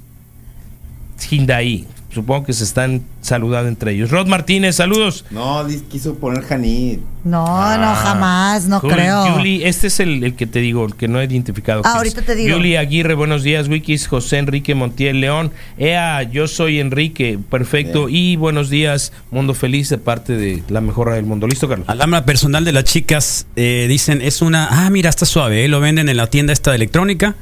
Hyundai. 1.30 1.86
Supongo 2.14 2.46
que 2.46 2.54
se 2.54 2.64
están 2.64 3.02
saludando 3.22 3.68
entre 3.70 3.92
ellos. 3.94 4.12
Rod 4.12 4.28
Martínez, 4.28 4.76
saludos. 4.76 5.26
No, 5.32 5.66
quiso 5.90 6.16
poner 6.16 6.44
Janit. 6.44 7.00
No, 7.24 7.46
Ah. 7.48 7.78
no, 7.78 7.96
jamás, 7.96 8.66
no 8.68 8.80
Juli- 8.82 8.94
creo. 8.94 9.32
Julie, 9.34 9.68
este 9.68 9.88
es 9.88 10.00
el, 10.02 10.24
el 10.24 10.36
que 10.36 10.46
te 10.46 10.60
digo, 10.60 10.86
el 10.86 10.96
que 10.96 11.08
no 11.08 11.20
he 11.22 11.24
identificado. 11.26 11.82
Ah, 11.86 11.94
ahorita 11.98 12.20
es. 12.20 12.26
te 12.26 12.36
digo. 12.36 12.56
Julie 12.56 12.78
Aguirre, 12.78 13.14
buenos 13.14 13.44
días. 13.44 13.68
Wikis, 13.70 14.08
José 14.08 14.38
Enrique 14.40 14.76
Montiel 14.76 15.22
León. 15.22 15.52
Ea, 15.78 16.24
yo 16.24 16.48
soy 16.48 16.80
Enrique, 16.80 17.40
perfecto. 17.50 18.10
Y 18.10 18.36
buenos 18.36 18.70
días, 18.70 19.14
Mundo 19.32 19.54
Feliz, 19.54 19.90
de 19.90 19.98
parte 19.98 20.34
de 20.34 20.64
la 20.68 20.82
mejora 20.82 21.16
del 21.16 21.26
mundo. 21.26 21.48
¿Listo, 21.48 21.68
Carlos? 21.70 21.88
Alarma 21.90 22.26
personal 22.26 22.66
de 22.66 22.74
las 22.74 22.84
chicas, 22.84 23.48
eh, 23.56 23.86
dicen, 23.88 24.22
es 24.22 24.42
una... 24.42 24.68
Ah, 24.86 24.90
mira, 24.90 25.10
está 25.10 25.26
suave, 25.26 25.64
¿eh? 25.64 25.68
lo 25.70 25.80
venden 25.80 26.10
en 26.10 26.18
la 26.18 26.28
tienda 26.28 26.52
esta 26.54 26.72
de 26.72 26.76
electrónica. 26.76 27.36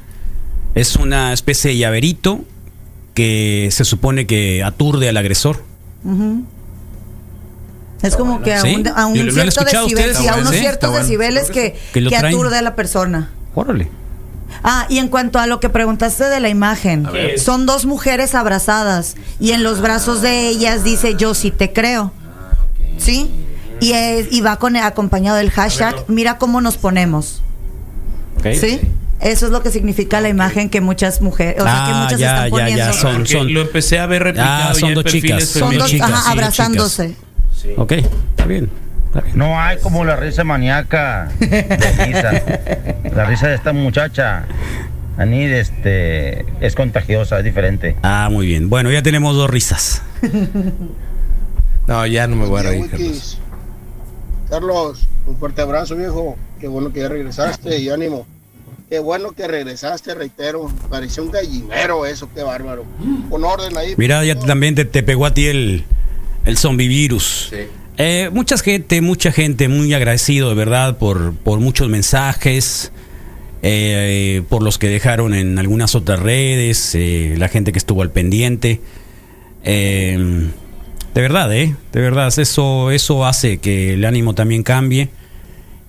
Es 0.74 0.96
una 0.96 1.32
especie 1.32 1.72
de 1.72 1.76
llaverito 1.76 2.44
que 3.14 3.68
se 3.72 3.84
supone 3.84 4.26
que 4.26 4.62
aturde 4.62 5.08
al 5.08 5.16
agresor. 5.16 5.62
Es 8.02 8.16
como 8.16 8.42
que 8.42 8.52
a 8.54 8.62
un, 8.64 8.88
a 8.88 9.06
un 9.06 9.16
¿Lo- 9.18 9.24
lo 9.32 9.42
han 9.42 9.50
cierto 9.52 10.18
sí, 10.18 10.26
a 10.28 10.34
unos 10.36 10.50
ciertos 10.50 10.90
bueno. 10.90 11.04
decibeles 11.04 11.50
que, 11.50 11.76
Que 11.92 12.16
aturde 12.16 12.58
a 12.58 12.62
la 12.62 12.74
persona. 12.74 13.30
Órale. 13.54 13.88
Ah, 14.64 14.86
y 14.88 14.98
en 14.98 15.08
cuanto 15.08 15.38
a 15.38 15.46
lo 15.46 15.60
que 15.60 15.68
preguntaste 15.68 16.24
de 16.24 16.40
la 16.40 16.48
imagen, 16.48 17.06
son 17.38 17.64
dos 17.66 17.86
mujeres 17.86 18.34
abrazadas 18.34 19.16
y 19.40 19.52
en 19.52 19.62
los 19.62 19.80
brazos 19.80 20.20
de 20.20 20.48
ellas 20.48 20.82
dice 20.84 21.14
yo 21.16 21.34
sí 21.34 21.50
te 21.50 21.72
creo. 21.72 22.12
¿Sí? 22.98 23.30
Y, 23.80 23.92
es- 23.92 24.28
y 24.32 24.40
va 24.40 24.56
con 24.58 24.76
acompañado 24.76 25.36
del 25.36 25.50
hashtag, 25.50 25.94
mira 26.08 26.38
cómo 26.38 26.60
nos 26.60 26.76
ponemos. 26.76 27.40
Ok. 28.38 28.48
¿Sí? 28.60 28.80
Eso 29.22 29.46
es 29.46 29.52
lo 29.52 29.62
que 29.62 29.70
significa 29.70 30.20
la 30.20 30.28
imagen 30.28 30.68
que 30.68 30.80
muchas 30.80 31.20
mujeres, 31.20 31.60
o 31.60 31.64
sea, 31.64 31.72
que 31.72 31.92
Ah, 31.92 32.00
muchas 32.04 32.18
ya, 32.20 32.28
están 32.34 32.44
ya, 32.44 32.50
poniendo. 32.50 32.76
ya, 32.84 32.92
son- 32.92 33.12
Porque 33.18 33.32
son- 33.32 33.54
lo 33.54 33.60
empecé 33.62 33.98
a 34.00 34.06
ver 34.06 34.22
replicado. 34.24 34.70
Ah, 34.70 34.74
son 34.74 34.80
ya 34.82 34.88
en 34.88 34.94
dos 34.94 35.04
chicas, 35.04 35.44
Son 35.44 35.78
dos, 35.78 35.88
chicas, 35.90 36.10
ajá, 36.10 36.22
sí, 36.24 36.32
abrazándose. 36.32 37.14
Ok, 37.76 37.92
está 37.92 38.46
bien. 38.46 38.68
está 39.06 39.20
bien. 39.20 39.38
No 39.38 39.60
hay 39.60 39.78
como 39.78 40.04
la 40.04 40.16
risa 40.16 40.42
maníaca 40.42 41.30
de 41.38 42.06
Lisa. 42.08 42.42
La 43.14 43.24
risa 43.26 43.46
de 43.48 43.54
esta 43.54 43.72
muchacha, 43.72 44.44
Anid, 45.18 45.52
este, 45.52 46.44
es 46.60 46.74
contagiosa, 46.74 47.38
es 47.38 47.44
diferente. 47.44 47.94
Ah, 48.02 48.28
muy 48.32 48.46
bien. 48.46 48.68
Bueno, 48.70 48.90
ya 48.90 49.02
tenemos 49.02 49.36
dos 49.36 49.48
risas. 49.48 50.02
No, 51.86 52.06
ya 52.06 52.26
no 52.26 52.36
me 52.36 52.46
voy 52.46 52.60
a 52.60 52.62
reír. 52.64 52.90
Carlos. 52.90 53.38
Carlos, 54.50 55.08
un 55.26 55.36
fuerte 55.36 55.62
abrazo, 55.62 55.94
viejo. 55.96 56.36
Qué 56.60 56.68
bueno 56.68 56.92
que 56.92 57.00
ya 57.00 57.08
regresaste 57.08 57.78
y 57.78 57.88
ánimo. 57.90 58.26
Qué 58.92 58.98
bueno 58.98 59.32
que 59.32 59.48
regresaste, 59.48 60.14
reitero. 60.14 60.70
Parecía 60.90 61.22
un 61.22 61.30
gallinero 61.30 62.04
eso, 62.04 62.28
qué 62.34 62.42
bárbaro. 62.42 62.84
Con 63.30 63.42
orden 63.42 63.74
ahí. 63.78 63.94
Mira, 63.96 64.22
ya 64.22 64.38
también 64.38 64.74
te, 64.74 64.84
te 64.84 65.02
pegó 65.02 65.24
a 65.24 65.32
ti 65.32 65.46
el, 65.46 65.84
el 66.44 66.58
zombie 66.58 66.88
virus. 66.88 67.50
Eh, 67.96 68.28
mucha 68.34 68.58
gente, 68.58 69.00
mucha 69.00 69.32
gente 69.32 69.68
muy 69.68 69.94
agradecido 69.94 70.50
de 70.50 70.56
verdad 70.56 70.98
por, 70.98 71.32
por 71.34 71.58
muchos 71.58 71.88
mensajes, 71.88 72.92
eh, 73.62 74.42
por 74.50 74.62
los 74.62 74.76
que 74.76 74.88
dejaron 74.88 75.32
en 75.32 75.58
algunas 75.58 75.94
otras 75.94 76.20
redes, 76.20 76.94
eh, 76.94 77.34
la 77.38 77.48
gente 77.48 77.72
que 77.72 77.78
estuvo 77.78 78.02
al 78.02 78.10
pendiente. 78.10 78.82
Eh, 79.64 80.50
de 81.14 81.20
verdad, 81.22 81.50
¿eh? 81.56 81.74
De 81.92 82.00
verdad, 82.02 82.30
eso, 82.38 82.90
eso 82.90 83.24
hace 83.24 83.56
que 83.56 83.94
el 83.94 84.04
ánimo 84.04 84.34
también 84.34 84.62
cambie. 84.62 85.08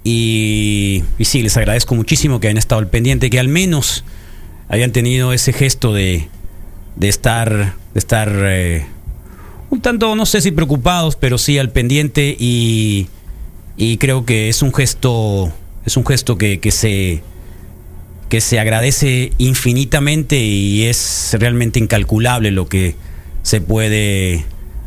Y, 0.04 1.04
sí, 1.22 1.42
les 1.42 1.56
agradezco 1.56 1.96
muchísimo 1.96 2.40
que 2.40 2.48
hayan 2.48 2.58
estado 2.58 2.80
al 2.80 2.90
pendiente, 2.90 3.30
que 3.30 3.40
al 3.40 3.48
menos 3.48 4.04
hayan 4.68 4.92
tenido 4.92 5.34
ese 5.34 5.54
gesto 5.54 5.94
de, 5.94 6.28
de 6.96 7.10
estar, 7.10 7.76
de 7.94 8.00
estar 8.00 8.30
eh, 8.46 8.86
un 9.70 9.82
tanto, 9.82 10.16
no 10.16 10.26
sé 10.26 10.42
si 10.42 10.52
preocupados, 10.52 11.16
pero 11.16 11.38
sí 11.38 11.58
al 11.58 11.70
pendiente 11.70 12.36
y, 12.38 13.08
y 13.78 13.98
creo 13.98 14.26
que 14.26 14.50
es 14.50 14.62
un 14.62 14.74
gesto, 14.74 15.54
es 15.86 15.96
un 15.96 16.06
gesto 16.06 16.38
que, 16.38 16.60
que 16.60 16.72
se 16.72 17.24
que 18.34 18.42
se 18.42 18.60
agradece 18.60 19.32
infinitamente 19.38 20.40
y 20.40 20.86
es 20.86 21.36
realmente 21.40 21.78
incalculable 21.78 22.50
lo 22.50 22.68
que 22.68 22.96
se 23.44 23.62
puede 23.62 24.44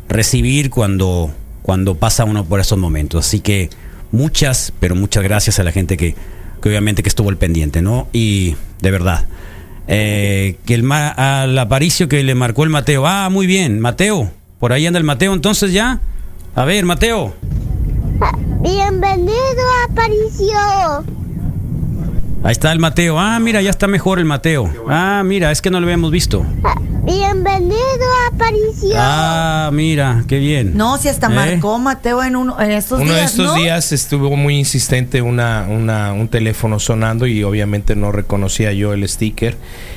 recibir 0.09 0.69
cuando, 0.69 1.33
cuando 1.61 1.95
pasa 1.95 2.25
uno 2.25 2.43
por 2.43 2.59
esos 2.59 2.77
momentos. 2.77 3.25
Así 3.25 3.39
que 3.39 3.69
muchas, 4.11 4.73
pero 4.79 4.95
muchas 4.95 5.23
gracias 5.23 5.59
a 5.59 5.63
la 5.63 5.71
gente 5.71 5.97
que, 5.97 6.15
que 6.61 6.69
obviamente 6.69 7.03
que 7.03 7.09
estuvo 7.09 7.29
al 7.29 7.37
pendiente, 7.37 7.81
¿no? 7.81 8.07
Y 8.13 8.55
de 8.81 8.91
verdad. 8.91 9.25
Eh, 9.89 10.57
que 10.65 10.73
el 10.73 10.83
ma- 10.83 11.09
al 11.43 11.57
Aparicio 11.57 12.09
que 12.09 12.21
le 12.23 12.35
marcó 12.35 12.63
el 12.65 12.69
Mateo. 12.69 13.07
Ah, 13.07 13.29
muy 13.31 13.47
bien, 13.47 13.79
Mateo. 13.79 14.31
Por 14.59 14.73
ahí 14.73 14.85
anda 14.85 14.97
el 14.99 15.05
Mateo 15.05 15.33
entonces 15.33 15.71
ya. 15.71 15.99
A 16.55 16.65
ver, 16.65 16.83
Mateo. 16.85 17.33
Bienvenido, 18.61 19.33
Aparicio. 19.89 20.57
Ahí 22.43 22.51
está 22.51 22.71
el 22.71 22.79
Mateo. 22.79 23.19
Ah, 23.19 23.39
mira, 23.39 23.61
ya 23.61 23.69
está 23.69 23.87
mejor 23.87 24.19
el 24.19 24.25
Mateo. 24.25 24.69
Ah, 24.89 25.21
mira, 25.25 25.51
es 25.51 25.61
que 25.61 25.69
no 25.69 25.79
lo 25.79 25.85
habíamos 25.85 26.11
visto. 26.11 26.45
Bienvenido, 27.07 27.77
Aparicio. 28.33 28.93
Ah, 28.97 29.69
mira, 29.71 30.25
qué 30.27 30.39
bien. 30.39 30.75
No, 30.75 30.97
si 30.97 31.07
hasta 31.07 31.27
¿Eh? 31.27 31.29
marcó 31.29 31.79
Mateo 31.79 32.21
en, 32.21 32.35
uno, 32.35 32.61
en 32.61 32.71
estos 32.71 32.99
Uno 32.99 33.13
de 33.13 33.19
días, 33.19 33.31
estos 33.31 33.45
¿no? 33.45 33.55
días 33.55 33.93
estuvo 33.93 34.35
muy 34.35 34.57
insistente 34.57 35.21
una, 35.21 35.67
una, 35.69 36.11
un 36.11 36.27
teléfono 36.27 36.79
sonando 36.79 37.25
y 37.25 37.43
obviamente 37.43 37.95
no 37.95 38.11
reconocía 38.11 38.73
yo 38.73 38.91
el 38.91 39.07
sticker. 39.07 39.55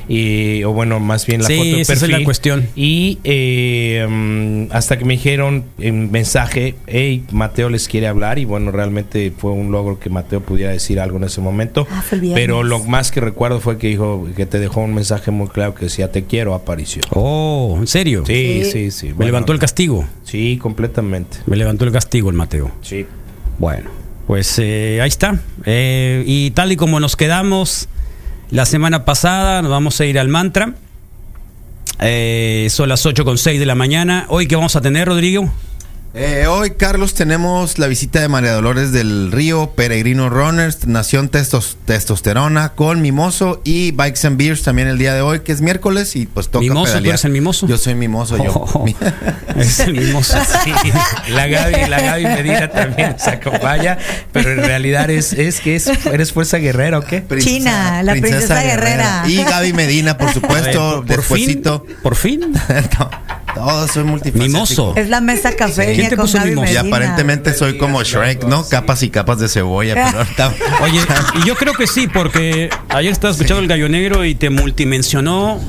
Y, 0.08 0.62
o 0.62 0.72
bueno, 0.72 1.00
más 1.00 1.26
bien 1.26 1.42
la 1.42 1.48
Sí, 1.48 1.56
foto 1.56 1.76
de 1.76 1.80
esa 1.82 1.92
es 1.94 2.08
la 2.08 2.22
cuestión. 2.22 2.68
Y 2.76 3.18
eh, 3.24 4.06
mm, 4.08 4.66
hasta 4.72 4.96
que 4.96 5.04
me 5.04 5.14
dijeron 5.14 5.64
en 5.78 6.12
mensaje, 6.12 6.76
hey, 6.86 7.24
Mateo 7.32 7.70
les 7.70 7.88
quiere 7.88 8.06
hablar. 8.06 8.38
Y 8.38 8.44
bueno, 8.44 8.70
realmente 8.70 9.32
fue 9.36 9.50
un 9.50 9.72
logro 9.72 9.98
que 9.98 10.10
Mateo 10.10 10.42
pudiera 10.42 10.70
decir 10.70 11.00
algo 11.00 11.16
en 11.16 11.24
ese 11.24 11.40
momento. 11.40 11.88
Ah. 11.90 12.04
Pero 12.34 12.62
lo 12.62 12.78
más 12.84 13.10
que 13.10 13.20
recuerdo 13.20 13.58
fue 13.58 13.78
que 13.78 13.88
dijo 13.88 14.28
que 14.36 14.46
te 14.46 14.60
dejó 14.60 14.80
un 14.82 14.94
mensaje 14.94 15.32
muy 15.32 15.48
claro 15.48 15.74
que 15.74 15.86
decía 15.86 16.12
te 16.12 16.22
quiero, 16.24 16.54
Oh, 17.10 17.76
¿en 17.80 17.86
serio? 17.86 18.24
Sí, 18.26 18.62
Sí. 18.64 18.70
sí, 18.70 18.90
sí. 18.90 19.06
Me 19.08 19.12
Bueno, 19.14 19.26
levantó 19.26 19.52
el 19.52 19.58
castigo. 19.58 20.06
Sí, 20.24 20.58
completamente. 20.60 21.38
Me 21.46 21.56
levantó 21.56 21.84
el 21.84 21.92
castigo 21.92 22.30
el 22.30 22.36
Mateo. 22.36 22.70
Sí. 22.82 23.06
Bueno, 23.58 23.90
pues 24.26 24.58
eh, 24.58 25.00
ahí 25.02 25.08
está. 25.08 25.40
Eh, 25.66 26.22
y 26.26 26.50
tal 26.52 26.72
y 26.72 26.76
como 26.76 27.00
nos 27.00 27.16
quedamos 27.16 27.88
la 28.50 28.64
semana 28.66 29.04
pasada, 29.04 29.62
nos 29.62 29.70
vamos 29.70 30.00
a 30.00 30.06
ir 30.06 30.18
al 30.18 30.28
mantra. 30.28 30.74
Eh, 32.00 32.68
son 32.70 32.88
las 32.88 33.04
8 33.04 33.24
con 33.24 33.36
6 33.38 33.60
de 33.60 33.66
la 33.66 33.74
mañana. 33.74 34.26
Hoy, 34.28 34.46
¿qué 34.46 34.56
vamos 34.56 34.74
a 34.76 34.80
tener, 34.80 35.06
Rodrigo? 35.08 35.50
Eh, 36.12 36.48
hoy, 36.48 36.70
Carlos, 36.72 37.14
tenemos 37.14 37.78
la 37.78 37.86
visita 37.86 38.20
de 38.20 38.26
María 38.26 38.50
Dolores 38.52 38.90
del 38.90 39.30
Río, 39.30 39.70
Peregrino 39.76 40.28
Runners, 40.28 40.84
Nación 40.88 41.30
Testos- 41.30 41.76
Testosterona, 41.84 42.70
con 42.70 43.00
Mimoso 43.00 43.60
y 43.62 43.92
Bikes 43.92 44.26
and 44.26 44.36
Beers 44.36 44.64
también 44.64 44.88
el 44.88 44.98
día 44.98 45.14
de 45.14 45.20
hoy, 45.20 45.40
que 45.40 45.52
es 45.52 45.60
miércoles 45.60 46.16
y 46.16 46.26
pues 46.26 46.48
toca 46.48 46.62
¿Mimoso? 46.64 46.80
¿Tú 46.86 46.88
pedalear. 46.94 47.10
eres 47.10 47.24
el 47.26 47.30
mimoso? 47.30 47.68
Yo 47.68 47.78
soy 47.78 47.94
mimoso, 47.94 48.36
yo. 48.42 48.50
Oh, 48.52 48.84
Mi- 48.84 48.96
es 49.56 49.78
el 49.78 49.92
mimoso. 49.94 50.36
Sí, 50.64 50.72
la 51.30 51.46
Gaby, 51.46 51.86
la 51.88 52.00
Gaby 52.00 52.24
Medina 52.24 52.68
también 52.72 53.14
se 53.16 53.30
acompaña, 53.30 53.96
pero 54.32 54.50
en 54.50 54.64
realidad 54.64 55.08
es, 55.10 55.32
es 55.32 55.60
que 55.60 55.76
es, 55.76 55.86
eres 56.06 56.32
fuerza 56.32 56.56
guerrera 56.58 56.98
o 56.98 57.02
qué? 57.02 57.22
Princesa- 57.22 57.48
China, 57.56 58.02
la 58.02 58.12
princesa 58.14 58.60
guerrera. 58.64 59.22
Y 59.28 59.36
Gaby 59.44 59.72
Medina, 59.74 60.18
por 60.18 60.32
supuesto, 60.34 61.04
por 61.06 61.22
fin, 61.22 61.46
despuesito. 61.46 61.86
por 62.02 62.16
fin. 62.16 62.52
No, 62.98 63.10
todo 63.54 63.88
soy 63.88 64.04
multifacético. 64.04 64.44
Mimoso. 64.52 64.92
Es 64.96 65.08
la 65.08 65.20
mesa 65.20 65.54
café 65.56 65.94
¿Quién 65.94 66.08
te 66.10 66.16
con 66.16 66.24
puso 66.26 66.38
Gaby 66.38 66.50
mimoso? 66.50 66.72
Y 66.72 66.76
aparentemente 66.76 67.54
soy 67.54 67.78
como 67.78 68.02
Shrek, 68.02 68.44
¿no? 68.44 68.66
Capas 68.68 69.02
y 69.02 69.10
capas 69.10 69.38
de 69.38 69.48
cebolla, 69.48 69.94
pero 69.94 70.18
ahorita- 70.18 70.52
Oye, 70.82 71.00
y 71.42 71.46
yo 71.46 71.54
creo 71.56 71.74
que 71.74 71.86
sí, 71.86 72.06
porque 72.06 72.70
ayer 72.88 73.12
estaba 73.12 73.32
escuchando 73.32 73.62
el 73.62 73.68
gallo 73.68 73.88
negro 73.88 74.24
y 74.24 74.34
te 74.34 74.50
multimensionó 74.50 75.60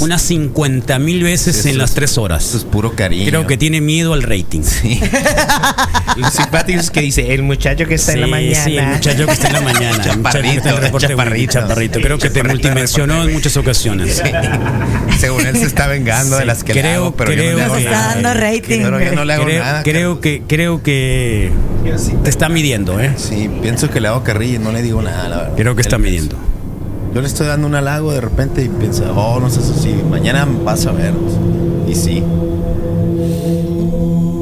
unas 0.00 0.22
50 0.22 0.98
mil 0.98 1.22
veces 1.22 1.56
Eso 1.58 1.68
en 1.68 1.72
es- 1.74 1.78
las 1.78 1.94
tres 1.94 2.18
horas. 2.18 2.44
Eso 2.44 2.56
es 2.58 2.64
puro 2.64 2.94
cariño. 2.94 3.26
Creo 3.28 3.46
que 3.46 3.56
tiene 3.56 3.80
miedo 3.80 4.12
al 4.12 4.22
rating. 4.22 4.62
Sí. 4.62 5.00
Lo 6.16 6.30
simpático 6.30 6.78
es 6.80 6.90
que 6.90 7.00
dice 7.00 7.34
el 7.34 7.42
muchacho 7.42 7.86
que 7.86 7.94
está 7.94 8.12
en 8.12 8.20
la 8.20 8.26
Sí, 8.26 8.30
mañana. 8.30 8.64
Sí, 8.64 8.76
el 8.76 8.86
muchacho 8.86 9.26
que 9.26 9.32
está 9.32 9.46
en 9.48 9.52
la 9.54 9.60
mañana. 9.60 10.04
el 10.10 10.18
muchacho 10.18 10.40
que 10.42 10.48
está 10.56 10.68
en 10.70 10.76
el 10.76 10.80
reporte 10.82 11.08
Chaparrito, 11.08 11.52
chaparrito. 11.52 12.00
Creo 12.00 12.18
que 12.18 12.28
te 12.30 12.40
Chaparrito, 12.40 12.68
multimensionó 12.68 13.24
en 13.24 13.32
muchas 13.32 13.56
ocasiones. 13.56 14.22
Según 15.18 15.46
él 15.46 15.56
se 15.56 15.64
está 15.64 15.86
vengando 15.86 16.36
de 16.36 16.42
Sí, 16.42 16.46
las 16.46 16.64
que 16.64 16.74
le 16.74 16.80
creo- 16.82 16.94
hago, 17.04 17.16
pero 17.16 17.32
yo 17.32 17.36
no 17.36 17.42
creo 17.42 17.56
le 17.56 17.62
hago 17.64 17.76
está 17.76 17.90
nada. 17.90 18.14
dando 18.14 18.34
rating. 18.34 18.80
Pero 18.82 19.00
yo 19.00 19.12
no 19.12 19.24
le 19.24 19.32
hago 19.32 19.44
creo, 19.44 19.62
nada. 19.64 19.82
creo 19.82 20.20
que 20.20 20.42
creo 20.46 20.82
que 20.82 21.50
te 22.22 22.30
está 22.30 22.48
midiendo, 22.48 23.00
¿eh? 23.00 23.12
Sí, 23.16 23.50
pienso 23.62 23.90
que 23.90 24.00
le 24.00 24.08
hago 24.08 24.22
carrilla 24.22 24.56
y 24.56 24.58
no 24.58 24.72
le 24.72 24.82
digo 24.82 25.02
nada, 25.02 25.28
la 25.28 25.36
verdad. 25.38 25.52
Creo 25.56 25.74
que 25.74 25.82
está 25.82 25.98
midiendo 25.98 26.36
yo 27.14 27.20
le 27.20 27.28
estoy 27.28 27.46
dando 27.46 27.68
un 27.68 27.76
halago 27.76 28.12
de 28.12 28.20
repente 28.20 28.64
y 28.64 28.68
piensa, 28.68 29.12
oh, 29.12 29.38
no 29.38 29.48
sé 29.48 29.60
si 29.62 29.92
mañana 30.10 30.48
vas 30.64 30.84
a 30.86 30.90
ver. 30.90 31.14
Y 31.86 31.94
sí. 31.94 32.20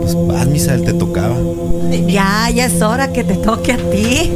Pues 0.01 0.17
vas, 0.27 0.47
Misael, 0.47 0.83
te 0.83 0.95
tocaba. 0.95 1.37
Ya, 2.09 2.49
ya 2.49 2.65
es 2.65 2.81
hora 2.81 3.13
que 3.13 3.25
te 3.25 3.35
toque 3.35 3.73
a 3.73 3.77
ti. 3.77 4.33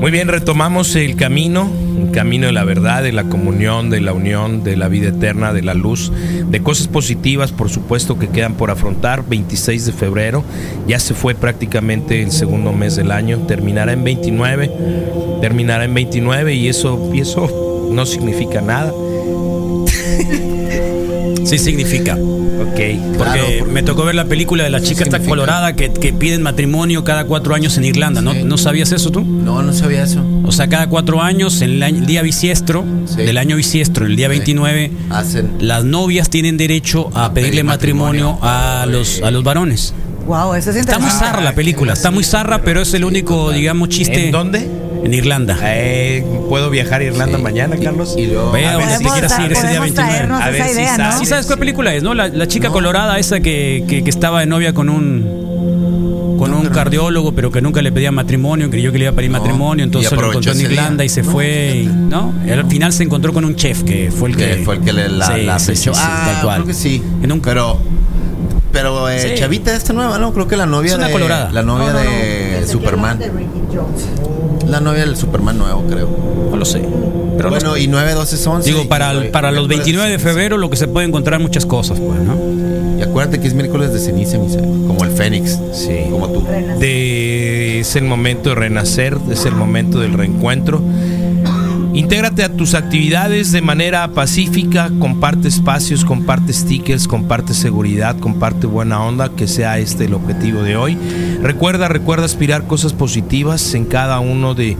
Muy 0.00 0.10
bien, 0.10 0.28
retomamos 0.28 0.96
el 0.96 1.16
camino 1.16 1.68
el 1.96 2.10
camino 2.12 2.46
de 2.46 2.52
la 2.52 2.64
verdad, 2.64 3.02
de 3.02 3.12
la 3.12 3.24
comunión, 3.24 3.90
de 3.90 4.00
la 4.00 4.12
unión, 4.12 4.64
de 4.64 4.76
la 4.76 4.88
vida 4.88 5.08
eterna, 5.08 5.52
de 5.52 5.62
la 5.62 5.74
luz, 5.74 6.12
de 6.48 6.62
cosas 6.62 6.88
positivas, 6.88 7.52
por 7.52 7.70
supuesto, 7.70 8.18
que 8.18 8.28
quedan 8.28 8.54
por 8.54 8.70
afrontar. 8.70 9.24
26 9.26 9.86
de 9.86 9.92
febrero, 9.92 10.44
ya 10.86 10.98
se 10.98 11.14
fue 11.14 11.34
prácticamente 11.34 12.22
el 12.22 12.32
segundo 12.32 12.72
mes 12.72 12.96
del 12.96 13.10
año, 13.10 13.38
terminará 13.46 13.92
en 13.92 14.04
29, 14.04 14.70
terminará 15.40 15.84
en 15.84 15.94
29 15.94 16.54
y 16.54 16.68
eso, 16.68 17.10
y 17.12 17.20
eso 17.20 17.88
no 17.90 18.06
significa 18.06 18.60
nada. 18.60 18.92
Sí 21.46 21.58
significa. 21.58 22.18
Ok. 22.60 23.16
Porque 23.18 23.64
me 23.70 23.82
tocó 23.82 24.04
ver 24.04 24.14
la 24.14 24.24
película 24.26 24.64
de 24.64 24.70
la 24.70 24.80
chica 24.80 25.04
esta 25.04 25.18
colorada 25.20 25.74
que, 25.74 25.92
que 25.92 26.12
piden 26.12 26.42
matrimonio 26.42 27.04
cada 27.04 27.24
cuatro 27.24 27.54
años 27.54 27.76
en 27.78 27.84
Irlanda. 27.84 28.20
¿No, 28.22 28.34
¿No 28.34 28.58
sabías 28.58 28.92
eso 28.92 29.10
tú? 29.10 29.22
No, 29.22 29.62
no 29.62 29.72
sabía 29.72 30.02
eso. 30.04 30.22
O 30.44 30.52
sea, 30.52 30.68
cada 30.68 30.88
cuatro 30.88 31.22
años, 31.22 31.60
en 31.62 31.70
el, 31.70 31.82
año- 31.82 31.98
el 32.00 32.06
día 32.06 32.22
bisiestro, 32.22 32.84
del 33.16 33.36
año 33.38 33.56
bisiestro, 33.56 34.06
el 34.06 34.16
día 34.16 34.28
29, 34.28 34.90
Hacen. 35.10 35.52
las 35.60 35.84
novias 35.84 36.30
tienen 36.30 36.56
derecho 36.56 37.10
a, 37.14 37.32
pedirle 37.32 37.50
pedir 37.52 37.64
matrimonio, 37.64 38.38
a, 38.42 38.86
los, 38.88 39.20
a 39.22 39.30
los 39.30 39.42
varones. 39.44 39.92
Wow, 40.26 40.54
eso 40.54 40.70
es 40.70 40.76
Está 40.76 40.94
muy 40.98 41.04
interesante. 41.04 41.24
zarra 41.26 41.40
la 41.44 41.54
película, 41.54 41.92
está 41.92 42.10
muy 42.10 42.24
zarra, 42.24 42.62
pero 42.62 42.82
es 42.82 42.92
el 42.94 43.04
único, 43.04 43.52
digamos, 43.52 43.90
chiste. 43.90 44.26
¿En 44.26 44.32
dónde? 44.32 44.68
En 45.06 45.14
Irlanda. 45.14 45.56
Eh, 45.62 46.24
¿Puedo 46.48 46.68
viajar 46.68 47.00
a 47.00 47.04
Irlanda 47.04 47.38
mañana, 47.38 47.76
Carlos? 47.82 48.14
Y 48.18 48.26
luego. 48.26 48.50
Vea, 48.50 48.70
A 48.70 48.74
donde 48.74 48.96
si- 48.98 49.04
quieras 49.04 49.38
ir 49.38 49.52
ese 49.52 49.68
día 49.68 49.78
Podemos 49.78 49.80
29. 49.94 50.12
traernos 50.12 50.42
A 50.42 50.50
ver 50.50 50.60
esa 50.62 50.68
si 50.68 50.84
sabes. 50.84 51.14
¿no? 51.14 51.20
Sí, 51.20 51.26
¿sabes 51.26 51.46
cuál 51.46 51.58
película 51.60 51.94
es, 51.94 52.02
no? 52.02 52.12
La, 52.14 52.28
la 52.28 52.48
chica 52.48 52.70
colorada 52.70 53.18
esa 53.18 53.38
que, 53.40 53.84
que, 53.88 54.02
que 54.02 54.10
estaba 54.10 54.40
de 54.40 54.46
novia 54.46 54.72
con 54.74 54.88
un 54.88 55.46
con 56.38 56.52
un 56.52 56.66
cardiólogo, 56.66 57.32
pero 57.34 57.50
que 57.50 57.62
nunca 57.62 57.80
le 57.80 57.90
pedía 57.92 58.12
matrimonio, 58.12 58.68
creyó 58.68 58.92
que 58.92 58.98
le 58.98 59.04
iba 59.04 59.12
a 59.12 59.16
pedir 59.16 59.30
No, 59.30 59.38
matrimonio, 59.38 59.84
entonces 59.84 60.12
y 60.12 60.14
lo 60.16 60.26
encontró 60.28 60.52
en 60.52 60.60
Irlanda 60.60 60.96
día. 61.02 61.04
y 61.06 61.08
se 61.08 61.22
fue, 61.24 61.82
y, 61.84 61.86
¿no? 61.86 62.34
Y 62.46 62.50
al 62.50 62.66
final 62.68 62.92
se 62.92 63.04
encontró 63.04 63.32
con 63.32 63.44
un 63.46 63.56
chef 63.56 63.84
que 63.84 64.10
fue 64.10 64.28
el 64.30 64.36
que, 64.36 64.56
Que 64.58 64.62
fue 64.64 64.74
el 64.76 64.80
que 64.82 64.92
le 64.92 65.08
la, 65.08 65.26
Sí, 65.34 65.42
la 65.44 65.58
sí, 65.58 65.64
flechó. 65.66 65.94
sí, 65.94 66.00
sí, 66.00 66.06
ah, 66.06 66.30
tal 66.34 66.42
cual. 66.42 66.54
creo 66.56 66.66
que 66.66 66.74
sí. 66.74 67.02
Pero, 67.42 67.80
pero 68.70 69.08
eh, 69.08 69.18
Sí. 69.20 69.28
Chavita 69.40 69.74
esta 69.74 69.92
nueva, 69.94 70.18
¿no? 70.18 70.34
Creo 70.34 70.46
que 70.46 70.56
la 70.58 70.66
novia 70.66 70.90
Es 70.90 70.96
una 70.98 71.06
de 71.06 71.12
colorada. 71.14 71.50
la 71.52 71.62
novia 71.62 71.86
No, 71.86 71.92
no, 71.94 72.04
no. 72.04 72.10
de 72.10 72.66
Superman. 72.66 73.18
de 73.18 73.28
Ricky 73.30 73.62
Jones. 73.74 74.06
La 74.66 74.80
novia 74.80 75.00
del 75.06 75.16
Superman 75.16 75.58
nuevo, 75.58 75.84
creo. 75.88 76.08
no 76.50 76.56
lo 76.56 76.64
sé. 76.64 76.80
Pero 77.36 77.50
bueno, 77.50 77.70
los- 77.72 77.80
y 77.80 77.86
9, 77.88 78.14
12, 78.14 78.48
11. 78.48 78.70
digo, 78.70 78.88
para, 78.88 79.10
el- 79.10 79.28
para 79.30 79.50
los 79.52 79.68
29 79.68 80.10
de 80.10 80.18
febrero 80.18 80.56
lo 80.56 80.70
que 80.70 80.76
se 80.76 80.88
puede 80.88 81.06
encontrar 81.06 81.38
muchas 81.40 81.66
cosas, 81.66 82.00
pues, 82.00 82.18
¿no? 82.20 82.34
Y 82.98 83.02
acuérdate 83.02 83.38
que 83.40 83.46
es 83.46 83.52
miércoles 83.54 83.92
de 83.92 83.98
ceniza, 83.98 84.38
mi 84.38 84.48
Como 84.86 85.04
el 85.04 85.10
Fénix. 85.10 85.58
Sí. 85.72 85.96
Como 86.10 86.28
tú. 86.30 86.42
De- 86.80 87.80
es 87.80 87.94
el 87.96 88.04
momento 88.04 88.48
de 88.50 88.54
renacer, 88.54 89.18
es 89.30 89.44
el 89.44 89.54
momento 89.54 90.00
del 90.00 90.14
reencuentro. 90.14 90.80
Intégrate 91.96 92.44
a 92.44 92.50
tus 92.50 92.74
actividades 92.74 93.52
de 93.52 93.62
manera 93.62 94.06
pacífica, 94.08 94.90
comparte 94.98 95.48
espacios, 95.48 96.04
comparte 96.04 96.52
stickers, 96.52 97.08
comparte 97.08 97.54
seguridad, 97.54 98.18
comparte 98.18 98.66
buena 98.66 99.02
onda, 99.02 99.30
que 99.30 99.48
sea 99.48 99.78
este 99.78 100.04
el 100.04 100.12
objetivo 100.12 100.62
de 100.62 100.76
hoy. 100.76 100.98
Recuerda, 101.42 101.88
recuerda 101.88 102.26
aspirar 102.26 102.66
cosas 102.66 102.92
positivas 102.92 103.72
en 103.72 103.86
cada 103.86 104.20
uno 104.20 104.54
de, 104.54 104.76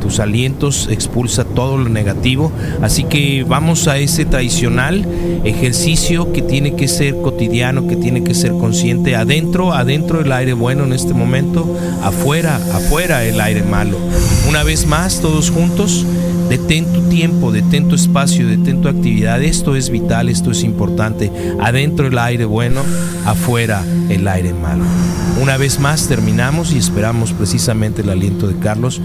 tus 0.00 0.20
alientos, 0.20 0.88
expulsa 0.92 1.44
todo 1.44 1.76
lo 1.76 1.88
negativo. 1.88 2.52
Así 2.82 3.02
que 3.02 3.42
vamos 3.42 3.88
a 3.88 3.98
ese 3.98 4.24
tradicional 4.24 5.04
ejercicio 5.42 6.32
que 6.32 6.42
tiene 6.42 6.76
que 6.76 6.86
ser 6.86 7.20
cotidiano, 7.20 7.88
que 7.88 7.96
tiene 7.96 8.22
que 8.22 8.34
ser 8.34 8.52
consciente. 8.52 9.16
Adentro, 9.16 9.72
adentro 9.72 10.20
el 10.20 10.30
aire 10.30 10.52
bueno 10.52 10.84
en 10.84 10.92
este 10.92 11.14
momento, 11.14 11.76
afuera, 12.04 12.60
afuera 12.72 13.24
el 13.24 13.40
aire 13.40 13.64
malo. 13.64 13.98
Una 14.48 14.62
vez 14.62 14.86
más, 14.86 15.20
todos 15.20 15.50
juntos, 15.50 15.79
detén 16.48 16.84
tu 16.92 17.08
tiempo, 17.08 17.52
detén 17.52 17.88
tu 17.88 17.94
espacio, 17.94 18.46
detén 18.46 18.82
tu 18.82 18.88
actividad. 18.88 19.42
Esto 19.42 19.76
es 19.76 19.90
vital, 19.90 20.28
esto 20.28 20.50
es 20.50 20.62
importante. 20.62 21.30
Adentro 21.60 22.06
el 22.06 22.18
aire 22.18 22.44
bueno, 22.44 22.82
afuera 23.24 23.82
el 24.08 24.26
aire 24.28 24.52
malo. 24.52 24.84
Una 25.40 25.56
vez 25.56 25.78
más 25.78 26.06
terminamos 26.08 26.72
y 26.72 26.78
esperamos 26.78 27.32
precisamente 27.32 28.02
el 28.02 28.10
aliento 28.10 28.46
de 28.46 28.58
Carlos. 28.58 29.00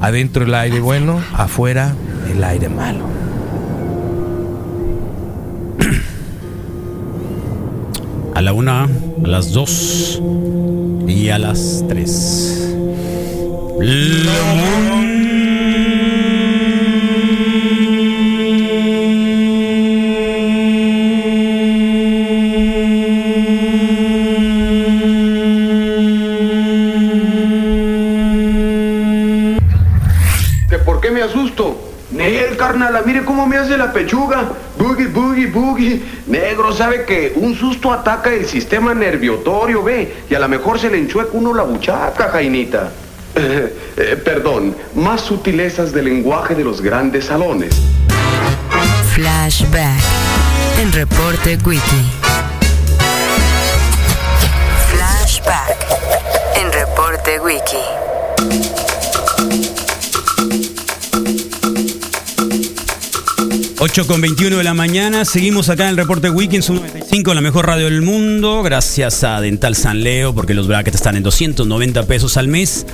Adentro 0.00 0.44
el 0.44 0.54
aire 0.54 0.80
bueno, 0.80 1.18
afuera 1.32 1.94
el 2.30 2.44
aire 2.44 2.68
malo. 2.68 3.04
A 8.34 8.42
la 8.42 8.52
una, 8.52 8.84
a 8.84 9.26
las 9.26 9.52
dos 9.52 10.20
y 11.06 11.28
a 11.28 11.38
las 11.38 11.84
tres. 11.88 12.74
Carnala, 32.66 33.02
mire 33.02 33.24
cómo 33.24 33.46
me 33.46 33.58
hace 33.58 33.76
la 33.76 33.92
pechuga. 33.92 34.44
Boogie, 34.78 35.08
boogie, 35.08 35.46
boogie. 35.48 36.02
Negro, 36.26 36.72
sabe 36.72 37.04
que 37.04 37.34
un 37.36 37.54
susto 37.54 37.92
ataca 37.92 38.32
el 38.32 38.46
sistema 38.46 38.94
nerviotorio, 38.94 39.82
ve. 39.82 40.24
Y 40.30 40.34
a 40.34 40.38
lo 40.38 40.48
mejor 40.48 40.78
se 40.78 40.88
le 40.90 40.98
enchueca 40.98 41.30
uno 41.34 41.52
la 41.52 41.64
buchaca, 41.64 42.28
Jainita. 42.30 42.90
Eh, 43.96 44.20
perdón, 44.24 44.74
más 44.96 45.20
sutilezas 45.20 45.92
del 45.92 46.06
lenguaje 46.06 46.56
de 46.56 46.64
los 46.64 46.80
grandes 46.80 47.26
salones. 47.26 47.80
Flashback 49.14 50.02
en 50.80 50.90
Reporte 50.90 51.56
Wiki. 51.64 52.10
Flashback 54.90 55.76
en 56.56 56.72
Reporte 56.72 57.38
Wiki. 57.38 58.03
8 63.84 64.06
con 64.06 64.22
21 64.22 64.56
de 64.56 64.64
la 64.64 64.72
mañana, 64.72 65.26
seguimos 65.26 65.68
acá 65.68 65.82
en 65.82 65.90
el 65.90 65.98
reporte 65.98 66.30
Weekend, 66.30 66.64
95, 66.66 67.34
la 67.34 67.42
mejor 67.42 67.66
radio 67.66 67.84
del 67.84 68.00
mundo, 68.00 68.62
gracias 68.62 69.24
a 69.24 69.42
Dental 69.42 69.76
San 69.76 70.02
Leo, 70.02 70.34
porque 70.34 70.54
los 70.54 70.66
brackets 70.68 70.96
están 70.96 71.16
en 71.16 71.22
290 71.22 72.04
pesos 72.04 72.38
al 72.38 72.48
mes, 72.48 72.86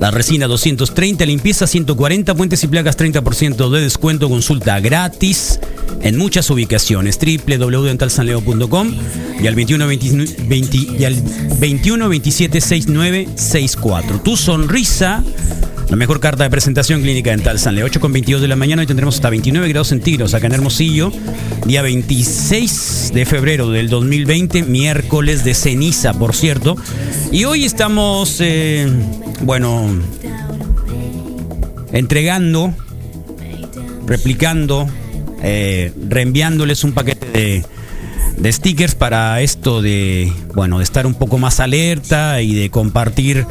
la 0.00 0.10
resina 0.10 0.48
230, 0.48 1.24
limpieza 1.24 1.68
140, 1.68 2.34
puentes 2.34 2.64
y 2.64 2.66
placas 2.66 2.98
30% 2.98 3.70
de 3.70 3.80
descuento, 3.80 4.28
consulta 4.28 4.80
gratis 4.80 5.60
en 6.02 6.18
muchas 6.18 6.50
ubicaciones, 6.50 7.16
www.dentalsanleo.com 7.16 8.92
y 9.40 9.46
al 9.46 9.54
21 9.54 9.86
20 9.86 10.46
20 10.48 10.76
y 10.98 11.04
al 11.04 11.14
21 11.60 12.08
27 12.08 12.60
69 12.60 13.28
64. 13.36 14.20
Tu 14.20 14.36
sonrisa 14.36 15.22
la 15.88 15.96
mejor 15.96 16.20
carta 16.20 16.44
de 16.44 16.50
presentación 16.50 17.02
clínica 17.02 17.30
dental 17.30 17.58
San 17.58 17.74
Leo, 17.74 17.86
8 17.86 18.00
con 18.00 18.12
22 18.12 18.40
de 18.40 18.48
la 18.48 18.56
mañana. 18.56 18.80
Hoy 18.80 18.86
tendremos 18.86 19.16
hasta 19.16 19.30
29 19.30 19.68
grados 19.68 19.88
centígrados 19.88 20.34
acá 20.34 20.46
en 20.46 20.54
Hermosillo. 20.54 21.12
Día 21.66 21.82
26 21.82 23.12
de 23.14 23.26
febrero 23.26 23.70
del 23.70 23.88
2020, 23.88 24.62
miércoles 24.62 25.44
de 25.44 25.54
ceniza, 25.54 26.14
por 26.14 26.34
cierto. 26.34 26.76
Y 27.30 27.44
hoy 27.44 27.64
estamos, 27.64 28.38
eh, 28.40 28.90
bueno, 29.42 29.86
entregando, 31.92 32.74
replicando, 34.06 34.88
eh, 35.42 35.92
reenviándoles 36.08 36.84
un 36.84 36.92
paquete 36.92 37.26
de, 37.30 37.64
de 38.38 38.52
stickers 38.52 38.94
para 38.94 39.40
esto 39.42 39.82
de, 39.82 40.32
bueno, 40.54 40.78
de 40.78 40.84
estar 40.84 41.06
un 41.06 41.14
poco 41.14 41.38
más 41.38 41.60
alerta 41.60 42.40
y 42.40 42.54
de 42.54 42.70
compartir 42.70 43.46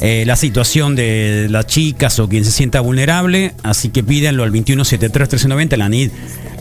eh, 0.00 0.24
la 0.26 0.36
situación 0.36 0.96
de 0.96 1.48
las 1.50 1.66
chicas 1.66 2.18
o 2.20 2.28
quien 2.28 2.44
se 2.44 2.50
sienta 2.50 2.80
vulnerable. 2.80 3.52
Así 3.62 3.90
que 3.90 4.02
pídanlo 4.02 4.44
al 4.44 4.52
2173-1390. 4.52 5.76
La 5.76 5.88
NID 5.88 6.10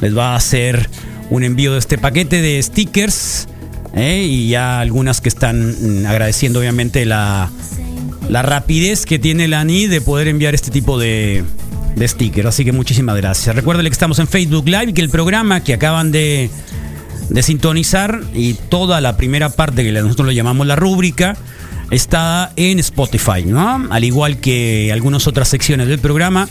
les 0.02 0.18
va 0.18 0.34
a 0.34 0.36
hacer 0.36 0.90
un 1.30 1.44
envío 1.44 1.74
de 1.74 1.80
este 1.80 1.98
paquete 1.98 2.42
de 2.42 2.62
stickers. 2.62 3.48
eh, 3.96 4.26
y 4.28 4.50
ya 4.50 4.82
algunas 4.82 5.22
que 5.22 5.30
están 5.30 6.02
mm, 6.02 6.06
agradeciendo 6.06 6.60
obviamente 6.60 7.06
la, 7.06 7.50
la 8.30 8.42
rapidez 8.42 9.06
que 9.06 9.20
tiene 9.20 9.48
la 9.48 9.64
NID 9.64 9.90
de 9.90 10.02
poder 10.02 10.28
enviar 10.28 10.54
este 10.54 10.70
tipo 10.70 11.00
de, 11.00 11.44
stickers. 11.98 12.48
Así 12.48 12.66
que 12.66 12.74
muchísimas 12.74 13.16
gracias. 13.16 13.56
Recuerden 13.56 13.86
que 13.86 13.92
estamos 13.92 14.20
en 14.20 14.28
Facebook 14.28 14.66
Live 14.68 14.90
y 14.90 14.94
que 14.94 15.02
el 15.02 15.10
programa 15.10 15.64
que 15.64 15.74
acaban 15.74 16.12
de, 16.12 16.50
de 17.30 17.44
sintonizar 17.44 18.22
y 18.34 18.54
toda 18.54 19.00
la 19.00 19.16
primera 19.16 19.50
parte 19.50 19.84
que 19.84 19.92
nosotros 19.94 20.26
lo 20.26 20.32
llamamos 20.32 20.68
la 20.68 20.76
rúbrica 20.76 21.38
está 21.92 22.52
en 22.56 22.80
Spotify, 22.80 23.44
¿no? 23.46 23.88
Al 23.90 24.04
igual 24.04 24.38
que 24.38 24.92
algunas 24.92 25.28
otras 25.28 25.48
secciones 25.48 25.88
del 25.88 26.00
programa 26.00 26.48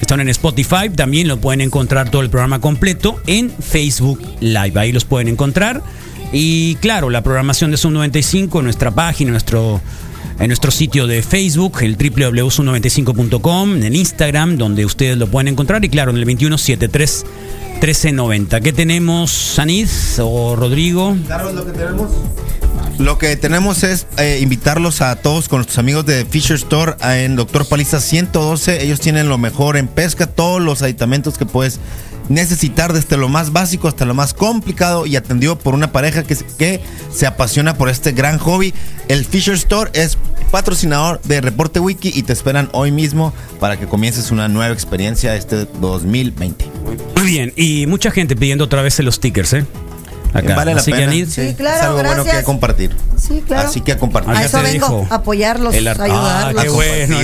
están 0.00 0.20
en 0.20 0.28
Spotify, 0.28 0.90
también 0.94 1.28
lo 1.28 1.38
pueden 1.38 1.60
encontrar 1.60 2.10
todo 2.10 2.22
el 2.22 2.30
programa 2.30 2.60
completo 2.60 3.20
en 3.26 3.50
Facebook 3.50 4.20
Live. 4.40 4.72
Ahí 4.78 4.92
los 4.92 5.04
pueden 5.04 5.28
encontrar. 5.28 5.82
Y 6.32 6.76
claro, 6.76 7.10
la 7.10 7.22
programación 7.22 7.70
de 7.70 7.76
Zoom 7.76 7.94
95, 7.94 8.62
nuestra 8.62 8.90
página, 8.90 9.30
nuestro 9.30 9.80
en 10.42 10.48
nuestro 10.48 10.72
sitio 10.72 11.06
de 11.06 11.22
Facebook, 11.22 11.78
el 11.82 11.96
www.95.com, 11.96 13.80
en 13.80 13.94
Instagram, 13.94 14.56
donde 14.56 14.84
ustedes 14.84 15.16
lo 15.16 15.28
pueden 15.28 15.46
encontrar, 15.46 15.84
y 15.84 15.88
claro, 15.88 16.10
en 16.10 16.16
el 16.16 16.24
2173 16.24 17.24
1390. 17.74 18.60
¿Qué 18.60 18.72
tenemos, 18.72 19.30
Sanid 19.30 19.88
o 20.18 20.56
Rodrigo? 20.56 21.16
lo 21.54 21.64
que 21.64 21.70
tenemos. 21.70 22.10
Lo 22.98 23.18
que 23.18 23.36
tenemos 23.36 23.84
es 23.84 24.08
eh, 24.18 24.40
invitarlos 24.42 25.00
a 25.00 25.14
todos 25.14 25.48
con 25.48 25.58
nuestros 25.58 25.78
amigos 25.78 26.06
de 26.06 26.24
Fisher 26.24 26.56
Store 26.56 26.94
en 27.00 27.36
Doctor 27.36 27.64
Paliza 27.64 28.00
112. 28.00 28.82
Ellos 28.82 28.98
tienen 28.98 29.28
lo 29.28 29.38
mejor 29.38 29.76
en 29.76 29.86
pesca, 29.86 30.26
todos 30.26 30.60
los 30.60 30.82
aditamentos 30.82 31.38
que 31.38 31.46
puedes 31.46 31.78
necesitar 32.28 32.92
desde 32.92 33.16
lo 33.16 33.28
más 33.28 33.52
básico 33.52 33.88
hasta 33.88 34.04
lo 34.04 34.14
más 34.14 34.34
complicado 34.34 35.06
y 35.06 35.16
atendido 35.16 35.58
por 35.58 35.74
una 35.74 35.92
pareja 35.92 36.22
que, 36.22 36.36
que 36.58 36.80
se 37.12 37.26
apasiona 37.26 37.74
por 37.74 37.88
este 37.88 38.12
gran 38.12 38.38
hobby. 38.38 38.74
El 39.08 39.24
Fisher 39.24 39.54
Store 39.54 39.90
es 39.94 40.18
patrocinador 40.50 41.20
de 41.22 41.40
Reporte 41.40 41.80
Wiki 41.80 42.12
y 42.14 42.22
te 42.22 42.32
esperan 42.32 42.68
hoy 42.72 42.92
mismo 42.92 43.32
para 43.58 43.78
que 43.78 43.86
comiences 43.86 44.30
una 44.30 44.48
nueva 44.48 44.72
experiencia 44.72 45.34
este 45.34 45.66
2020. 45.80 46.70
Muy 47.16 47.26
bien, 47.26 47.52
y 47.56 47.86
mucha 47.86 48.10
gente 48.10 48.36
pidiendo 48.36 48.64
otra 48.64 48.82
vez 48.82 48.98
los 49.00 49.16
stickers, 49.16 49.52
¿eh? 49.54 49.66
Acá. 50.32 50.54
Vale 50.54 50.74
la 50.74 50.80
Así 50.80 50.92
que, 50.92 50.98
pena. 50.98 51.12
Sí, 51.12 51.54
claro, 51.56 51.76
es 51.76 51.82
algo 51.82 52.02
bueno 52.02 52.24
que 52.24 52.42
compartir. 52.42 52.96
Sí, 53.16 53.42
claro. 53.46 53.68
Así 53.68 53.80
que 53.82 53.92
a 53.92 53.98
compartir. 53.98 54.32
A 54.34 54.40
ya 54.40 54.46
eso 54.46 54.58
te 54.58 54.64
vengo, 54.64 54.86
dijo. 54.88 55.06
a 55.10 55.14
apoyarlos, 55.16 55.74
el 55.74 55.88
a 55.88 55.92
ah, 55.92 56.04
ayudarlos. 56.04 56.62
qué 56.62 56.70
bueno. 56.70 57.18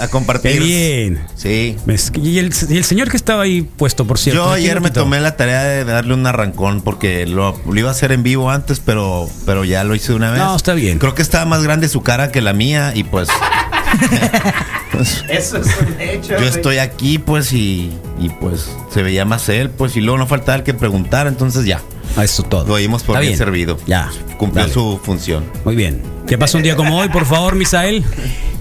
A 0.00 0.08
compartir. 0.08 0.52
Qué 0.52 0.58
bien. 0.60 1.26
Sí. 1.34 1.76
Y 2.22 2.38
el, 2.38 2.52
y 2.68 2.76
el 2.76 2.84
señor 2.84 3.10
que 3.10 3.16
estaba 3.16 3.42
ahí 3.42 3.62
puesto, 3.62 4.06
por 4.06 4.18
cierto. 4.18 4.42
Yo 4.42 4.54
¿quién 4.54 4.64
ayer 4.64 4.80
me 4.80 4.90
tomé 4.90 5.20
la 5.20 5.36
tarea 5.36 5.62
de 5.62 5.84
darle 5.84 6.14
un 6.14 6.26
arrancón 6.26 6.82
porque 6.82 7.26
lo, 7.26 7.60
lo 7.66 7.78
iba 7.78 7.88
a 7.88 7.92
hacer 7.92 8.12
en 8.12 8.22
vivo 8.22 8.50
antes, 8.50 8.80
pero, 8.80 9.28
pero 9.44 9.64
ya 9.64 9.84
lo 9.84 9.94
hice 9.94 10.08
de 10.08 10.14
una 10.14 10.30
vez. 10.30 10.38
No, 10.38 10.56
está 10.56 10.74
bien. 10.74 10.98
Creo 10.98 11.14
que 11.14 11.22
estaba 11.22 11.44
más 11.44 11.62
grande 11.62 11.88
su 11.88 12.02
cara 12.02 12.30
que 12.30 12.40
la 12.40 12.52
mía 12.52 12.92
y 12.94 13.04
pues, 13.04 13.28
pues, 14.92 15.24
Eso 15.28 15.58
es 15.58 15.66
un 15.80 16.00
hecho. 16.00 16.38
yo 16.38 16.46
estoy 16.46 16.78
aquí 16.78 17.18
pues 17.18 17.52
y, 17.52 17.92
y 18.18 18.28
pues 18.40 18.70
se 18.90 19.02
veía 19.02 19.24
más 19.24 19.48
él 19.48 19.70
pues 19.70 19.96
y 19.96 20.00
luego 20.00 20.18
no 20.18 20.26
faltaba 20.26 20.56
el 20.56 20.62
que 20.64 20.74
preguntara, 20.74 21.28
entonces 21.28 21.64
ya. 21.64 21.80
A 22.16 22.24
eso 22.24 22.42
todo. 22.42 22.66
Lo 22.66 22.76
dimos 22.76 23.02
por 23.02 23.14
Está 23.14 23.20
bien, 23.20 23.30
bien. 23.32 23.38
servido. 23.38 23.78
Ya. 23.86 24.10
Cumplió 24.36 24.62
Dale. 24.64 24.74
su 24.74 25.00
función. 25.02 25.44
Muy 25.64 25.76
bien. 25.76 26.02
¿Qué 26.26 26.36
pasa 26.36 26.58
un 26.58 26.62
día 26.62 26.76
como 26.76 26.98
hoy, 26.98 27.08
por 27.08 27.24
favor, 27.24 27.54
Misael? 27.54 28.04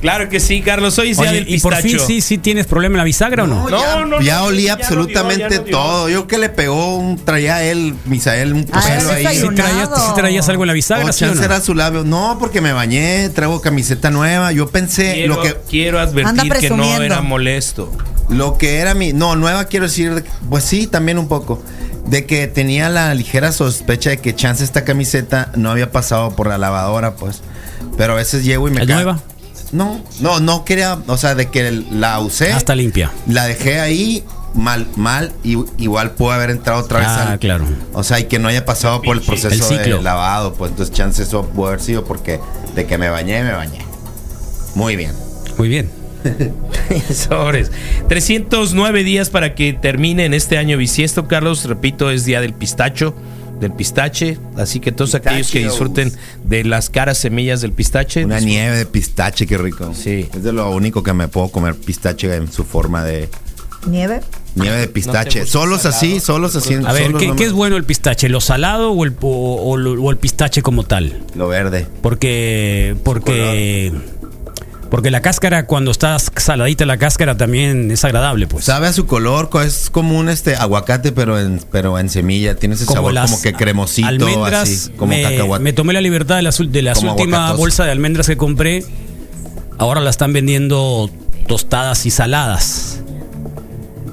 Claro 0.02 0.30
que 0.30 0.40
sí, 0.40 0.62
Carlos. 0.62 0.98
Hoy 0.98 1.14
Oye, 1.16 1.32
del 1.32 1.50
¿y 1.50 1.60
por 1.60 1.76
fin 1.76 2.00
sí, 2.00 2.22
sí 2.22 2.38
tienes 2.40 2.66
problema 2.66 2.96
en 2.96 2.98
la 2.98 3.04
bisagra 3.04 3.44
o 3.44 3.48
no? 3.48 3.70
No, 3.70 3.80
ya, 3.80 4.06
no, 4.06 4.20
ya 4.22 4.40
no, 4.40 4.46
olía 4.46 4.66
ya 4.66 4.74
no 4.74 4.74
dio, 4.74 4.74
absolutamente 4.74 5.58
no 5.60 5.64
dio. 5.64 5.72
todo. 5.78 6.10
Yo 6.10 6.28
que 6.28 6.38
le 6.40 6.50
pegó 6.50 6.96
un 6.98 7.18
traía 7.24 7.64
él, 7.64 7.94
Misael, 8.06 8.54
un 8.54 8.66
Ah, 8.74 8.82
pelo 8.98 9.12
ahí. 9.12 9.38
¿Sí 9.38 9.48
traías, 9.56 9.90
sí 9.96 10.12
traías 10.16 10.50
algo 10.50 10.64
en 10.64 10.68
la 10.68 10.74
bisagra, 10.74 11.06
O 11.10 11.14
sí 11.14 11.24
o 11.24 11.28
chance 11.28 11.40
no? 11.42 11.46
era 11.46 11.62
su 11.62 11.76
labio. 11.76 12.04
No, 12.04 12.38
porque 12.40 12.62
me 12.62 12.74
bañé, 12.74 13.30
traigo 13.30 13.62
camiseta 13.62 14.10
nueva. 14.10 14.52
Yo 14.52 14.68
pensé 14.70 15.14
Quiero, 15.14 15.36
lo 15.36 15.42
que 15.44 15.56
quiero 15.70 16.00
advertir 16.00 16.52
que 16.54 16.70
no 16.72 17.02
era 17.02 17.22
molesto. 17.22 17.92
lo 18.30 18.58
que 18.58 18.78
era 18.80 18.96
mi 18.96 19.14
no, 19.14 19.36
nueva 19.36 19.66
quiero 19.66 19.86
decir, 19.86 20.24
pues 20.50 20.64
sí, 20.64 20.88
también 20.88 21.20
un 21.20 21.28
poco 21.28 21.62
de 22.08 22.26
que 22.26 22.48
tenía 22.48 22.90
la 22.90 23.14
ligera 23.14 23.52
sospecha 23.52 24.10
de 24.10 24.18
que 24.18 24.34
chance 24.36 24.64
esta 24.64 24.84
camiseta 24.84 25.52
no 25.56 25.70
había 25.70 25.92
pasado 25.92 26.36
por 26.36 26.48
la 26.48 26.58
lavadora, 26.58 27.16
pues. 27.16 27.42
Pero 27.98 28.14
a 28.14 28.16
veces 28.16 28.44
llego 28.44 28.68
y 28.68 28.72
me 28.72 28.82
¿Es 28.82 28.88
nueva? 28.88 29.20
No, 29.72 30.02
no, 30.20 30.40
no 30.40 30.66
quería, 30.66 30.98
o 31.08 31.18
sea, 31.18 31.34
de 31.36 31.50
que 31.50 31.72
la 31.92 32.20
usé, 32.20 32.52
Ah, 32.54 32.58
está 32.58 32.76
limpia. 32.76 33.12
la 33.28 33.46
dejé 33.48 33.80
ahí 33.80 34.24
mal, 34.54 34.86
mal, 34.98 35.32
y 35.44 35.58
igual 35.78 36.12
pudo 36.12 36.32
haber 36.32 36.50
entrado 36.50 36.82
otra 36.82 37.00
vez 37.00 37.08
Ah, 37.10 37.32
al- 37.34 37.40
claro. 37.40 37.66
O 37.94 38.04
sea, 38.04 38.20
y 38.20 38.26
que 38.26 38.38
no 38.38 38.50
haya 38.50 38.66
pasado 38.66 39.02
por 39.02 39.16
el 39.16 39.22
proceso 39.24 39.48
El 39.50 39.62
ciclo. 39.80 39.98
de 39.98 40.04
lavado, 40.04 40.54
pues 40.56 40.72
entonces 40.72 40.94
chance 40.94 41.24
eso 41.24 41.46
pudo 41.48 41.68
haber 41.68 41.80
sido 41.80 42.04
porque 42.04 42.40
de 42.76 42.86
que 42.86 42.98
me 42.98 43.10
bañé, 43.10 43.44
me 43.44 43.54
bañé. 43.54 43.80
Muy 44.76 44.96
bien. 44.98 45.14
Muy 45.58 45.70
bien. 45.70 45.90
Sobres. 47.14 47.72
309 48.10 49.04
días 49.04 49.30
para 49.30 49.56
que 49.56 49.74
termine 49.74 50.26
en 50.26 50.34
este 50.34 50.58
año 50.58 50.78
bisiesto, 50.78 51.28
Carlos. 51.28 51.66
Repito, 51.66 52.12
es 52.12 52.26
día 52.26 52.42
del 52.42 52.54
pistacho, 52.54 53.14
del 53.62 53.72
pistache. 53.72 54.38
Así 54.58 54.80
que 54.82 54.92
todos 54.92 55.16
aquellos 55.16 55.50
que 55.52 55.60
disfruten 55.60 56.12
de 56.44 56.64
las 56.66 56.90
caras 56.90 57.18
semillas 57.20 57.62
del 57.62 57.72
pistache. 57.72 58.26
Una 58.26 58.40
nieve 58.42 58.76
de 58.78 58.86
pistache, 58.86 59.48
qué 59.48 59.58
rico. 59.58 59.94
Sí. 59.96 60.28
Es 60.34 60.44
de 60.44 60.52
lo 60.52 60.70
único 60.72 61.02
que 61.04 61.14
me 61.14 61.30
puedo 61.30 61.48
comer 61.50 61.76
pistache 61.76 62.36
en 62.36 62.52
su 62.52 62.64
forma 62.66 63.04
de 63.06 63.30
Nieve. 63.88 64.22
nieve 64.56 64.78
de 64.78 64.88
pistache. 64.88 65.46
solos 65.46 65.82
salado? 65.84 65.98
así, 65.98 66.20
solos 66.20 66.56
así. 66.56 66.76
A 66.86 66.92
ver, 66.94 67.14
¿qué, 67.14 67.28
no 67.28 67.36
qué 67.36 67.44
me- 67.44 67.48
es 67.48 67.52
bueno 67.54 67.78
el 67.78 67.84
pistache? 67.84 68.30
¿Lo 68.30 68.42
salado 68.42 68.92
o 68.92 69.06
el, 69.06 69.16
o, 69.22 69.72
o 69.74 70.12
el 70.12 70.18
pistache 70.18 70.62
como 70.62 70.84
tal? 70.84 71.20
Lo 71.36 71.48
verde. 71.48 71.88
Porque, 72.02 72.96
porque, 73.04 73.92
porque 74.92 75.10
la 75.10 75.22
cáscara, 75.22 75.66
cuando 75.66 75.90
está 75.90 76.20
saladita 76.20 76.86
la 76.86 76.98
cáscara, 76.98 77.36
también 77.38 77.90
es 77.90 78.06
agradable, 78.06 78.46
pues. 78.46 78.66
Sabe 78.66 78.86
a 78.88 78.94
su 78.94 79.08
color, 79.08 79.50
co- 79.50 79.62
es 79.64 79.90
como 79.90 80.20
un 80.20 80.30
este 80.30 80.56
aguacate, 80.56 81.12
pero 81.14 81.40
en, 81.40 81.60
pero 81.72 81.98
en 81.98 82.10
semilla. 82.10 82.56
Tiene 82.56 82.76
ese 82.76 82.86
sabor 82.86 83.14
las 83.14 83.32
como 83.32 83.42
que 83.42 83.54
cremosito, 83.54 84.08
almendras, 84.08 84.64
así, 84.70 84.92
como 84.98 85.14
me, 85.14 85.24
cacahuate. 85.24 85.64
me 85.64 85.74
tomé 85.74 85.94
la 85.94 86.02
libertad 86.02 86.36
de 86.36 86.42
las, 86.44 86.60
ul- 86.60 86.70
de 86.70 86.82
las 86.84 87.00
Como 87.00 87.14
últimas 87.14 87.58
bolsas 87.58 87.88
de 87.88 87.92
almendras 87.94 88.28
que 88.28 88.38
compré. 88.38 88.86
Ahora 89.80 90.00
la 90.02 90.12
están 90.12 90.32
vendiendo 90.34 91.10
tostadas 91.48 92.06
y 92.06 92.12
saladas. 92.12 93.00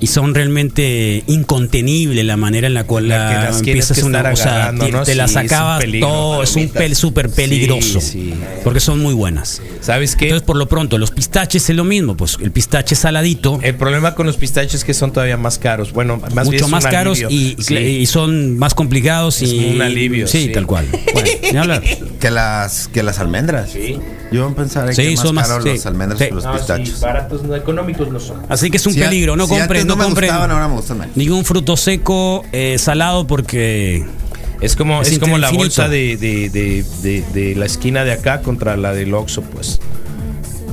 Y 0.01 0.07
son 0.07 0.34
realmente 0.34 1.24
incontenible 1.26 2.22
la 2.24 2.36
manera 2.36 2.66
en 2.66 2.74
la 2.74 2.84
cual 2.84 3.09
La 3.09 3.44
las 3.44 3.59
empiezas 3.59 4.03
una 4.03 4.30
o 4.32 4.36
sea, 4.36 4.72
te, 4.78 4.90
¿no? 4.92 5.03
te 5.03 5.14
las 5.14 5.30
Sí, 5.32 5.36
es 5.38 5.40
un 5.42 5.46
acabas 5.46 5.80
peligro. 5.80 6.09
todo, 6.09 6.42
es 6.42 6.57
un 6.57 6.68
pel 6.68 6.94
súper 6.96 7.30
peligroso. 7.30 8.01
Sí, 8.01 8.11
sí. 8.30 8.34
Porque 8.64 8.80
son 8.80 9.01
muy 9.01 9.14
buenas. 9.14 9.61
¿Sabes 9.80 10.16
qué? 10.16 10.26
Entonces, 10.26 10.46
por 10.46 10.57
lo 10.57 10.68
pronto, 10.68 10.99
los 10.99 11.11
pistaches 11.11 11.68
es 11.68 11.76
lo 11.76 11.84
mismo, 11.84 12.16
pues 12.16 12.36
el 12.40 12.51
pistache 12.53 12.94
saladito, 12.94 13.59
El 13.62 13.74
problema 13.74 14.14
con 14.14 14.26
los 14.26 14.36
pistaches 14.36 14.74
es 14.74 14.84
que 14.84 14.94
son 14.94 15.12
todavía 15.12 15.36
más 15.36 15.59
caros. 15.59 15.92
Bueno, 15.92 16.20
más 16.34 16.46
mucho 16.46 16.68
más 16.68 16.84
un 16.84 16.90
caros 16.90 17.20
y, 17.28 17.57
Sí. 17.59 17.76
y 17.76 18.07
son 18.07 18.57
más 18.59 18.74
complicados 18.74 19.42
Es 19.42 19.53
y 19.53 19.70
un 19.74 19.82
alivio, 19.82 20.26
Sí, 20.26 20.44
sí. 20.46 20.53
tal 20.53 20.66
cual. 20.66 20.86
Bueno. 21.12 21.80
Que 22.20 22.30
las, 22.30 22.88
que 22.88 23.03
las 23.03 23.18
almendras. 23.18 23.70
Sí. 23.72 23.96
Yo 24.31 24.53
pensaba 24.55 24.93
Sí, 24.93 25.03
que 25.03 25.11
más 25.16 25.20
son 25.20 25.35
más- 25.35 25.49
caros 25.49 25.64
sí. 25.64 25.70
los 25.70 25.87
almendras 25.87 26.18
Sí. 26.18 26.26
que 26.29 26.35
los 26.35 26.45
No, 26.45 26.53
sí, 26.53 26.59
pistachos. 26.59 27.01
baratos, 27.01 27.43
no, 27.45 27.57
económicos 27.57 28.11
no 28.11 28.20
son. 28.20 28.43
Así 28.49 28.70
que 28.70 28.76
es 28.76 28.87
un 28.87 28.93
Si 28.95 29.03
a- 29.03 29.07
peligro, 29.09 29.37
no 29.37 29.47
si 29.47 29.55
compren, 29.57 29.87
no 29.87 29.95
no, 29.95 29.99
me 29.99 30.05
compren 30.05 30.29
gustaban, 30.31 30.51
ahora 30.51 30.68
me 30.68 30.74
gustan 30.74 30.99
más. 30.99 31.09
ningún 31.14 31.45
fruto 31.45 31.76
seco 31.76 32.45
eh, 32.53 32.76
salado 32.79 33.26
porque 33.26 34.05
Es 34.61 34.74
como, 34.74 35.03
Es 35.03 35.12
es 35.12 35.18
como 35.20 35.39
la 35.39 35.51
bolsa 35.53 35.89
de, 35.89 36.16
de, 36.16 36.51
de, 36.51 36.85
de- 37.03 37.22
de 37.33 37.55
la 37.55 37.66
esquina 37.66 38.03
de 38.05 38.11
acá 38.12 38.43
contra 38.43 38.76
la 38.76 38.93
del 38.93 39.14
Oxxo, 39.14 39.43
pues. 39.43 39.79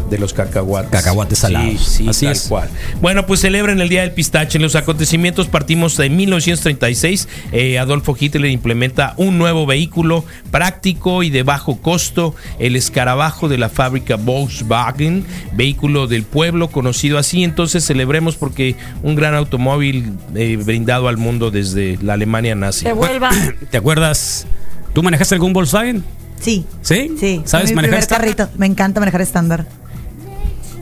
De 0.10 0.20
los 0.20 0.34
cacahuates. 0.34 0.92
Cacahuates 0.92 1.40
salados. 1.40 1.82
Sí, 1.82 2.04
sí, 2.04 2.08
Así 2.08 2.26
tal 2.28 2.34
es. 2.36 2.44
cual. 2.48 2.70
Bueno, 3.02 3.26
pues 3.26 3.40
celebren 3.42 3.82
el 3.82 3.90
Día 3.90 4.02
del 4.02 4.12
Pistache. 4.12 4.58
En 4.58 4.62
los 4.62 4.76
acontecimientos 4.76 5.48
partimos 5.48 5.98
de 5.98 6.10
1936. 6.12 7.28
Eh, 7.52 7.80
Adolfo 7.80 8.16
Hitler 8.20 8.46
implementa 8.52 9.16
un 9.18 9.38
nuevo 9.40 9.66
vehículo 9.66 10.24
práctico 10.52 11.24
y 11.24 11.32
de 11.32 11.42
bajo 11.44 11.82
costo, 11.82 12.36
el 12.60 12.76
escarabajo 12.76 13.48
de 13.50 13.58
la 13.58 13.70
fábrica 13.70 14.16
Volkswagen, 14.16 15.26
vehículo 15.54 16.06
del 16.08 16.24
pueblo 16.24 16.68
conocido 16.70 17.18
así. 17.18 17.44
Entonces 17.44 17.84
celebremos 17.84 18.36
porque 18.36 18.76
un 19.02 19.16
gran 19.16 19.34
automóvil 19.34 20.14
eh, 20.36 20.58
brindado 20.64 21.08
al 21.08 21.18
mundo 21.18 21.50
desde 21.50 21.98
la 22.02 22.14
Alemania 22.14 22.54
nazi. 22.56 22.86
vuelva. 22.92 23.30
¿te 23.72 23.78
acuerdas? 23.78 24.46
¿Tú 24.94 25.02
manejaste 25.02 25.34
algún 25.36 25.52
Volkswagen? 25.52 26.04
Sí. 26.40 26.66
¿Sí? 26.82 27.12
Sí. 27.20 27.42
¿Sabes 27.46 27.70
mi 27.72 27.76
manejar 27.78 27.82
primer 27.82 28.00
estándar? 28.00 28.36
carrito. 28.36 28.50
Me 28.60 28.66
encanta 28.68 29.00
manejar 29.00 29.22
estándar. 29.22 29.66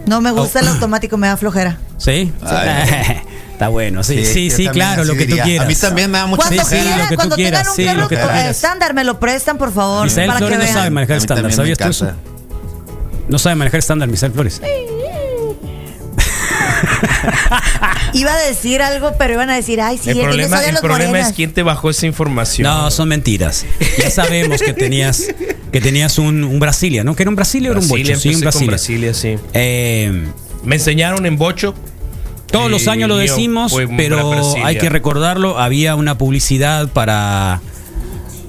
No 0.05 0.21
me 0.21 0.31
gusta 0.31 0.59
Oh. 0.59 0.61
el 0.63 0.67
automático, 0.69 1.17
me 1.17 1.27
da 1.27 1.37
flojera. 1.37 1.77
Sí. 1.97 2.31
Está 3.53 3.67
bueno, 3.69 4.03
sí, 4.03 4.25
sí, 4.25 4.49
sí, 4.49 4.67
claro, 4.67 5.05
lo 5.05 5.13
que 5.13 5.19
diría. 5.25 5.43
tú 5.43 5.47
quieras. 5.47 5.65
A 5.65 5.69
mí 5.69 5.75
también 5.75 6.11
me 6.11 6.17
da 6.17 6.25
mucha 6.25 6.41
Cuando 6.43 6.63
sí, 6.65 6.69
quieran, 6.75 6.99
lo 6.99 7.03
que 7.05 7.09
tú 7.11 7.15
cuando 7.15 7.35
quieras, 7.35 7.61
tengan 7.61 7.69
un 7.71 7.75
sí, 7.75 7.85
carro 7.85 7.99
lo 8.01 8.07
que 8.09 8.15
tú 8.17 8.21
eh, 8.23 8.29
quieras. 8.33 8.55
estándar, 8.55 8.93
me 8.93 9.03
lo 9.03 9.19
prestan, 9.19 9.57
por 9.57 9.71
favor. 9.71 10.03
Misael 10.05 10.27
para 10.27 10.39
que 10.39 10.45
Flores 10.45 10.57
no 10.59 10.63
vean. 10.65 10.77
sabe 10.77 10.89
manejar 10.89 11.17
estándar, 11.17 11.53
¿sabías 11.53 11.77
tú 11.77 11.87
eso? 11.87 12.11
No 13.29 13.39
sabe 13.39 13.55
manejar 13.55 13.79
estándar, 13.79 14.09
Misael 14.09 14.33
Flores. 14.33 14.59
Iba 18.13 18.33
a 18.33 18.37
decir 18.39 18.81
algo, 18.81 19.13
pero 19.17 19.33
iban 19.33 19.49
a 19.49 19.55
decir, 19.55 19.81
ay, 19.81 19.97
sí, 19.97 20.09
el 20.11 20.19
problema, 20.19 20.63
el 20.63 20.71
los 20.73 20.81
problema 20.81 21.09
morenas. 21.09 21.29
es 21.29 21.35
quién 21.35 21.53
te 21.53 21.63
bajó 21.63 21.89
esa 21.89 22.05
información. 22.05 22.67
No, 22.67 22.91
son 22.91 23.09
mentiras. 23.09 23.65
Ya 23.97 24.09
sabemos 24.11 24.61
que 24.61 24.73
tenías 24.73 25.27
que 25.73 25.81
tenías 25.81 26.17
un, 26.19 26.43
un 26.45 26.59
Brasilia, 26.59 27.03
¿no? 27.03 27.15
Que 27.15 27.23
era 27.23 27.29
un 27.29 27.35
Brasilia 27.35 27.69
o 27.69 27.73
era 27.73 27.81
un 27.81 27.87
bocho, 27.89 28.15
sí, 28.15 28.33
un 28.35 28.39
Brasilia. 28.41 28.67
Brasilia, 28.69 29.13
sí. 29.13 29.35
Eh, 29.53 30.25
Me 30.63 30.75
enseñaron 30.75 31.25
en 31.25 31.37
bocho. 31.37 31.73
todos 32.49 32.71
los 32.71 32.87
años 32.87 33.09
lo 33.09 33.17
decimos, 33.17 33.75
pero 33.97 34.55
hay 34.63 34.77
que 34.77 34.89
recordarlo, 34.89 35.59
había 35.59 35.95
una 35.95 36.17
publicidad 36.17 36.87
para 36.89 37.59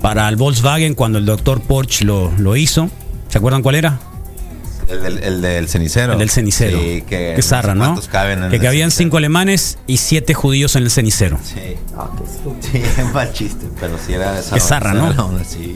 para 0.00 0.28
el 0.28 0.36
Volkswagen 0.36 0.94
cuando 0.94 1.18
el 1.18 1.24
doctor 1.24 1.62
Porsche 1.62 2.04
lo, 2.04 2.30
lo 2.36 2.56
hizo. 2.56 2.90
¿Se 3.30 3.38
acuerdan 3.38 3.62
cuál 3.62 3.76
era? 3.76 3.98
El 4.86 5.02
del, 5.02 5.18
el 5.24 5.40
del 5.40 5.66
cenicero. 5.66 6.12
El 6.12 6.18
del 6.18 6.28
cenicero. 6.28 6.78
Sí, 6.78 7.02
que 7.08 7.32
Qué 7.34 7.40
zarra, 7.42 7.74
¿no? 7.74 7.84
cuántos 7.86 8.08
caben 8.08 8.42
en 8.44 8.50
que 8.50 8.58
cabían 8.58 8.90
cenicero. 8.90 8.98
cinco 8.98 9.16
alemanes 9.16 9.78
y 9.86 9.96
siete 9.96 10.34
judíos 10.34 10.76
en 10.76 10.82
el 10.82 10.90
cenicero. 10.90 11.38
Sí. 11.42 11.54
Sí, 12.60 12.82
es 12.98 13.14
mal 13.14 13.32
chiste, 13.32 13.66
pero 13.80 13.96
sí 14.04 14.12
era 14.12 14.32
de 14.34 14.40
esa 14.40 14.54
Qué 14.54 14.60
zarra, 14.60 14.92
¿no? 14.92 15.08
onda, 15.08 15.42
sí. 15.42 15.74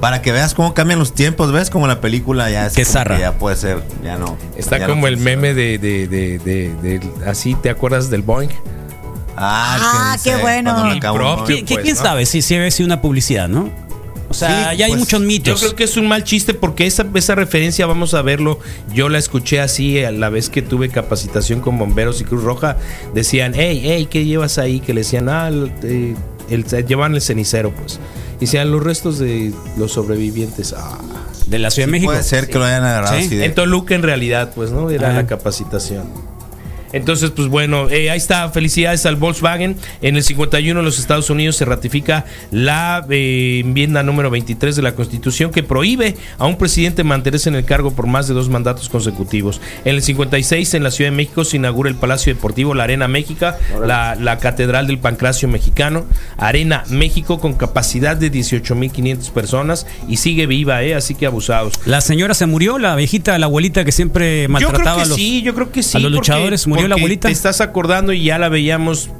Para 0.00 0.20
que 0.22 0.30
veas 0.30 0.52
cómo 0.54 0.74
cambian 0.74 0.98
los 0.98 1.14
tiempos, 1.14 1.52
¿ves? 1.52 1.70
Como 1.70 1.86
la 1.86 2.00
película 2.00 2.50
ya 2.50 2.66
es 2.66 2.74
Qué 2.74 2.84
zarra. 2.84 3.16
que 3.16 3.22
ya 3.22 3.32
puede 3.38 3.56
ser, 3.56 3.82
ya 4.04 4.16
no. 4.18 4.36
Está 4.56 4.78
ya 4.78 4.86
no 4.86 4.94
como 4.94 5.06
el 5.06 5.16
meme 5.16 5.54
de, 5.54 5.78
de, 5.78 6.06
de, 6.06 6.38
de- 6.38 6.98
de- 6.98 7.00
así, 7.28 7.54
¿te 7.54 7.70
acuerdas 7.70 8.10
del 8.10 8.22
Boeing? 8.22 8.50
Ah, 9.36 9.78
Ah, 9.80 10.16
que 10.22 10.30
qué 10.30 10.36
bueno. 10.36 10.70
cuando 10.72 10.88
me 10.90 10.94
Y 10.94 10.98
acabo, 10.98 11.16
propio. 11.18 11.36
¿no? 11.36 11.46
¿Qui- 11.46 11.64
qui- 11.64 11.74
pues, 11.74 11.82
¿Quién 11.84 11.96
¿no? 11.96 12.02
sabe 12.02 12.26
si 12.26 12.42
sido 12.42 12.86
una 12.86 13.00
publicidad, 13.00 13.48
no? 13.48 13.70
O 14.28 14.34
sea, 14.34 14.72
Sí, 14.72 14.78
ya 14.78 14.86
hay 14.86 14.90
pues, 14.92 15.00
muchos 15.00 15.20
Yo 15.20 15.26
mitos. 15.26 15.60
creo 15.60 15.76
que 15.76 15.84
es 15.84 15.96
un 15.96 16.08
mal 16.08 16.24
chiste 16.24 16.52
porque 16.52 16.84
esa, 16.86 17.06
esa 17.14 17.34
referencia, 17.36 17.86
vamos 17.86 18.12
a 18.14 18.22
verlo, 18.22 18.58
yo 18.92 19.08
la 19.08 19.18
escuché 19.18 19.60
así 19.60 20.02
a 20.02 20.10
la 20.10 20.30
vez 20.30 20.50
que 20.50 20.62
tuve 20.62 20.88
capacitación 20.88 21.60
con 21.60 21.78
bomberos 21.78 22.20
y 22.20 22.24
Cruz 22.24 22.42
Roja. 22.42 22.76
Decían, 23.14 23.52
hey, 23.54 23.80
hey, 23.84 24.08
¿qué 24.10 24.24
llevas 24.24 24.58
ahí? 24.58 24.80
Que 24.80 24.94
le 24.94 25.02
decían, 25.02 25.28
ah, 25.28 25.48
el, 25.48 25.70
eh, 25.84 26.16
el- 26.50 26.64
llevan 26.86 27.14
el 27.14 27.20
cenicero, 27.22 27.72
pues. 27.74 27.98
Y 28.36 28.40
decían, 28.40 28.70
los 28.70 28.82
restos 28.82 29.18
de 29.18 29.52
los 29.76 29.92
sobrevivientes. 29.92 30.74
Ah. 30.76 30.98
De 31.46 31.58
la 31.58 31.70
Ciudad 31.70 31.86
de 31.86 31.92
México. 31.92 32.10
Puede 32.10 32.24
ser 32.24 32.48
que 32.48 32.58
lo 32.58 32.64
hayan 32.64 32.82
agarrado 32.84 33.16
Sí. 33.18 33.26
así 33.26 33.36
de- 33.36 33.44
En 33.44 33.54
Toluca, 33.54 33.94
en 33.94 34.02
realidad, 34.02 34.52
pues, 34.54 34.70
¿no? 34.72 34.90
Era 34.90 35.10
Ah. 35.10 35.12
la 35.12 35.26
capacitación. 35.26 36.04
Entonces, 36.96 37.30
pues 37.30 37.48
bueno, 37.48 37.88
eh, 37.90 38.10
ahí 38.10 38.16
está. 38.16 38.48
Felicidades 38.50 39.06
al 39.06 39.16
Volkswagen. 39.16 39.76
En 40.02 40.16
el 40.16 40.22
51 40.22 40.78
en 40.80 40.84
los 40.84 40.98
Estados 40.98 41.30
Unidos 41.30 41.56
se 41.56 41.64
ratifica 41.64 42.24
la 42.50 43.04
eh, 43.10 43.60
enmienda 43.64 44.02
número 44.02 44.30
23 44.30 44.74
de 44.76 44.82
la 44.82 44.94
Constitución 44.94 45.50
que 45.50 45.62
prohíbe 45.62 46.16
a 46.38 46.46
un 46.46 46.56
presidente 46.58 47.04
mantenerse 47.04 47.48
en 47.48 47.56
el 47.56 47.64
cargo 47.64 47.90
por 47.92 48.06
más 48.06 48.28
de 48.28 48.34
dos 48.34 48.48
mandatos 48.48 48.88
consecutivos. 48.88 49.60
En 49.84 49.94
el 49.96 50.02
56 50.02 50.74
en 50.74 50.82
la 50.82 50.90
Ciudad 50.90 51.10
de 51.10 51.16
México 51.16 51.44
se 51.44 51.56
inaugura 51.56 51.88
el 51.90 51.96
Palacio 51.96 52.34
Deportivo, 52.34 52.74
la 52.74 52.84
Arena 52.84 53.08
México, 53.08 53.46
la, 53.84 54.14
la 54.14 54.38
Catedral 54.38 54.86
del 54.86 54.98
Pancracio 54.98 55.48
Mexicano, 55.48 56.06
Arena 56.38 56.84
México 56.88 57.38
con 57.38 57.54
capacidad 57.54 58.16
de 58.16 58.30
18.500 58.32 59.30
personas 59.30 59.86
y 60.08 60.16
sigue 60.18 60.46
viva, 60.46 60.82
¿eh? 60.82 60.94
así 60.94 61.14
que 61.14 61.26
abusados. 61.26 61.74
La 61.84 62.00
señora 62.00 62.34
se 62.34 62.46
murió, 62.46 62.78
la 62.78 62.94
viejita, 62.96 63.38
la 63.38 63.46
abuelita 63.46 63.84
que 63.84 63.92
siempre 63.92 64.42
Yo 64.44 64.48
maltrataba 64.48 64.82
creo 64.82 64.96
que 64.96 65.02
a 65.02 65.06
los, 65.06 65.16
sí, 65.16 65.42
yo 65.42 65.54
creo 65.54 65.70
que 65.72 65.82
sí. 65.82 65.96
a 65.96 66.00
los 66.00 66.10
porque- 66.10 66.16
luchadores. 66.18 66.66
¿Murió 66.66 66.85
la 66.88 66.94
porque 66.94 67.02
abuelita? 67.02 67.28
Te 67.28 67.32
estás 67.32 67.60
acordando 67.60 68.12
y 68.12 68.24
ya 68.24 68.38
la 68.38 68.48
veíamos 68.48 69.10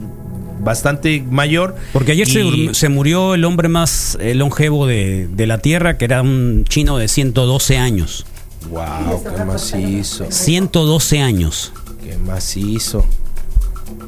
bastante 0.60 1.22
mayor. 1.30 1.76
Porque 1.92 2.12
ayer 2.12 2.26
se, 2.28 2.40
Y- 2.40 2.68
dur- 2.68 2.74
se 2.74 2.88
murió 2.88 3.34
el 3.34 3.44
hombre 3.44 3.68
más 3.68 4.18
longevo 4.20 4.86
de, 4.86 5.28
de 5.30 5.46
la 5.46 5.58
Tierra, 5.58 5.96
que 5.98 6.04
era 6.06 6.22
un 6.22 6.64
chino 6.68 6.98
de 6.98 7.08
112 7.08 7.76
años. 7.78 8.26
Wow, 8.70 9.22
qué 9.36 9.44
macizo. 9.44 10.26
112 10.28 11.20
años. 11.20 11.72
Qué 12.02 12.16
macizo. 12.18 13.06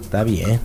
Está 0.03 0.25
bien. 0.25 0.59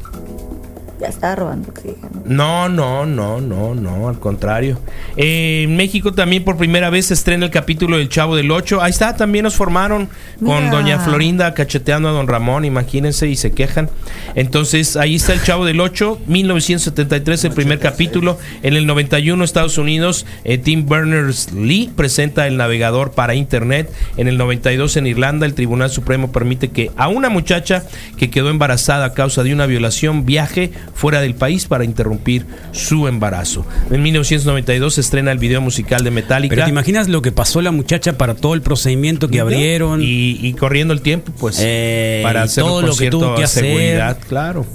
Ya 1.03 1.09
estaba 1.09 1.35
robando 1.35 1.67
oxígeno. 1.69 2.23
No, 2.23 2.69
no, 2.69 3.05
no, 3.05 3.41
no, 3.41 3.75
no, 3.75 4.07
al 4.07 4.19
contrario. 4.19 4.79
Eh, 5.17 5.63
en 5.65 5.75
México 5.75 6.13
también 6.13 6.45
por 6.45 6.55
primera 6.55 6.89
vez 6.89 7.07
se 7.07 7.13
estrena 7.13 7.43
el 7.43 7.51
capítulo 7.51 7.97
del 7.97 8.07
Chavo 8.07 8.37
del 8.37 8.49
Ocho. 8.51 8.81
Ahí 8.81 8.91
está, 8.91 9.13
también 9.17 9.43
nos 9.43 9.53
formaron 9.53 10.07
con 10.39 10.63
Mira. 10.63 10.71
Doña 10.71 10.99
Florinda 10.99 11.53
cacheteando 11.53 12.07
a 12.07 12.13
Don 12.13 12.29
Ramón, 12.29 12.63
imagínense, 12.63 13.27
y 13.27 13.35
se 13.35 13.51
quejan. 13.51 13.89
Entonces, 14.35 14.95
ahí 14.95 15.15
está 15.15 15.33
el 15.33 15.43
Chavo 15.43 15.65
del 15.65 15.81
Ocho, 15.81 16.21
1973, 16.27 17.43
el 17.43 17.51
primer 17.51 17.79
capítulo. 17.79 18.37
En 18.61 18.77
el 18.77 18.87
91, 18.87 19.43
Estados 19.43 19.77
Unidos, 19.77 20.25
eh, 20.45 20.57
Tim 20.57 20.87
Berners-Lee 20.87 21.91
presenta 21.97 22.47
el 22.47 22.55
navegador 22.55 23.11
para 23.11 23.35
Internet. 23.35 23.91
En 24.15 24.29
el 24.29 24.37
92, 24.37 24.95
en 24.95 25.07
Irlanda, 25.07 25.45
el 25.45 25.53
Tribunal 25.53 25.89
Supremo 25.89 26.31
permite 26.31 26.69
que 26.69 26.91
a 26.95 27.09
una 27.09 27.27
muchacha 27.27 27.83
que 28.15 28.29
quedó 28.29 28.49
embarazada 28.49 29.03
a 29.07 29.13
causa 29.13 29.43
de 29.43 29.51
una 29.51 29.65
violación 29.65 30.25
viaje 30.25 30.71
fuera 30.93 31.21
del 31.21 31.35
país 31.35 31.65
para 31.65 31.83
interrumpir 31.83 32.45
su 32.71 33.07
embarazo. 33.07 33.65
En 33.91 34.01
1992 34.03 34.93
se 34.95 35.01
estrena 35.01 35.31
el 35.31 35.37
video 35.37 35.61
musical 35.61 36.03
de 36.03 36.11
Metallica. 36.11 36.55
Pero 36.55 36.65
te 36.65 36.71
imaginas 36.71 37.07
lo 37.07 37.21
que 37.21 37.31
pasó 37.31 37.61
la 37.61 37.71
muchacha 37.71 38.17
para 38.17 38.35
todo 38.35 38.53
el 38.53 38.61
procedimiento 38.61 39.27
que 39.27 39.39
abrieron. 39.39 40.01
Y, 40.01 40.37
y 40.41 40.53
corriendo 40.53 40.93
el 40.93 41.01
tiempo, 41.01 41.31
pues, 41.39 41.57
Eh, 41.61 42.21
para 42.23 42.41
y 42.41 42.43
hacerlo 42.43 42.69
todo 42.69 42.81
lo 42.83 42.95
que 42.95 43.09
tuvo 43.09 43.35
que 43.35 43.43
hacer. 43.43 43.63
seguridad, 43.65 44.17
claro. 44.27 44.65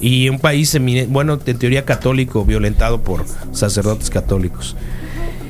Y 0.00 0.28
un 0.28 0.38
país, 0.38 0.76
bueno, 1.08 1.38
en 1.46 1.58
teoría 1.58 1.84
católico, 1.84 2.44
violentado 2.44 3.00
por 3.02 3.24
sacerdotes 3.52 4.10
católicos. 4.10 4.76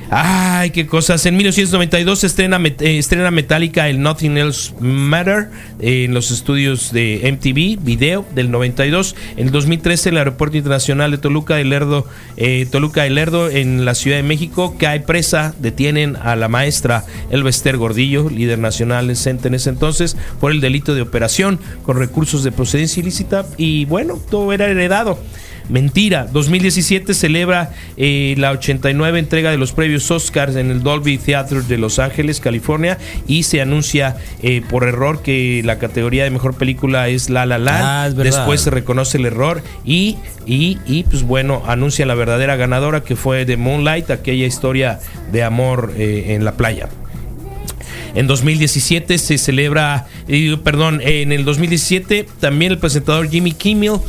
Ay, 0.09 0.71
qué 0.71 0.87
cosas. 0.87 1.27
En 1.27 1.37
1992 1.37 2.21
se 2.21 2.29
estrena, 2.29 2.61
eh, 2.65 2.99
estrena 2.99 3.33
Metallica 3.33 3.89
el 3.89 4.01
Nothing 4.01 4.39
Else 4.39 4.73
Matter 4.79 5.49
eh, 5.81 6.05
en 6.05 6.15
los 6.15 6.31
estudios 6.31 6.93
de 6.93 7.23
MTV, 7.25 7.85
video 7.85 8.25
del 8.33 8.53
92. 8.53 9.17
En 9.37 9.47
el 9.47 9.53
2013 9.53 10.11
el 10.11 10.19
Aeropuerto 10.19 10.57
Internacional 10.57 11.11
de 11.11 11.19
Toluca 11.19 11.57
de 11.57 11.65
Lerdo, 11.65 12.07
eh, 12.37 12.69
Toluca 12.71 13.03
de 13.03 13.11
Lerdo 13.11 13.51
en 13.51 13.85
la 13.85 13.97
Ciudad 13.97 14.19
de 14.19 14.23
México 14.23 14.77
cae 14.79 15.01
presa, 15.01 15.55
detienen 15.59 16.15
a 16.15 16.37
la 16.37 16.47
maestra 16.47 17.05
Elvester 17.31 17.77
Gordillo, 17.77 18.31
líder 18.31 18.61
nacional 18.61 19.09
decente 19.09 19.49
en 19.49 19.55
ese 19.55 19.71
entonces, 19.71 20.17
por 20.41 20.53
el 20.53 20.61
delito 20.61 20.95
de 20.95 21.03
operación 21.03 21.59
con 21.83 21.99
recursos 21.99 22.45
de 22.45 22.53
procedencia 22.53 23.01
ilícita 23.01 23.45
y 23.57 23.87
bueno, 23.87 24.21
todo 24.31 24.53
era 24.53 24.69
heredado. 24.69 25.19
Mentira, 25.69 26.29
2017 26.33 27.13
celebra 27.13 27.73
eh, 27.97 28.35
la 28.39 28.53
89 28.53 29.19
entrega 29.19 29.51
de 29.51 29.59
los 29.59 29.73
previos 29.73 30.09
Oscars 30.11 30.55
en 30.55 30.71
el 30.71 30.83
Dolby 30.83 31.19
Theatre 31.19 31.63
de 31.63 31.77
Los 31.77 31.99
Ángeles, 31.99 32.41
California, 32.41 32.99
y 33.27 33.43
se 33.43 33.61
anuncia 33.61 34.17
eh, 34.43 34.63
por 34.71 34.85
error 34.85 35.23
que 35.23 35.63
la 35.65 35.79
categoría 35.79 36.23
de 36.23 36.31
mejor 36.31 36.55
película 36.55 37.09
es 37.09 37.31
La 37.31 37.47
La 37.47 37.59
Land. 37.59 37.85
Ah, 37.85 38.07
es. 38.07 38.17
Después 38.17 38.61
se 38.61 38.71
reconoce 38.71 39.19
el 39.19 39.27
error 39.27 39.63
y, 39.85 40.19
y, 40.47 40.79
y, 40.87 41.03
pues 41.03 41.25
bueno, 41.25 41.63
anuncia 41.67 42.07
la 42.07 42.15
verdadera 42.15 42.55
ganadora 42.55 43.03
que 43.03 43.17
fue 43.17 43.45
de 43.45 43.57
Moonlight, 43.57 44.11
aquella 44.11 44.47
historia 44.47 45.01
de 45.33 45.43
amor 45.43 45.95
eh, 45.97 46.35
en 46.35 46.45
la 46.45 46.53
playa. 46.53 46.89
En 48.15 48.27
2017 48.27 49.19
se 49.19 49.37
celebra, 49.37 50.07
perdón, 50.65 51.01
en 51.03 51.33
el 51.33 51.45
2017 51.45 52.27
también 52.41 52.73
el 52.73 52.79
presentador 52.79 53.29
Jimmy 53.29 53.53
Kimmel, 53.53 54.01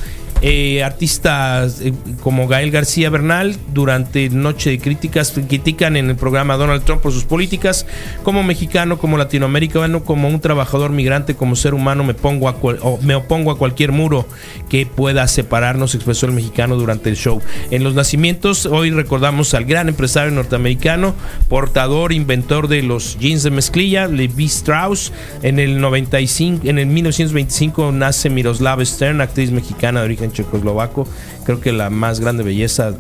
eh, 0.42 0.84
artistas 0.84 1.82
eh, 1.82 1.94
como 2.22 2.48
Gael 2.48 2.70
García 2.72 3.10
Bernal, 3.10 3.56
durante 3.74 4.30
Noche 4.30 4.70
de 4.70 4.80
Críticas, 4.80 5.34
critican 5.48 5.98
en 5.98 6.10
el 6.10 6.16
programa 6.16 6.58
Donald 6.58 6.84
Trump 6.84 7.02
por 7.02 7.12
sus 7.12 7.24
políticas. 7.24 7.86
Como 8.24 8.44
mexicano, 8.44 9.00
como 9.00 9.18
latinoamericano, 9.18 10.04
como 10.04 10.28
un 10.28 10.40
trabajador 10.40 10.92
migrante, 10.92 11.36
como 11.36 11.56
ser 11.56 11.74
humano, 11.74 12.04
me, 12.04 12.14
pongo 12.14 12.50
a 12.50 12.58
cual- 12.58 12.80
me 13.02 13.16
opongo 13.16 13.52
a 13.52 13.58
cualquier 13.58 13.92
muro 13.92 14.28
que 14.70 14.86
pueda 14.86 15.28
separarnos, 15.28 15.96
expresó 15.96 16.28
el 16.28 16.34
mexicano 16.34 16.76
durante 16.76 17.10
el 17.10 17.16
show. 17.16 17.42
En 17.72 17.84
los 17.84 17.96
nacimientos, 17.96 18.66
hoy 18.68 18.92
recordamos 18.92 19.54
al 19.56 19.66
gran 19.66 19.90
empresario 19.90 20.32
norteamericano, 20.32 21.16
portador, 21.50 22.14
inventor 22.14 22.68
de 22.68 22.84
los 22.84 23.18
jeans 23.20 23.44
de 23.44 23.52
mezclilla, 23.52 24.08
Levi 24.08 24.46
Strauss. 24.46 25.12
En 25.42 25.60
el 25.60 25.82
95, 25.82 26.68
en 26.68 26.78
el 26.78 26.86
1925 26.86 27.92
nace 27.92 28.30
Miroslava 28.30 28.86
Stern, 28.86 29.22
actriz 29.22 29.52
mexicana 29.52 30.02
de 30.02 30.06
origen 30.06 30.27
checoslovaco, 30.32 31.08
creo 31.46 31.60
que 31.62 31.72
la 31.72 31.90
más 31.90 32.20
grande 32.20 32.44
belleza 32.44 32.94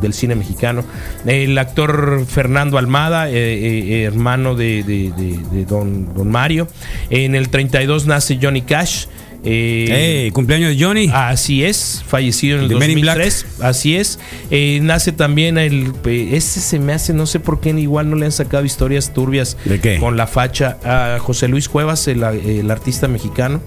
del 0.00 0.12
cine 0.12 0.34
mexicano. 0.34 0.84
El 1.24 1.56
actor 1.56 2.26
Fernando 2.28 2.76
Almada, 2.76 3.30
eh, 3.30 3.34
eh, 3.34 4.02
hermano 4.04 4.54
de, 4.54 4.82
de- 4.82 5.10
de- 5.16 5.40
de 5.50 5.64
don, 5.64 6.14
don 6.14 6.30
Mario. 6.30 6.68
En 7.08 7.34
el 7.34 7.48
32 7.48 8.06
nace 8.06 8.38
Johnny 8.40 8.60
Cash. 8.62 9.06
eh, 9.48 10.24
Ey, 10.24 10.30
cumpleaños 10.32 10.76
de 10.76 10.84
Johnny. 10.84 11.08
Así 11.14 11.62
es, 11.64 12.02
fallecido 12.06 12.56
en 12.58 12.64
el 12.64 12.68
De 12.68 12.74
Men 12.74 12.90
in 12.90 13.00
Black. 13.00 13.16
2003. 13.18 13.62
Así 13.62 13.96
es. 13.96 14.18
Eh, 14.50 14.80
nace 14.82 15.12
también 15.12 15.56
el. 15.56 15.92
eh, 16.04 16.30
Ese 16.32 16.60
se 16.60 16.78
me 16.78 16.92
hace, 16.92 17.14
no 17.14 17.24
sé 17.26 17.38
por 17.40 17.60
qué, 17.60 17.70
igual 17.70 18.10
no 18.10 18.16
le 18.16 18.26
han 18.26 18.32
sacado 18.32 18.64
historias 18.66 19.14
turbias 19.14 19.56
¿De 19.64 19.80
qué? 19.80 19.98
con 19.98 20.16
la 20.18 20.26
facha 20.26 20.76
a 20.84 21.18
José 21.20 21.48
Luis 21.48 21.68
Cuevas, 21.70 22.06
el, 22.08 22.22
el 22.22 22.70
artista 22.70 23.08
mexicano. 23.08 23.62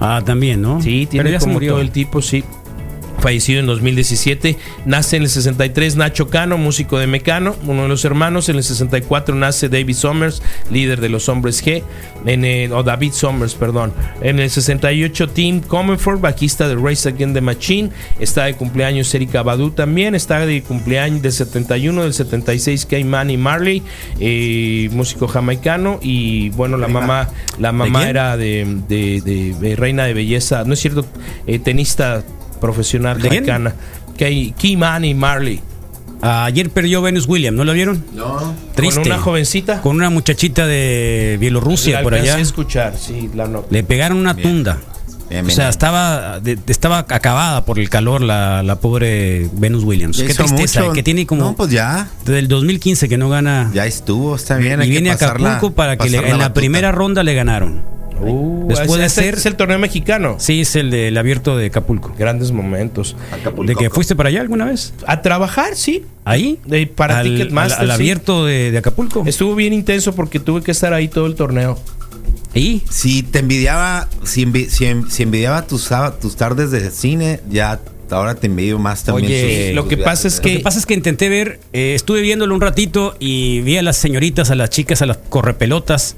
Ah, 0.00 0.22
también, 0.24 0.62
¿no? 0.62 0.80
Sí, 0.80 1.06
Pero 1.10 1.10
tiene 1.24 1.30
ya 1.32 1.40
se 1.40 1.46
murió. 1.48 1.72
todo 1.72 1.80
el 1.82 1.90
tipo, 1.90 2.22
sí. 2.22 2.42
Fallecido 3.20 3.60
en 3.60 3.66
2017. 3.66 4.56
Nace 4.86 5.16
en 5.16 5.24
el 5.24 5.28
63 5.28 5.96
Nacho 5.96 6.28
Cano, 6.30 6.56
músico 6.56 6.98
de 6.98 7.06
Mecano, 7.06 7.54
uno 7.66 7.82
de 7.82 7.88
los 7.88 8.04
hermanos. 8.06 8.48
En 8.48 8.56
el 8.56 8.64
64 8.64 9.34
nace 9.34 9.68
David 9.68 9.94
Summers, 9.94 10.42
líder 10.70 11.00
de 11.00 11.10
los 11.10 11.28
Hombres 11.28 11.62
G. 11.64 11.82
En 12.24 12.44
el, 12.46 12.72
o 12.72 12.82
David 12.82 13.12
Summers, 13.12 13.54
perdón. 13.54 13.92
En 14.22 14.38
el 14.40 14.48
68 14.48 15.28
Tim 15.28 15.60
Comerford, 15.60 16.20
bajista 16.20 16.66
de 16.66 16.76
Race 16.76 17.08
Against 17.08 17.34
the 17.34 17.40
Machine. 17.42 17.90
Está 18.18 18.44
de 18.44 18.54
cumpleaños 18.54 19.14
Erika 19.14 19.42
Badu 19.42 19.70
también. 19.70 20.14
Está 20.14 20.46
de 20.46 20.62
cumpleaños 20.62 21.20
del 21.20 21.32
71, 21.32 22.02
del 22.04 22.14
76 22.14 22.86
Kay 22.86 23.04
Manny 23.04 23.36
Marley, 23.36 23.82
eh, 24.18 24.88
músico 24.92 25.28
jamaicano. 25.28 25.98
Y 26.02 26.48
bueno, 26.50 26.76
la 26.78 26.88
mamá, 26.88 27.28
la 27.58 27.72
mamá 27.72 28.08
era 28.08 28.36
de, 28.38 28.66
de- 28.88 29.20
de- 29.20 29.54
de 29.60 29.76
reina 29.76 30.04
de 30.04 30.14
belleza, 30.14 30.64
no 30.64 30.72
es 30.74 30.80
cierto, 30.80 31.04
eh, 31.46 31.58
tenista 31.58 32.24
profesional 32.60 33.20
¿De 33.20 33.28
quién? 33.28 33.44
jamaicana. 33.46 33.74
Kay, 34.18 34.52
Kimani 34.56 35.14
Marley. 35.14 35.60
Ayer 36.22 36.68
perdió 36.68 37.00
Venus 37.00 37.26
Williams, 37.26 37.56
¿no 37.56 37.64
lo 37.64 37.72
vieron? 37.72 38.04
No. 38.14 38.54
Triste. 38.74 39.00
Con 39.00 39.06
una 39.12 39.18
jovencita. 39.18 39.80
Con 39.80 39.96
una 39.96 40.10
muchachita 40.10 40.66
de 40.66 41.38
Bielorrusia 41.40 41.96
La 41.98 42.02
por 42.02 42.14
allá. 42.14 42.36
a 42.36 42.40
escuchar, 42.40 42.94
sí, 42.98 43.30
la 43.34 43.46
no. 43.48 43.64
Le 43.70 43.82
pegaron 43.82 44.18
una 44.18 44.34
tunda. 44.36 44.78
Bien, 45.30 45.46
O 45.46 45.50
sea, 45.50 45.64
bien. 45.66 45.70
estaba, 45.70 46.40
de- 46.40 46.58
estaba 46.66 46.98
acabada 46.98 47.64
por 47.64 47.78
el 47.78 47.88
calor 47.88 48.20
la, 48.20 48.62
la 48.64 48.76
pobre 48.80 49.48
Venus 49.54 49.84
Williams. 49.84 50.16
Ya 50.18 50.26
Qué 50.26 50.34
tristeza, 50.34 50.80
mucho. 50.80 50.92
que 50.92 51.02
tiene 51.04 51.24
como 51.24 51.42
No, 51.44 51.54
pues 51.56 51.70
ya. 51.70 52.08
desde 52.26 52.40
el 52.40 52.48
2015 52.48 53.08
que 53.08 53.16
no 53.16 53.28
gana. 53.30 53.70
Ya 53.72 53.86
estuvo, 53.86 54.34
está 54.34 54.56
bien. 54.56 54.80
y 54.80 54.82
hay 54.82 54.88
que 54.88 54.90
viene 54.90 55.10
a 55.12 55.16
la- 55.18 55.26
Acapulco 55.26 55.70
para 55.72 55.96
que 55.96 56.10
le- 56.10 56.18
en 56.28 56.36
la 56.38 56.52
primera 56.52 56.90
ronda 56.92 57.22
le 57.22 57.32
ganaron. 57.34 57.82
Uh, 58.22 58.68
Después 58.68 58.98
de 59.00 59.06
ese- 59.06 59.22
ser- 59.22 59.34
es 59.34 59.46
el 59.46 59.56
torneo 59.56 59.78
mexicano. 59.78 60.36
Sí, 60.38 60.60
es 60.62 60.76
el 60.76 60.90
del 60.90 61.16
abierto 61.18 61.56
de 61.56 61.66
Acapulco. 61.66 62.14
Grandes 62.18 62.52
momentos. 62.52 63.16
¿De 63.64 63.74
que 63.74 63.90
fuiste 63.90 64.14
para 64.16 64.28
allá 64.28 64.40
alguna 64.40 64.64
vez? 64.66 64.92
A 65.06 65.22
trabajar, 65.22 65.74
sí. 65.76 66.04
¿Ahí? 66.24 66.58
De- 66.66 66.86
para 66.86 67.18
al, 67.18 67.26
Ticketmaster, 67.26 67.80
al- 67.84 67.90
al 67.90 67.96
sí. 67.96 68.02
abierto 68.02 68.44
de, 68.46 68.70
de 68.70 68.78
Acapulco. 68.78 69.24
Estuvo 69.26 69.54
bien 69.54 69.72
intenso 69.72 70.14
porque 70.14 70.38
tuve 70.40 70.62
que 70.62 70.70
estar 70.72 70.92
ahí 70.92 71.08
todo 71.08 71.26
el 71.26 71.34
torneo. 71.34 71.78
¿Y? 72.54 72.82
Si 72.90 73.22
te 73.22 73.38
envidiaba, 73.40 74.08
si, 74.24 74.44
envi- 74.44 74.68
si, 74.68 74.84
en- 74.86 75.10
si 75.10 75.22
envidiaba 75.22 75.66
tus, 75.66 75.88
tus 76.20 76.36
tardes 76.36 76.70
de 76.72 76.90
cine, 76.90 77.40
ya 77.48 77.80
ahora 78.10 78.34
te 78.34 78.48
envidio 78.48 78.76
más 78.80 79.04
también. 79.04 79.26
Oye, 79.26 79.72
lo 79.72 79.86
que 79.86 79.96
pasa 79.96 80.26
es 80.26 80.40
que- 80.40 80.54
Lo 80.54 80.58
que 80.58 80.64
pasa 80.64 80.78
es 80.80 80.86
que 80.86 80.94
intenté 80.94 81.28
ver, 81.28 81.60
eh, 81.72 81.92
estuve 81.94 82.20
viéndolo 82.22 82.52
un 82.56 82.60
ratito 82.60 83.14
y 83.20 83.60
vi 83.60 83.76
a 83.76 83.82
las 83.82 83.96
señoritas, 83.98 84.50
a 84.50 84.56
las 84.56 84.68
chicas, 84.70 85.00
a 85.00 85.06
las 85.06 85.18
correpelotas. 85.28 86.16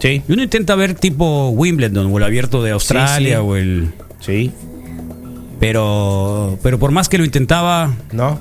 Sí. 0.00 0.22
Y 0.28 0.32
uno 0.32 0.42
intenta 0.42 0.74
ver 0.74 0.94
tipo 0.94 1.48
Wimbledon 1.50 2.12
o 2.12 2.18
el 2.18 2.24
abierto 2.24 2.62
de 2.62 2.72
Australia 2.72 3.36
sí. 3.38 3.42
o 3.44 3.56
el. 3.56 3.88
Sí. 4.20 4.50
Pero, 5.60 6.58
pero 6.62 6.78
por 6.78 6.90
más 6.90 7.08
que 7.08 7.18
lo 7.18 7.24
intentaba, 7.24 7.94
No. 8.12 8.38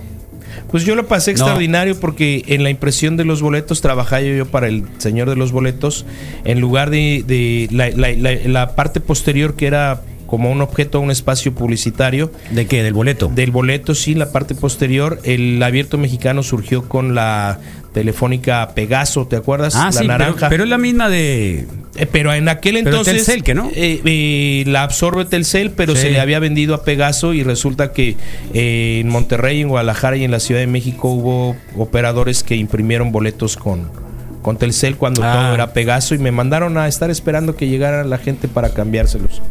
Pues 0.70 0.86
yo 0.86 0.96
lo 0.96 1.08
pasé 1.08 1.32
No. 1.32 1.36
extraordinario 1.38 2.00
porque 2.00 2.44
en 2.48 2.64
la 2.64 2.70
impresión 2.70 3.16
de 3.18 3.26
los 3.26 3.42
boletos 3.42 3.82
trabajaba 3.82 4.22
yo 4.22 4.48
para 4.48 4.68
el 4.68 4.84
señor 4.98 5.30
de 5.30 5.36
los 5.36 5.52
boletos. 5.52 6.06
En 6.46 6.60
lugar 6.62 6.90
de, 6.90 7.24
de 7.26 7.68
la, 7.72 7.90
la- 7.90 8.12
la- 8.14 8.48
la 8.48 8.76
parte 8.76 9.00
posterior 9.00 9.56
que 9.56 9.68
era 9.68 10.02
como 10.28 10.52
un 10.52 10.62
objeto, 10.62 11.00
un 11.00 11.12
espacio 11.12 11.54
publicitario. 11.54 12.32
¿de 12.52 12.66
qué? 12.68 12.82
Del 12.84 12.94
boleto. 12.94 13.32
Del 13.34 13.52
boleto, 13.52 13.94
sí, 13.96 14.16
la 14.16 14.32
parte 14.32 14.54
posterior. 14.56 15.20
El 15.24 15.62
abierto 15.62 15.98
mexicano 16.00 16.42
surgió 16.44 16.88
con 16.90 17.14
la 17.16 17.60
telefónica 17.94 18.72
Pegaso, 18.76 19.28
¿te 19.28 19.36
acuerdas? 19.36 19.76
ah, 19.76 19.86
la 19.86 19.92
sí, 19.92 20.08
naranja. 20.08 20.50
pero 20.50 20.64
es 20.64 20.70
la 20.70 20.78
misma 20.78 21.10
de. 21.10 21.66
Eh, 21.96 22.08
pero 22.12 22.34
en 22.34 22.50
aquel 22.50 22.76
Pero 22.76 22.90
entonces 22.90 23.18
Telcel, 23.26 23.44
¿que 23.44 23.54
no? 23.54 23.70
eh, 23.76 24.02
eh, 24.04 24.64
la 24.68 24.84
absorbe 24.84 25.26
Telcel, 25.26 25.72
pero 25.72 25.96
Sí. 25.96 26.02
se 26.04 26.10
le 26.12 26.20
había 26.20 26.40
vendido 26.40 26.74
a 26.76 26.84
Pegaso 26.84 27.34
y 27.34 27.44
resulta 27.44 27.94
que 27.94 28.18
en 28.54 29.08
Monterrey, 29.10 29.62
en 29.62 29.70
Guadalajara 29.70 30.18
y 30.18 30.24
en 30.24 30.32
la 30.32 30.40
Ciudad 30.40 30.60
de 30.62 30.68
México 30.68 31.10
hubo 31.10 31.56
operadores 31.78 32.42
que 32.44 32.56
imprimieron 32.56 33.12
boletos 33.12 33.58
con, 33.58 33.90
con 34.42 34.58
Telcel 34.58 34.96
cuando 34.98 35.22
Ah. 35.24 35.34
todo 35.34 35.54
era 35.54 35.74
Pegaso 35.74 36.16
y 36.16 36.18
me 36.18 36.32
mandaron 36.32 36.78
a 36.80 36.88
estar 36.88 37.12
esperando 37.12 37.56
que 37.56 37.68
llegara 37.68 38.04
la 38.04 38.18
gente 38.18 38.48
para 38.48 38.70
cambiárselos 38.74 39.42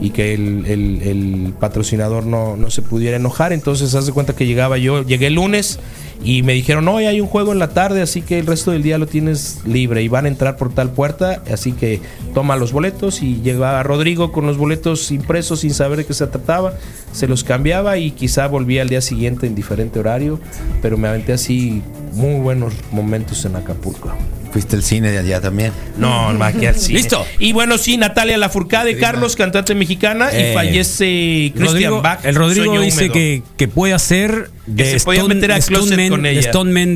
y 0.00 0.10
que 0.10 0.34
el, 0.34 0.64
el- 0.66 1.52
patrocinador 1.60 2.24
no, 2.24 2.56
no 2.56 2.70
se 2.70 2.80
pudiera 2.82 3.16
enojar. 3.16 3.52
Entonces, 3.52 3.94
haz 3.94 4.06
de 4.06 4.12
cuenta 4.12 4.34
que 4.34 4.46
llegaba 4.46 4.78
yo, 4.78 5.02
llegué 5.04 5.26
el 5.26 5.34
lunes 5.34 5.78
y 6.24 6.42
me 6.42 6.52
dijeron, 6.54 6.84
no, 6.84 6.94
hoy 6.94 7.04
hay 7.06 7.20
un 7.20 7.26
juego 7.26 7.52
en 7.52 7.58
la 7.58 7.68
tarde, 7.70 8.00
así 8.02 8.22
que 8.22 8.38
el 8.38 8.46
resto 8.46 8.70
del 8.70 8.82
día 8.82 8.98
lo 8.98 9.06
tienes 9.06 9.60
libre 9.66 10.02
y 10.02 10.08
van 10.08 10.24
a 10.26 10.28
entrar 10.28 10.56
por 10.56 10.72
tal 10.72 10.90
puerta, 10.90 11.42
así 11.52 11.72
que 11.72 12.00
toma 12.34 12.56
los 12.56 12.72
boletos 12.72 13.22
y 13.22 13.40
llegaba 13.42 13.82
Rodrigo 13.82 14.30
con 14.32 14.46
los 14.46 14.56
boletos 14.58 15.10
impresos 15.10 15.60
sin 15.60 15.72
saber 15.74 15.98
de 15.98 16.06
qué 16.06 16.14
se 16.14 16.26
trataba, 16.26 16.74
se 17.12 17.26
los 17.26 17.42
cambiaba 17.44 17.96
y 17.98 18.10
quizá 18.10 18.46
volvía 18.48 18.82
al 18.82 18.88
día 18.88 19.00
siguiente 19.00 19.46
en 19.46 19.54
diferente 19.54 19.98
horario, 19.98 20.40
pero 20.82 20.96
me 20.98 21.08
aventé 21.08 21.32
así 21.32 21.82
muy 22.14 22.40
buenos 22.40 22.74
momentos 22.92 23.44
en 23.44 23.56
Acapulco. 23.56 24.10
Fuiste 24.52 24.74
al 24.74 24.82
cine 24.82 25.12
de 25.12 25.18
allá 25.18 25.40
también. 25.40 25.72
No, 25.96 26.32
más 26.34 26.54
que 26.54 26.66
al 26.68 26.74
cine. 26.74 26.98
Listo. 26.98 27.24
Y 27.38 27.52
bueno, 27.52 27.78
sí, 27.78 27.96
Natalia 27.96 28.36
Lafourcade, 28.36 28.98
Carlos, 28.98 29.36
cantante 29.36 29.76
mexicana, 29.76 30.28
Eh, 30.32 30.50
y 30.50 30.54
fallece 30.54 31.52
Christian 31.54 31.66
Rodrigo- 31.66 32.02
Bach. 32.02 32.24
el 32.24 32.34
Rodrigo 32.34 32.80
dice 32.80 33.10
que, 33.10 33.42
que 33.56 33.68
puede 33.68 33.94
hacer 33.94 34.50
Que 34.66 34.72
de 34.84 34.98
se 34.98 35.04
podía 35.04 35.22
meter 35.24 35.52
a 35.52 35.58
Stoneman- 35.58 36.08
con 36.08 36.22
de 36.22 36.30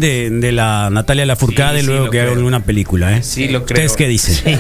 de, 0.00 0.30
de 0.30 0.52
la 0.52 0.90
Natalia 0.90 1.26
Lafourcade 1.26 1.76
Sí, 1.78 1.80
sí, 1.82 1.86
luego 1.86 2.04
lo 2.06 2.10
que 2.10 2.20
haga 2.20 2.32
una 2.32 2.64
película, 2.64 3.16
¿eh? 3.16 3.22
Sí, 3.22 3.46
lo 3.48 3.64
creo. 3.64 3.86
¿Ustedes 3.86 3.96
qué 3.96 4.08
dicen? 4.08 4.58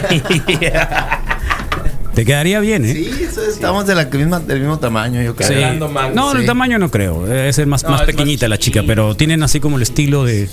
Te 2.14 2.24
quedaría 2.24 2.60
bien, 2.60 2.84
¿eh? 2.84 2.92
Sí, 2.94 3.10
eso 3.28 3.42
es- 3.42 3.54
estamos 3.54 3.86
de 3.88 3.96
la 3.96 4.04
misma, 4.04 4.38
del 4.38 4.60
mismo 4.60 4.78
tamaño, 4.78 5.20
yo 5.20 5.34
creo. 5.34 5.48
Sí. 5.48 5.78
No, 6.14 6.32
el 6.32 6.40
sí. 6.42 6.46
tamaño 6.46 6.78
no 6.78 6.88
creo. 6.92 7.26
Ser 7.52 7.66
más, 7.66 7.82
No, 7.82 7.90
más 7.90 8.02
es 8.02 8.06
pequeñita 8.06 8.44
más 8.46 8.50
la 8.50 8.58
chica, 8.58 8.84
pero 8.86 9.16
tienen 9.16 9.42
así 9.42 9.58
como 9.58 9.78
el 9.78 9.82
estilo 9.82 10.22
de. 10.24 10.48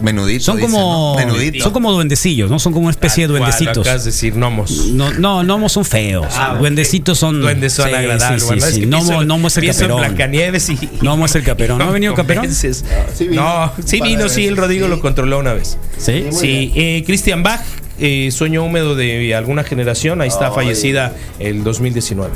Menudito. 0.00 0.44
Son 0.44 0.56
dicen, 0.56 0.70
como. 0.72 1.14
¿no? 1.18 1.26
Menudito. 1.26 1.62
Son 1.64 1.72
como 1.72 1.92
duendecillos, 1.92 2.50
¿no? 2.50 2.58
Son 2.58 2.72
como 2.72 2.84
una 2.86 2.90
especie 2.90 3.26
de 3.26 3.34
Tal 3.34 3.38
cual, 3.40 3.50
duendecitos. 3.52 3.86
Acabas 3.86 4.04
de 4.04 4.10
decir 4.10 4.34
gnomos. 4.34 4.86
No, 4.88 5.12
no, 5.12 5.42
gnomos 5.42 5.72
son 5.72 5.84
feos. 5.84 6.26
Ah. 6.36 6.56
Duendecitos 6.58 7.18
son. 7.18 7.40
Duendes 7.40 7.72
son 7.72 7.88
sí, 7.88 7.94
agradables. 7.94 8.42
sí, 8.42 8.46
bueno, 8.46 8.62
sí, 8.62 8.68
es 8.68 8.74
sí. 8.74 8.80
que 8.80 8.86
Gnomo, 8.86 9.04
pienso- 9.06 9.24
gnomo 9.24 9.48
es 9.48 9.56
el 9.56 9.66
caperón. 9.66 9.98
Blancanieves 9.98 10.68
y. 10.70 10.76
Gnomo 11.00 11.26
es 11.26 11.34
el 11.34 11.42
caperón. 11.44 11.78
¿No 11.78 11.84
ha 11.84 11.90
venido 11.90 12.14
caperón? 12.14 12.44
Convences. 12.44 12.84
sí 13.14 13.28
vino. 13.28 13.42
No, 13.42 13.72
sí 13.84 13.98
de 14.00 14.02
vino, 14.08 14.28
sí, 14.28 14.46
el 14.46 14.56
Rodrigo 14.56 14.86
sí. 14.86 14.90
lo 14.90 15.00
controló 15.00 15.38
una 15.38 15.52
vez. 15.54 15.78
Sí. 15.98 16.26
Sí, 16.30 16.72
eh, 16.74 17.02
Christian 17.06 17.42
Bach, 17.42 17.60
eh, 17.98 18.30
sueño 18.32 18.64
húmedo 18.64 18.94
de 18.94 19.34
alguna 19.34 19.64
generación, 19.64 20.20
ahí 20.20 20.28
está 20.28 20.50
fallecida 20.50 21.14
el 21.38 21.62
2019. 21.64 22.30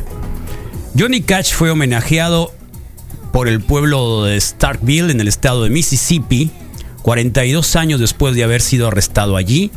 Johnny 0.99 1.23
Cash 1.23 1.53
fue 1.55 1.71
homenajeado 1.71 2.53
por 3.33 3.49
el 3.49 3.61
pueblo 3.61 4.23
de 4.25 4.41
Starkville 4.41 5.11
en 5.11 5.21
el 5.21 5.27
estado 5.27 5.65
de 5.65 5.71
Mississippi 5.71 6.51
42 7.05 7.77
años 7.77 8.01
después 8.01 8.35
de 8.35 8.45
haber 8.45 8.63
sido 8.63 8.89
arrestado 8.89 9.37
allí 9.37 9.71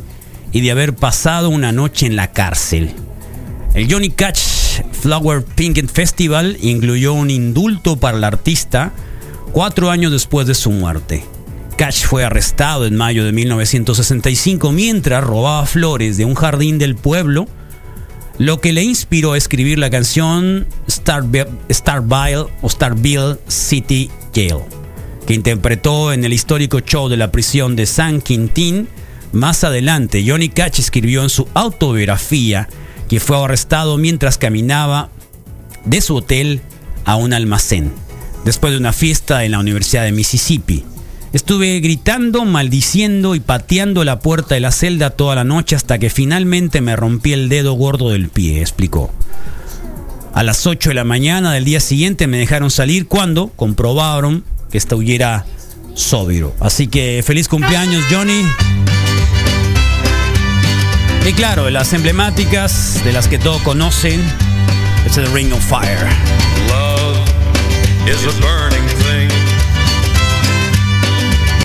y 0.50 0.62
de 0.62 0.70
haber 0.70 0.94
pasado 0.94 1.50
una 1.50 1.72
noche 1.72 2.06
en 2.06 2.16
la 2.16 2.32
cárcel. 2.32 2.90
El 3.74 3.92
Johnny 3.92 4.08
Cash 4.08 4.80
Flower 4.92 5.44
Pinkett 5.44 5.92
Festival 5.92 6.56
incluyó 6.62 7.12
un 7.12 7.28
indulto 7.28 7.98
para 7.98 8.16
el 8.16 8.24
artista 8.24 8.92
cuatro 9.52 9.90
años 9.90 10.10
después 10.10 10.46
de 10.46 10.54
su 10.54 10.70
muerte. 10.70 11.22
Cash 11.76 12.06
fue 12.06 12.24
arrestado 12.24 12.86
en 12.86 12.96
mayo 12.96 13.26
de 13.26 13.32
1965 13.32 14.72
mientras 14.72 15.22
robaba 15.22 15.66
flores 15.66 16.16
de 16.16 16.24
un 16.24 16.34
jardín 16.34 16.78
del 16.78 16.96
pueblo 16.96 17.46
lo 18.38 18.62
que 18.62 18.72
le 18.72 18.84
inspiró 18.84 19.34
a 19.34 19.36
escribir 19.36 19.78
la 19.78 19.90
canción 19.90 20.66
Starville, 20.88 21.50
Starville 21.70 22.46
o 22.62 22.70
Starville 22.70 23.36
City 23.48 24.08
Jail, 24.34 24.62
que 25.28 25.34
interpretó 25.34 26.14
en 26.14 26.24
el 26.24 26.32
histórico 26.32 26.80
show 26.80 27.10
de 27.10 27.18
la 27.18 27.30
prisión 27.30 27.76
de 27.76 27.84
San 27.84 28.22
Quintín. 28.22 28.88
Más 29.32 29.62
adelante, 29.62 30.24
Johnny 30.26 30.48
Cash 30.48 30.80
escribió 30.80 31.22
en 31.22 31.28
su 31.28 31.46
autobiografía 31.52 32.66
que 33.10 33.20
fue 33.20 33.36
arrestado 33.36 33.98
mientras 33.98 34.38
caminaba 34.38 35.10
de 35.84 36.00
su 36.00 36.16
hotel 36.16 36.62
a 37.04 37.16
un 37.16 37.34
almacén, 37.34 37.92
después 38.46 38.72
de 38.72 38.78
una 38.78 38.94
fiesta 38.94 39.44
en 39.44 39.50
la 39.50 39.58
Universidad 39.58 40.04
de 40.04 40.12
Mississippi. 40.12 40.86
Estuve 41.34 41.78
gritando, 41.80 42.46
maldiciendo 42.46 43.34
y 43.34 43.40
pateando 43.40 44.04
la 44.04 44.20
puerta 44.20 44.54
de 44.54 44.62
la 44.62 44.72
celda 44.72 45.10
toda 45.10 45.34
la 45.34 45.44
noche 45.44 45.76
hasta 45.76 45.98
que 45.98 46.08
finalmente 46.08 46.80
me 46.80 46.96
rompí 46.96 47.34
el 47.34 47.50
dedo 47.50 47.74
gordo 47.74 48.08
del 48.08 48.30
pie, 48.30 48.62
explicó. 48.62 49.12
A 50.32 50.42
las 50.42 50.66
8 50.66 50.88
de 50.88 50.94
la 50.94 51.04
mañana 51.04 51.52
del 51.52 51.66
día 51.66 51.80
siguiente 51.80 52.26
me 52.26 52.38
dejaron 52.38 52.70
salir 52.70 53.08
cuando 53.08 53.48
comprobaron 53.48 54.42
que 54.70 54.78
estuviera 54.78 55.44
sobrio. 55.94 56.54
Así 56.60 56.86
que 56.86 57.22
feliz 57.24 57.48
cumpleaños, 57.48 58.04
Johnny. 58.10 58.44
Y 61.26 61.32
claro, 61.34 61.64
de 61.64 61.70
las 61.70 61.92
emblemáticas, 61.92 63.02
de 63.04 63.12
las 63.12 63.28
que 63.28 63.38
todos 63.38 63.60
conocen, 63.62 64.22
es 65.04 65.16
el 65.18 65.30
Ring 65.32 65.52
of 65.52 65.62
Fire. 65.62 66.06